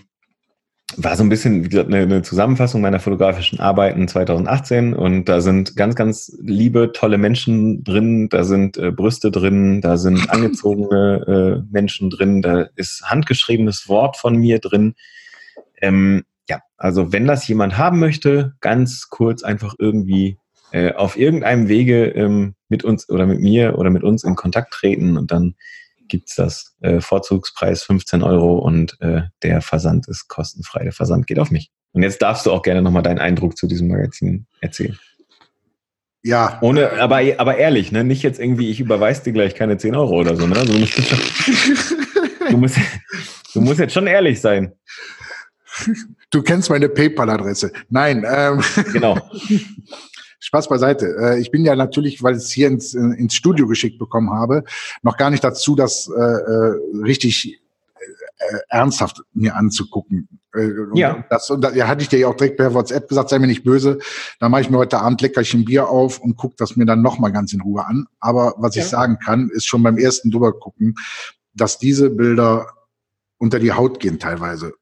war 0.96 1.16
so 1.16 1.22
ein 1.22 1.28
bisschen, 1.28 1.64
wie 1.64 1.68
gesagt, 1.68 1.88
eine, 1.88 2.02
eine, 2.02 2.22
Zusammenfassung 2.22 2.80
meiner 2.80 3.00
fotografischen 3.00 3.60
Arbeiten 3.60 4.08
2018 4.08 4.94
und 4.94 5.26
da 5.26 5.40
sind 5.40 5.76
ganz, 5.76 5.94
ganz 5.94 6.36
liebe, 6.40 6.92
tolle 6.92 7.18
Menschen 7.18 7.84
drin, 7.84 8.28
da 8.28 8.44
sind 8.44 8.76
äh, 8.76 8.90
Brüste 8.90 9.30
drin, 9.30 9.80
da 9.80 9.96
sind 9.96 10.30
angezogene 10.30 11.62
äh, 11.62 11.72
Menschen 11.72 12.10
drin, 12.10 12.42
da 12.42 12.68
ist 12.76 13.02
handgeschriebenes 13.04 13.88
Wort 13.88 14.16
von 14.16 14.36
mir 14.36 14.58
drin. 14.58 14.94
Ähm, 15.80 16.24
ja, 16.48 16.60
also 16.76 17.12
wenn 17.12 17.26
das 17.26 17.46
jemand 17.48 17.78
haben 17.78 17.98
möchte, 17.98 18.54
ganz 18.60 19.08
kurz 19.08 19.42
einfach 19.42 19.74
irgendwie 19.78 20.38
äh, 20.72 20.92
auf 20.92 21.16
irgendeinem 21.16 21.68
Wege 21.68 22.06
ähm, 22.08 22.54
mit 22.68 22.84
uns 22.84 23.08
oder 23.08 23.26
mit 23.26 23.40
mir 23.40 23.78
oder 23.78 23.90
mit 23.90 24.02
uns 24.02 24.24
in 24.24 24.34
Kontakt 24.34 24.72
treten. 24.72 25.16
Und 25.16 25.30
dann 25.30 25.54
gibt's 26.08 26.34
das. 26.34 26.74
Äh, 26.80 27.00
Vorzugspreis 27.00 27.82
15 27.84 28.22
Euro 28.22 28.58
und 28.58 29.00
äh, 29.00 29.22
der 29.42 29.60
Versand 29.60 30.08
ist 30.08 30.28
kostenfrei. 30.28 30.84
Der 30.84 30.92
Versand 30.92 31.26
geht 31.26 31.38
auf 31.38 31.50
mich. 31.50 31.70
Und 31.92 32.02
jetzt 32.02 32.22
darfst 32.22 32.46
du 32.46 32.52
auch 32.52 32.62
gerne 32.62 32.82
nochmal 32.82 33.02
deinen 33.02 33.18
Eindruck 33.18 33.56
zu 33.56 33.66
diesem 33.66 33.88
Magazin 33.88 34.46
erzählen. 34.60 34.98
Ja. 36.22 36.58
Ohne, 36.62 36.92
aber, 37.00 37.20
aber 37.36 37.56
ehrlich, 37.58 37.92
ne? 37.92 38.02
Nicht 38.02 38.22
jetzt 38.22 38.40
irgendwie, 38.40 38.70
ich 38.70 38.80
überweise 38.80 39.22
dir 39.22 39.32
gleich 39.32 39.54
keine 39.54 39.76
10 39.76 39.94
Euro 39.94 40.18
oder 40.18 40.36
so, 40.36 40.46
ne? 40.46 40.56
Also 40.56 40.72
du, 40.72 40.78
musst 40.78 40.94
schon, 40.94 41.18
du, 42.50 42.56
musst, 42.56 42.76
du 43.52 43.60
musst 43.60 43.78
jetzt 43.78 43.92
schon 43.92 44.06
ehrlich 44.06 44.40
sein. 44.40 44.72
Du 46.30 46.42
kennst 46.42 46.70
meine 46.70 46.88
PayPal-Adresse. 46.88 47.72
Nein. 47.90 48.24
Ähm, 48.26 48.62
genau. 48.92 49.18
Spaß 50.44 50.68
beiseite. 50.68 51.16
Äh, 51.18 51.40
ich 51.40 51.50
bin 51.50 51.64
ja 51.64 51.74
natürlich, 51.74 52.22
weil 52.22 52.36
ich 52.36 52.42
es 52.42 52.50
hier 52.50 52.68
ins, 52.68 52.92
ins 52.94 53.34
Studio 53.34 53.66
geschickt 53.66 53.98
bekommen 53.98 54.30
habe, 54.30 54.64
noch 55.02 55.16
gar 55.16 55.30
nicht 55.30 55.42
dazu, 55.42 55.74
das 55.74 56.10
äh, 56.14 56.20
äh 56.20 56.74
richtig 57.02 57.60
äh, 58.38 58.58
ernsthaft 58.68 59.22
mir 59.32 59.56
anzugucken. 59.56 60.28
Äh, 60.54 60.68
ja. 60.94 61.24
Das, 61.30 61.48
und 61.48 61.62
da 61.62 61.72
ja, 61.72 61.88
hatte 61.88 62.02
ich 62.02 62.10
dir 62.10 62.18
ja 62.18 62.28
auch 62.28 62.36
direkt 62.36 62.58
per 62.58 62.74
WhatsApp 62.74 63.08
gesagt, 63.08 63.30
sei 63.30 63.38
mir 63.38 63.46
nicht 63.46 63.64
böse. 63.64 63.98
Da 64.38 64.50
mache 64.50 64.60
ich 64.60 64.70
mir 64.70 64.76
heute 64.76 64.98
Abend 65.00 65.22
leckerchen 65.22 65.64
Bier 65.64 65.88
auf 65.88 66.18
und 66.18 66.36
gucke 66.36 66.56
das 66.58 66.76
mir 66.76 66.84
dann 66.84 67.00
nochmal 67.00 67.32
ganz 67.32 67.54
in 67.54 67.62
Ruhe 67.62 67.86
an. 67.86 68.06
Aber 68.20 68.54
was 68.58 68.74
ja. 68.74 68.82
ich 68.82 68.88
sagen 68.88 69.18
kann, 69.18 69.48
ist 69.48 69.66
schon 69.66 69.82
beim 69.82 69.96
ersten 69.96 70.30
drüber 70.30 70.52
gucken, 70.52 70.94
dass 71.54 71.78
diese 71.78 72.10
Bilder 72.10 72.66
unter 73.38 73.58
die 73.58 73.72
Haut 73.72 73.98
gehen 73.98 74.18
teilweise. 74.18 74.74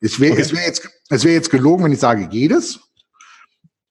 Es 0.00 0.18
wäre 0.18 0.32
okay. 0.32 0.42
es 0.42 0.52
wär 0.54 0.64
jetzt, 0.64 0.88
es 1.10 1.24
wär 1.24 1.32
jetzt 1.34 1.50
gelogen, 1.50 1.84
wenn 1.84 1.92
ich 1.92 2.00
sage 2.00 2.26
jedes. 2.30 2.80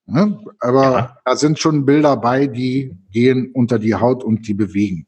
Ne? 0.05 0.39
Aber 0.59 0.91
ja. 0.91 1.17
da 1.25 1.35
sind 1.35 1.59
schon 1.59 1.85
Bilder 1.85 2.17
bei, 2.17 2.47
die 2.47 2.95
gehen 3.11 3.51
unter 3.53 3.79
die 3.79 3.95
Haut 3.95 4.23
und 4.23 4.47
die 4.47 4.53
bewegen. 4.53 5.07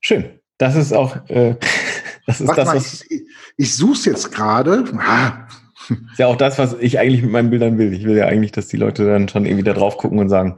Schön. 0.00 0.40
Das 0.58 0.76
ist 0.76 0.92
auch, 0.92 1.16
äh, 1.28 1.56
das 2.26 2.40
ist 2.40 2.46
Warte 2.46 2.60
das, 2.60 2.68
mal, 2.68 2.76
was. 2.76 3.04
Ich, 3.08 3.22
ich 3.56 3.74
suche 3.74 3.94
es 3.94 4.04
jetzt 4.04 4.32
gerade. 4.32 4.84
Ah. 4.98 5.48
Ist 5.88 6.18
ja 6.18 6.26
auch 6.26 6.36
das, 6.36 6.58
was 6.58 6.76
ich 6.78 6.98
eigentlich 6.98 7.22
mit 7.22 7.32
meinen 7.32 7.50
Bildern 7.50 7.78
will. 7.78 7.92
Ich 7.92 8.04
will 8.04 8.16
ja 8.16 8.26
eigentlich, 8.26 8.52
dass 8.52 8.68
die 8.68 8.76
Leute 8.76 9.04
dann 9.04 9.28
schon 9.28 9.46
irgendwie 9.46 9.64
da 9.64 9.72
drauf 9.72 9.96
gucken 9.98 10.18
und 10.18 10.28
sagen, 10.28 10.56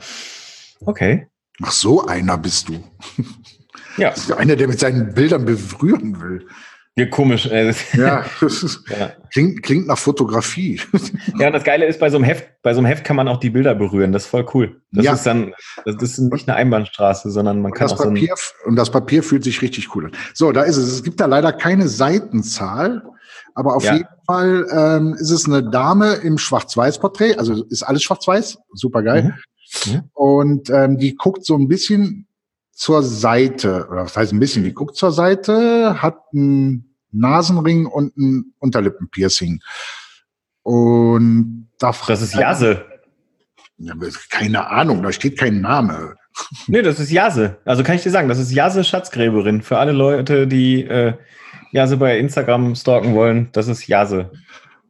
okay. 0.81 1.29
Ach, 1.63 1.71
so 1.71 2.05
einer 2.07 2.37
bist 2.37 2.69
du. 2.69 2.83
Ja. 3.97 4.11
Das 4.11 4.25
ist 4.25 4.33
einer, 4.33 4.57
der 4.57 4.67
mit 4.67 4.81
seinen 4.81 5.15
Bildern 5.15 5.45
berühren 5.45 6.21
will. 6.21 6.49
Ja, 6.97 7.07
komisch. 7.07 7.47
Ja, 7.47 7.65
ja. 7.95 8.25
Klingt, 9.33 9.65
klingt 9.65 9.89
nach 9.89 9.99
Fotografie. 9.99 10.81
Ja, 11.39 11.49
und 11.49 11.53
das 11.53 11.65
Geile 11.65 11.87
ist, 11.87 11.99
bei 11.99 12.11
so 12.11 12.17
einem 12.17 12.25
Heft, 12.25 12.47
bei 12.63 12.73
so 12.73 12.79
einem 12.79 12.87
Heft 12.87 13.03
kann 13.03 13.17
man 13.17 13.27
auch 13.27 13.39
die 13.39 13.51
Bilder 13.51 13.75
berühren. 13.75 14.13
Das 14.13 14.25
ist 14.25 14.29
voll 14.29 14.47
cool. 14.55 14.81
Das 14.93 15.05
ja. 15.05 15.15
ist 15.15 15.27
dann, 15.27 15.53
das 15.85 15.97
ist 16.01 16.19
nicht 16.19 16.49
eine 16.49 16.57
Einbahnstraße, 16.57 17.31
sondern 17.31 17.61
man 17.61 17.73
und 17.73 17.79
kann 17.79 17.89
das 17.89 17.99
auch 17.99 18.05
Papier, 18.05 18.35
so 18.37 18.69
Und 18.69 18.77
das 18.77 18.91
Papier 18.91 19.23
fühlt 19.25 19.43
sich 19.43 19.61
richtig 19.61 19.95
cool 19.97 20.07
an. 20.07 20.13
So, 20.33 20.53
da 20.53 20.63
ist 20.63 20.77
es. 20.77 20.93
Es 20.93 21.03
gibt 21.03 21.21
da 21.21 21.27
leider 21.27 21.53
keine 21.53 21.89
Seitenzahl, 21.89 23.03
aber 23.55 23.75
auf 23.75 23.83
ja. 23.83 23.95
jeden 23.95 24.09
Fall 24.27 24.67
ähm, 24.71 25.15
ist 25.15 25.31
es 25.31 25.47
eine 25.47 25.69
Dame 25.69 26.15
im 26.15 26.39
Schwarz-Weiß-Porträt. 26.39 27.37
Also 27.37 27.65
ist 27.65 27.83
alles 27.83 28.05
Schwarz-Weiß. 28.05 28.59
Super 28.75 29.03
geil. 29.03 29.35
Mhm. 29.87 29.93
Mhm. 29.93 30.03
Und 30.13 30.71
ähm, 30.71 30.99
die 30.99 31.17
guckt 31.17 31.45
so 31.45 31.57
ein 31.57 31.67
bisschen 31.67 32.29
zur 32.75 33.03
Seite, 33.03 33.87
oder 33.91 34.05
was 34.05 34.17
heißt 34.17 34.33
ein 34.33 34.41
bisschen, 34.41 34.65
die 34.65 34.75
guckt 34.75 34.97
zur 34.97 35.13
Seite, 35.13 36.03
hat 36.03 36.19
einen 36.33 36.95
Nasenring 37.13 37.87
und 37.87 38.17
ein 38.17 38.55
Unterlippenpiercing. 38.59 39.61
Und 40.63 41.69
da 41.79 41.95
Das 42.07 42.23
ist 42.23 42.35
Jase. 42.35 42.85
Ja, 43.79 43.95
keine 44.31 44.69
Ahnung, 44.69 45.03
da 45.03 45.13
steht 45.13 45.39
kein 45.39 45.61
Name. 45.61 46.17
Nee, 46.67 46.83
das 46.83 46.99
ist 46.99 47.13
Jase. 47.13 47.59
Also 47.65 47.85
kann 47.85 47.95
ich 47.95 48.03
dir 48.03 48.11
sagen, 48.11 48.29
das 48.29 48.41
ist 48.41 48.51
Jase 48.51 48.83
Schatzgräberin. 48.83 49.63
Für 49.63 49.79
alle 49.79 49.93
Leute, 49.93 50.49
die 50.49 50.83
äh, 50.83 51.15
Jase 51.71 51.97
bei 51.97 52.19
Instagram 52.19 52.75
stalken 52.75 53.15
wollen, 53.15 53.51
das 53.53 53.69
ist 53.69 53.87
Jase. 53.87 54.33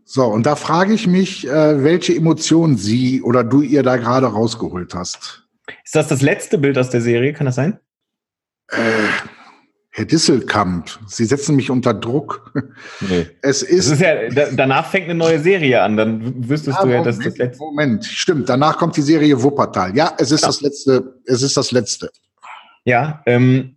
So, 0.06 0.24
und 0.24 0.46
da 0.46 0.56
frage 0.56 0.94
ich 0.94 1.06
mich, 1.06 1.46
äh, 1.46 1.82
welche 1.82 2.14
Emotionen 2.14 2.78
sie 2.78 3.22
oder 3.22 3.44
du 3.44 3.60
ihr 3.60 3.82
da 3.82 3.96
gerade 3.96 4.26
rausgeholt 4.26 4.94
hast. 4.94 5.43
Ist 5.84 5.94
das 5.94 6.08
das 6.08 6.22
letzte 6.22 6.58
Bild 6.58 6.76
aus 6.78 6.90
der 6.90 7.00
Serie? 7.00 7.32
Kann 7.32 7.46
das 7.46 7.54
sein? 7.54 7.78
Äh, 8.70 8.78
Herr 9.96 10.06
Disselkamp, 10.06 10.90
Sie 11.06 11.24
setzen 11.24 11.54
mich 11.54 11.70
unter 11.70 11.94
Druck. 11.94 12.52
Nee. 13.00 13.28
Es 13.42 13.62
ist, 13.62 13.92
ist 13.92 14.00
ja, 14.00 14.28
da, 14.28 14.46
danach 14.50 14.90
fängt 14.90 15.04
eine 15.04 15.14
neue 15.14 15.38
Serie 15.38 15.82
an, 15.82 15.96
dann 15.96 16.48
wüsstest 16.48 16.78
ja, 16.78 16.84
du 16.84 16.90
ja, 16.90 17.02
dass 17.04 17.18
das 17.18 17.36
letzte. 17.36 17.62
Moment, 17.62 18.04
stimmt. 18.04 18.48
Danach 18.48 18.76
kommt 18.76 18.96
die 18.96 19.02
Serie 19.02 19.40
Wuppertal. 19.40 19.96
Ja, 19.96 20.12
es 20.18 20.32
ist 20.32 20.40
ja. 20.40 20.48
das 20.48 20.60
letzte. 20.62 21.20
Es 21.26 21.42
ist 21.42 21.56
das 21.56 21.70
letzte. 21.70 22.10
Ja, 22.84 23.22
ähm, 23.26 23.76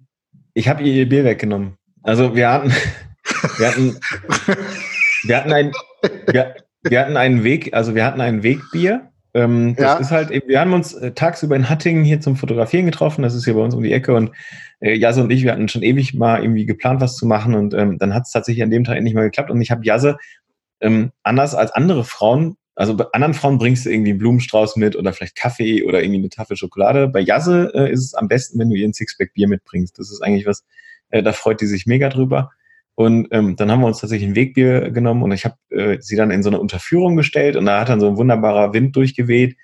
ich 0.55 0.67
habe 0.67 0.81
ihr 0.81 1.07
Bier 1.07 1.23
weggenommen. 1.23 1.77
Also 2.01 2.35
wir 2.35 2.49
hatten, 2.49 2.73
wir 3.57 3.67
hatten, 3.67 3.99
wir 5.23 5.37
hatten 5.37 5.53
ein, 5.53 5.71
wir, 6.31 6.55
wir 6.81 6.99
hatten 6.99 7.15
einen 7.15 7.43
Weg, 7.43 7.75
also 7.75 7.93
wir 7.93 8.03
hatten 8.03 8.21
ein 8.21 8.41
Wegbier 8.41 9.11
ähm, 9.37 9.75
das 9.75 9.85
ja. 9.85 9.97
ist 9.97 10.11
halt, 10.11 10.47
wir 10.47 10.59
haben 10.59 10.73
uns 10.73 10.93
äh, 10.93 11.11
tagsüber 11.11 11.55
in 11.55 11.69
Hattingen 11.69 12.03
hier 12.03 12.19
zum 12.19 12.35
Fotografieren 12.35 12.85
getroffen. 12.85 13.21
Das 13.21 13.35
ist 13.35 13.45
hier 13.45 13.53
bei 13.53 13.61
uns 13.61 13.75
um 13.75 13.83
die 13.83 13.93
Ecke 13.93 14.15
und 14.15 14.31
äh, 14.79 14.95
Jasse 14.95 15.21
und 15.21 15.31
ich, 15.31 15.43
wir 15.43 15.51
hatten 15.51 15.67
schon 15.67 15.83
ewig 15.83 16.13
mal 16.13 16.41
irgendwie 16.41 16.65
geplant, 16.65 17.01
was 17.01 17.15
zu 17.15 17.25
machen 17.25 17.53
und 17.55 17.73
ähm, 17.73 17.97
dann 17.99 18.13
hat 18.13 18.23
es 18.23 18.31
tatsächlich 18.31 18.63
an 18.63 18.71
dem 18.71 18.83
Tag 18.83 18.97
endlich 18.97 19.13
mal 19.13 19.23
geklappt 19.23 19.51
und 19.51 19.61
ich 19.61 19.71
habe 19.71 19.85
Jasse 19.85 20.17
ähm, 20.81 21.11
anders 21.23 21.55
als 21.55 21.71
andere 21.71 22.03
Frauen, 22.03 22.57
also 22.77 22.95
bei 22.95 23.05
anderen 23.11 23.33
Frauen 23.33 23.57
bringst 23.57 23.85
du 23.85 23.89
irgendwie 23.89 24.11
einen 24.11 24.19
Blumenstrauß 24.19 24.75
mit 24.75 24.95
oder 24.95 25.11
vielleicht 25.11 25.35
Kaffee 25.35 25.83
oder 25.83 26.03
irgendwie 26.03 26.19
eine 26.19 26.29
Tafel 26.29 26.55
Schokolade. 26.57 27.07
Bei 27.07 27.19
Jasse 27.19 27.71
äh, 27.73 27.91
ist 27.91 28.03
es 28.03 28.13
am 28.13 28.27
besten, 28.27 28.59
wenn 28.59 28.69
du 28.69 28.75
ihr 28.75 28.87
ein 28.87 28.93
Sixpack 28.93 29.33
Bier 29.33 29.47
mitbringst. 29.47 29.97
Das 29.97 30.11
ist 30.11 30.21
eigentlich 30.21 30.45
was, 30.45 30.63
äh, 31.09 31.23
da 31.23 31.33
freut 31.33 31.59
die 31.59 31.65
sich 31.65 31.87
mega 31.87 32.09
drüber. 32.09 32.51
Und 32.99 33.27
ähm, 33.29 33.55
dann 33.55 33.69
haben 33.69 33.81
wir 33.81 33.85
uns 33.85 33.99
tatsächlich 33.99 34.27
ein 34.27 34.35
Wegbier 34.35 34.89
genommen 34.89 35.21
und 35.21 35.31
ich 35.31 35.45
habe 35.45 35.55
äh, 35.69 35.99
sie 36.01 36.15
dann 36.15 36.31
in 36.31 36.41
so 36.41 36.49
eine 36.49 36.59
Unterführung 36.59 37.15
gestellt 37.15 37.55
und 37.55 37.67
da 37.67 37.81
hat 37.81 37.89
dann 37.89 37.99
so 37.99 38.07
ein 38.07 38.17
wunderbarer 38.17 38.73
Wind 38.73 38.95
durchgeweht. 38.95 39.55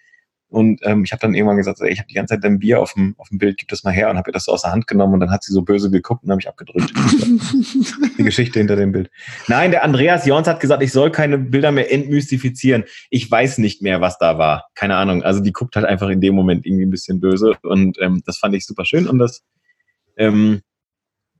Und 0.49 0.81
ähm, 0.83 1.03
ich 1.03 1.11
habe 1.13 1.21
dann 1.21 1.33
irgendwann 1.33 1.57
gesagt, 1.57 1.81
ey, 1.81 1.89
ich 1.89 1.97
habe 1.97 2.07
die 2.07 2.13
ganze 2.13 2.35
Zeit 2.35 2.45
ein 2.45 2.59
Bier 2.59 2.79
auf 2.79 2.93
dem, 2.93 3.15
auf 3.17 3.29
dem 3.29 3.39
Bild, 3.39 3.57
gib 3.57 3.69
das 3.69 3.83
mal 3.83 3.89
her 3.89 4.11
und 4.11 4.17
habe 4.17 4.29
ihr 4.29 4.33
das 4.33 4.45
so 4.45 4.51
aus 4.51 4.61
der 4.61 4.71
Hand 4.71 4.85
genommen 4.85 5.15
und 5.15 5.19
dann 5.19 5.31
hat 5.31 5.43
sie 5.43 5.51
so 5.51 5.63
böse 5.63 5.89
geguckt 5.89 6.23
und 6.23 6.29
habe 6.29 6.41
ich 6.41 6.47
abgedrückt. 6.47 6.93
die 8.19 8.23
Geschichte 8.23 8.59
hinter 8.59 8.75
dem 8.75 8.91
Bild. 8.91 9.09
Nein, 9.47 9.71
der 9.71 9.83
Andreas 9.83 10.27
Jons 10.27 10.47
hat 10.47 10.59
gesagt, 10.59 10.83
ich 10.83 10.91
soll 10.91 11.09
keine 11.09 11.39
Bilder 11.39 11.71
mehr 11.71 11.91
entmystifizieren. 11.91 12.83
Ich 13.09 13.31
weiß 13.31 13.57
nicht 13.57 13.81
mehr, 13.81 13.99
was 13.99 14.19
da 14.19 14.37
war. 14.37 14.67
Keine 14.75 14.95
Ahnung. 14.95 15.23
Also 15.23 15.39
die 15.39 15.53
guckt 15.53 15.75
halt 15.75 15.87
einfach 15.87 16.09
in 16.09 16.21
dem 16.21 16.35
Moment 16.35 16.67
irgendwie 16.67 16.85
ein 16.85 16.91
bisschen 16.91 17.19
böse 17.19 17.55
und 17.63 17.97
ähm, 17.99 18.21
das 18.27 18.37
fand 18.37 18.53
ich 18.53 18.67
super 18.67 18.85
schön 18.85 19.07
und 19.07 19.17
das 19.17 19.41
ähm, 20.17 20.61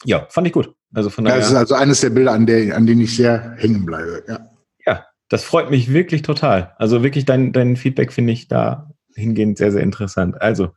ja, 0.06 0.28
fand 0.30 0.47
ich 0.47 0.54
gut. 0.54 0.74
Also 0.93 1.10
von 1.10 1.26
daher. 1.26 1.39
Das 1.39 1.49
ist 1.49 1.56
also 1.56 1.76
eines 1.76 2.01
der 2.01 2.10
Bilder, 2.10 2.32
an, 2.32 2.45
der, 2.45 2.76
an 2.76 2.86
denen 2.86 3.01
ich 3.01 3.16
sehr 3.16 3.56
hängen 3.58 3.86
bleibe. 3.86 4.24
Ja. 4.28 4.49
ja, 4.86 5.06
das 5.30 5.43
freut 5.43 5.70
mich 5.70 5.91
wirklich 5.91 6.22
total. 6.22 6.74
Also 6.78 7.04
wirklich 7.04 7.26
dein, 7.26 7.51
dein 7.51 7.76
Feedback 7.76 8.14
finde 8.14 8.34
ich 8.34 8.47
da 8.47 8.91
hingehend 9.16 9.58
sehr, 9.58 9.72
sehr 9.72 9.82
interessant. 9.82 10.41
Also 10.41 10.70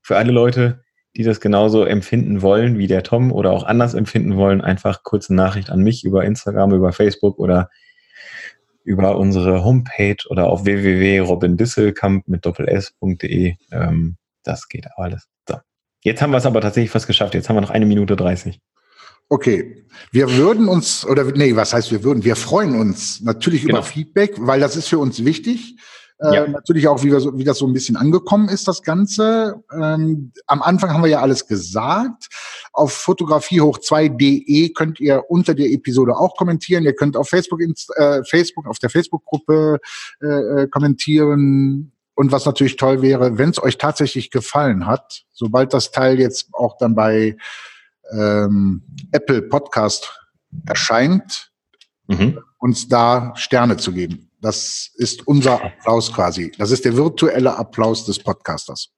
für 0.00 0.16
alle 0.16 0.32
Leute, 0.32 0.82
die 1.16 1.22
das 1.22 1.40
genauso 1.40 1.84
empfinden 1.84 2.42
wollen 2.42 2.78
wie 2.78 2.86
der 2.86 3.02
Tom 3.02 3.32
oder 3.32 3.50
auch 3.50 3.64
anders 3.64 3.94
empfinden 3.94 4.36
wollen, 4.36 4.60
einfach 4.60 5.02
kurze 5.02 5.34
Nachricht 5.34 5.70
an 5.70 5.80
mich 5.80 6.04
über 6.04 6.24
Instagram, 6.24 6.72
über 6.72 6.92
Facebook 6.92 7.38
oder 7.38 7.70
über 8.84 9.16
unsere 9.16 9.64
Homepage 9.64 10.16
oder 10.28 10.48
auf 10.48 10.64
www.robindisselkamp 10.64 12.26
mit 12.28 12.44
doppels.de. 12.44 13.56
Ähm, 13.70 14.16
das 14.42 14.68
geht 14.68 14.86
alles. 14.96 15.28
So. 15.48 15.58
Jetzt 16.02 16.20
haben 16.20 16.30
wir 16.30 16.38
es 16.38 16.46
aber 16.46 16.60
tatsächlich 16.60 16.90
fast 16.90 17.06
geschafft. 17.06 17.34
Jetzt 17.34 17.48
haben 17.48 17.56
wir 17.56 17.60
noch 17.60 17.70
eine 17.70 17.86
Minute 17.86 18.16
30. 18.16 18.60
Okay, 19.28 19.86
wir 20.10 20.36
würden 20.36 20.68
uns, 20.68 21.06
oder 21.06 21.24
nee, 21.24 21.56
was 21.56 21.72
heißt 21.72 21.90
wir 21.90 22.04
würden? 22.04 22.24
Wir 22.24 22.36
freuen 22.36 22.78
uns 22.78 23.20
natürlich 23.22 23.62
genau. 23.62 23.78
über 23.78 23.82
Feedback, 23.82 24.34
weil 24.38 24.60
das 24.60 24.76
ist 24.76 24.88
für 24.88 24.98
uns 24.98 25.24
wichtig. 25.24 25.76
Äh, 26.22 26.34
ja. 26.34 26.46
natürlich 26.46 26.86
auch, 26.86 27.02
wie, 27.02 27.10
wir 27.10 27.20
so, 27.20 27.36
wie 27.38 27.44
das 27.44 27.58
so 27.58 27.66
ein 27.66 27.72
bisschen 27.72 27.96
angekommen 27.96 28.48
ist, 28.48 28.68
das 28.68 28.82
Ganze. 28.82 29.62
Ähm, 29.72 30.32
am 30.46 30.62
Anfang 30.62 30.90
haben 30.90 31.02
wir 31.02 31.10
ja 31.10 31.20
alles 31.20 31.46
gesagt. 31.46 32.28
Auf 32.72 32.94
fotografiehoch2.de 32.94 34.72
könnt 34.72 35.00
ihr 35.00 35.24
unter 35.28 35.54
der 35.54 35.70
Episode 35.70 36.16
auch 36.16 36.36
kommentieren. 36.36 36.84
Ihr 36.84 36.94
könnt 36.94 37.16
auf 37.16 37.28
Facebook, 37.28 37.60
äh, 37.60 38.22
Facebook 38.24 38.66
auf 38.66 38.78
der 38.78 38.90
Facebook-Gruppe 38.90 39.78
äh, 40.20 40.26
äh, 40.26 40.68
kommentieren. 40.68 41.91
Und 42.14 42.32
was 42.32 42.44
natürlich 42.44 42.76
toll 42.76 43.02
wäre, 43.02 43.38
wenn 43.38 43.50
es 43.50 43.62
euch 43.62 43.78
tatsächlich 43.78 44.30
gefallen 44.30 44.86
hat, 44.86 45.22
sobald 45.32 45.72
das 45.72 45.90
Teil 45.90 46.20
jetzt 46.20 46.48
auch 46.52 46.76
dann 46.78 46.94
bei 46.94 47.36
ähm, 48.12 48.82
Apple 49.12 49.42
Podcast 49.42 50.18
erscheint, 50.66 51.50
mhm. 52.06 52.38
uns 52.58 52.88
da 52.88 53.32
Sterne 53.36 53.76
zu 53.76 53.92
geben. 53.92 54.30
Das 54.40 54.90
ist 54.96 55.26
unser 55.26 55.64
Applaus 55.64 56.12
quasi. 56.12 56.52
Das 56.58 56.70
ist 56.70 56.84
der 56.84 56.96
virtuelle 56.96 57.56
Applaus 57.56 58.04
des 58.04 58.18
Podcasters. 58.18 58.90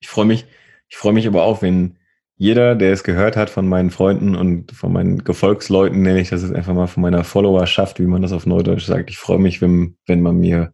Ich 0.00 0.08
freue 0.08 0.26
mich, 0.26 0.46
ich 0.88 0.96
freue 0.96 1.14
mich 1.14 1.26
aber 1.26 1.42
auch, 1.42 1.62
wenn 1.62 1.96
jeder, 2.36 2.74
der 2.74 2.92
es 2.92 3.04
gehört 3.04 3.36
hat 3.36 3.48
von 3.48 3.68
meinen 3.68 3.90
Freunden 3.90 4.34
und 4.34 4.72
von 4.72 4.92
meinen 4.92 5.24
Gefolgsleuten, 5.24 6.02
nenne 6.02 6.20
ich 6.20 6.30
das 6.30 6.42
jetzt 6.42 6.54
einfach 6.54 6.74
mal 6.74 6.88
von 6.88 7.02
meiner 7.02 7.24
Followerschaft, 7.24 8.00
wie 8.00 8.06
man 8.06 8.22
das 8.22 8.32
auf 8.32 8.44
Neudeutsch 8.44 8.86
sagt. 8.86 9.10
Ich 9.10 9.18
freue 9.18 9.38
mich, 9.38 9.62
wenn, 9.62 9.96
wenn 10.06 10.20
man 10.20 10.36
mir 10.36 10.72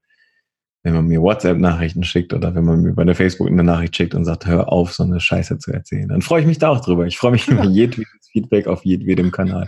wenn 0.82 0.94
man 0.94 1.06
mir 1.06 1.20
WhatsApp-Nachrichten 1.20 2.04
schickt 2.04 2.32
oder 2.32 2.54
wenn 2.54 2.64
man 2.64 2.80
mir 2.80 2.94
bei 2.94 3.04
der 3.04 3.14
Facebook 3.14 3.48
eine 3.48 3.62
Nachricht 3.62 3.96
schickt 3.96 4.14
und 4.14 4.24
sagt, 4.24 4.46
hör 4.46 4.72
auf, 4.72 4.92
so 4.92 5.02
eine 5.02 5.20
Scheiße 5.20 5.58
zu 5.58 5.72
erzählen, 5.72 6.08
dann 6.08 6.22
freue 6.22 6.40
ich 6.40 6.46
mich 6.46 6.58
da 6.58 6.70
auch 6.70 6.80
drüber. 6.80 7.06
Ich 7.06 7.18
freue 7.18 7.32
mich 7.32 7.48
über 7.48 7.64
jedwedes 7.64 8.28
Feedback 8.32 8.66
auf 8.66 8.84
jedwedem 8.84 9.30
Kanal. 9.30 9.66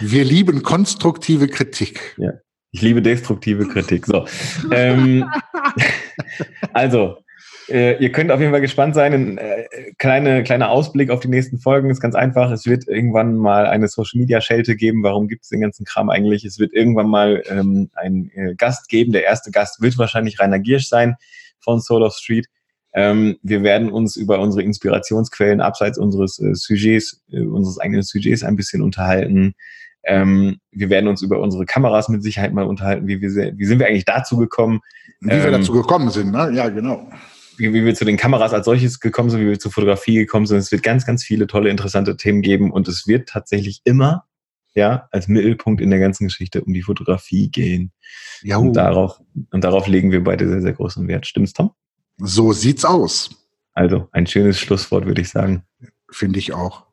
Wir 0.00 0.24
lieben 0.24 0.62
konstruktive 0.62 1.48
Kritik. 1.48 2.14
Ja, 2.18 2.32
ich 2.70 2.82
liebe 2.82 3.00
destruktive 3.00 3.66
Kritik. 3.66 4.06
So, 4.06 4.26
ähm, 4.70 5.24
also 6.74 7.16
äh, 7.68 8.02
ihr 8.02 8.12
könnt 8.12 8.30
auf 8.30 8.40
jeden 8.40 8.52
Fall 8.52 8.60
gespannt 8.60 8.94
sein. 8.94 9.12
Ein 9.12 9.38
äh, 9.38 9.64
kleine, 9.98 10.44
kleiner 10.44 10.70
Ausblick 10.70 11.10
auf 11.10 11.20
die 11.20 11.28
nächsten 11.28 11.58
Folgen 11.58 11.90
ist 11.90 12.00
ganz 12.00 12.14
einfach. 12.14 12.50
Es 12.50 12.66
wird 12.66 12.86
irgendwann 12.86 13.36
mal 13.36 13.66
eine 13.66 13.88
Social 13.88 14.20
Media 14.20 14.40
Schelte 14.40 14.76
geben. 14.76 15.02
Warum 15.02 15.26
gibt 15.26 15.42
es 15.42 15.48
den 15.48 15.60
ganzen 15.60 15.84
Kram 15.84 16.08
eigentlich? 16.08 16.44
Es 16.44 16.58
wird 16.58 16.72
irgendwann 16.72 17.08
mal 17.08 17.42
ähm, 17.48 17.90
einen 17.94 18.30
äh, 18.34 18.54
Gast 18.56 18.88
geben. 18.88 19.12
Der 19.12 19.24
erste 19.24 19.50
Gast 19.50 19.80
wird 19.82 19.98
wahrscheinlich 19.98 20.38
Rainer 20.38 20.60
Giersch 20.60 20.88
sein 20.88 21.16
von 21.58 21.80
Soul 21.80 22.02
of 22.02 22.14
Street. 22.14 22.46
Ähm, 22.94 23.36
wir 23.42 23.62
werden 23.62 23.90
uns 23.90 24.16
über 24.16 24.38
unsere 24.38 24.62
Inspirationsquellen 24.62 25.60
abseits 25.60 25.98
unseres 25.98 26.38
äh, 26.38 26.54
Sujets, 26.54 27.22
äh, 27.30 27.40
unseres 27.40 27.78
eigenen 27.78 28.02
Sujets 28.02 28.44
ein 28.44 28.56
bisschen 28.56 28.80
unterhalten. 28.80 29.54
Ähm, 30.04 30.58
wir 30.70 30.88
werden 30.88 31.08
uns 31.08 31.20
über 31.20 31.40
unsere 31.40 31.66
Kameras 31.66 32.08
mit 32.08 32.22
Sicherheit 32.22 32.52
mal 32.52 32.64
unterhalten. 32.64 33.08
Wie, 33.08 33.20
wir, 33.20 33.58
wie 33.58 33.64
sind 33.64 33.80
wir 33.80 33.88
eigentlich 33.88 34.04
dazu 34.04 34.36
gekommen? 34.36 34.80
Wie 35.20 35.30
wir 35.30 35.50
dazu 35.50 35.72
ähm, 35.72 35.82
gekommen 35.82 36.10
sind, 36.10 36.30
ne? 36.30 36.52
Ja, 36.54 36.68
genau 36.68 37.08
wie, 37.58 37.72
wie 37.72 37.84
wir 37.84 37.94
zu 37.94 38.04
den 38.04 38.16
Kameras 38.16 38.52
als 38.52 38.66
solches 38.66 39.00
gekommen 39.00 39.30
sind, 39.30 39.40
wie 39.40 39.48
wir 39.48 39.58
zur 39.58 39.72
Fotografie 39.72 40.16
gekommen 40.16 40.46
sind. 40.46 40.58
Es 40.58 40.72
wird 40.72 40.82
ganz, 40.82 41.06
ganz 41.06 41.24
viele 41.24 41.46
tolle, 41.46 41.70
interessante 41.70 42.16
Themen 42.16 42.42
geben 42.42 42.70
und 42.70 42.88
es 42.88 43.06
wird 43.06 43.28
tatsächlich 43.28 43.80
immer 43.84 44.24
ja, 44.76 45.08
als 45.10 45.26
Mittelpunkt 45.26 45.80
in 45.80 45.90
der 45.90 45.98
ganzen 45.98 46.26
Geschichte 46.26 46.62
um 46.62 46.72
die 46.72 46.82
Fotografie 46.82 47.50
gehen. 47.50 47.92
Ja. 48.42 48.58
Und 48.58 48.74
darauf, 48.74 49.20
und 49.50 49.64
darauf 49.64 49.88
legen 49.88 50.12
wir 50.12 50.22
beide 50.22 50.46
sehr, 50.48 50.60
sehr 50.60 50.74
großen 50.74 51.08
Wert. 51.08 51.26
Stimmt's, 51.26 51.54
Tom? 51.54 51.72
So 52.18 52.52
sieht's 52.52 52.84
aus. 52.84 53.30
Also, 53.72 54.08
ein 54.12 54.26
schönes 54.26 54.60
Schlusswort, 54.60 55.06
würde 55.06 55.22
ich 55.22 55.30
sagen. 55.30 55.62
Finde 56.10 56.38
ich 56.38 56.52
auch. 56.52 56.84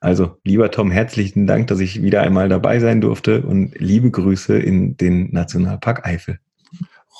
Also, 0.00 0.36
lieber 0.44 0.70
Tom, 0.70 0.90
herzlichen 0.90 1.46
Dank, 1.46 1.68
dass 1.68 1.80
ich 1.80 2.02
wieder 2.02 2.22
einmal 2.22 2.48
dabei 2.48 2.80
sein 2.80 3.00
durfte 3.00 3.42
und 3.42 3.78
liebe 3.78 4.10
Grüße 4.10 4.58
in 4.58 4.96
den 4.96 5.30
Nationalpark 5.32 6.06
Eifel. 6.06 6.40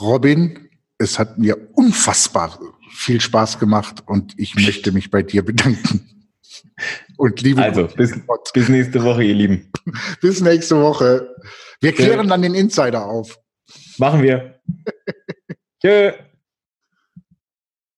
Robin, 0.00 0.68
es 0.98 1.18
hat 1.18 1.38
mir 1.38 1.56
unfassbar 1.74 2.58
viel 2.96 3.20
Spaß 3.20 3.58
gemacht 3.58 4.02
und 4.06 4.34
ich 4.36 4.54
möchte 4.54 4.92
mich 4.92 5.10
bei 5.10 5.22
dir 5.22 5.44
bedanken. 5.44 6.10
Und 7.16 7.40
liebe 7.40 7.62
Also, 7.62 7.86
bis, 7.86 8.14
bis 8.52 8.68
nächste 8.68 9.02
Woche, 9.02 9.24
ihr 9.24 9.34
Lieben. 9.34 9.70
bis 10.20 10.40
nächste 10.42 10.80
Woche. 10.80 11.34
Wir 11.80 11.92
klären 11.92 12.24
ja. 12.24 12.26
dann 12.26 12.42
den 12.42 12.54
Insider 12.54 13.06
auf. 13.06 13.38
Machen 13.98 14.22
wir. 14.22 14.60
Tschö. 15.82 16.12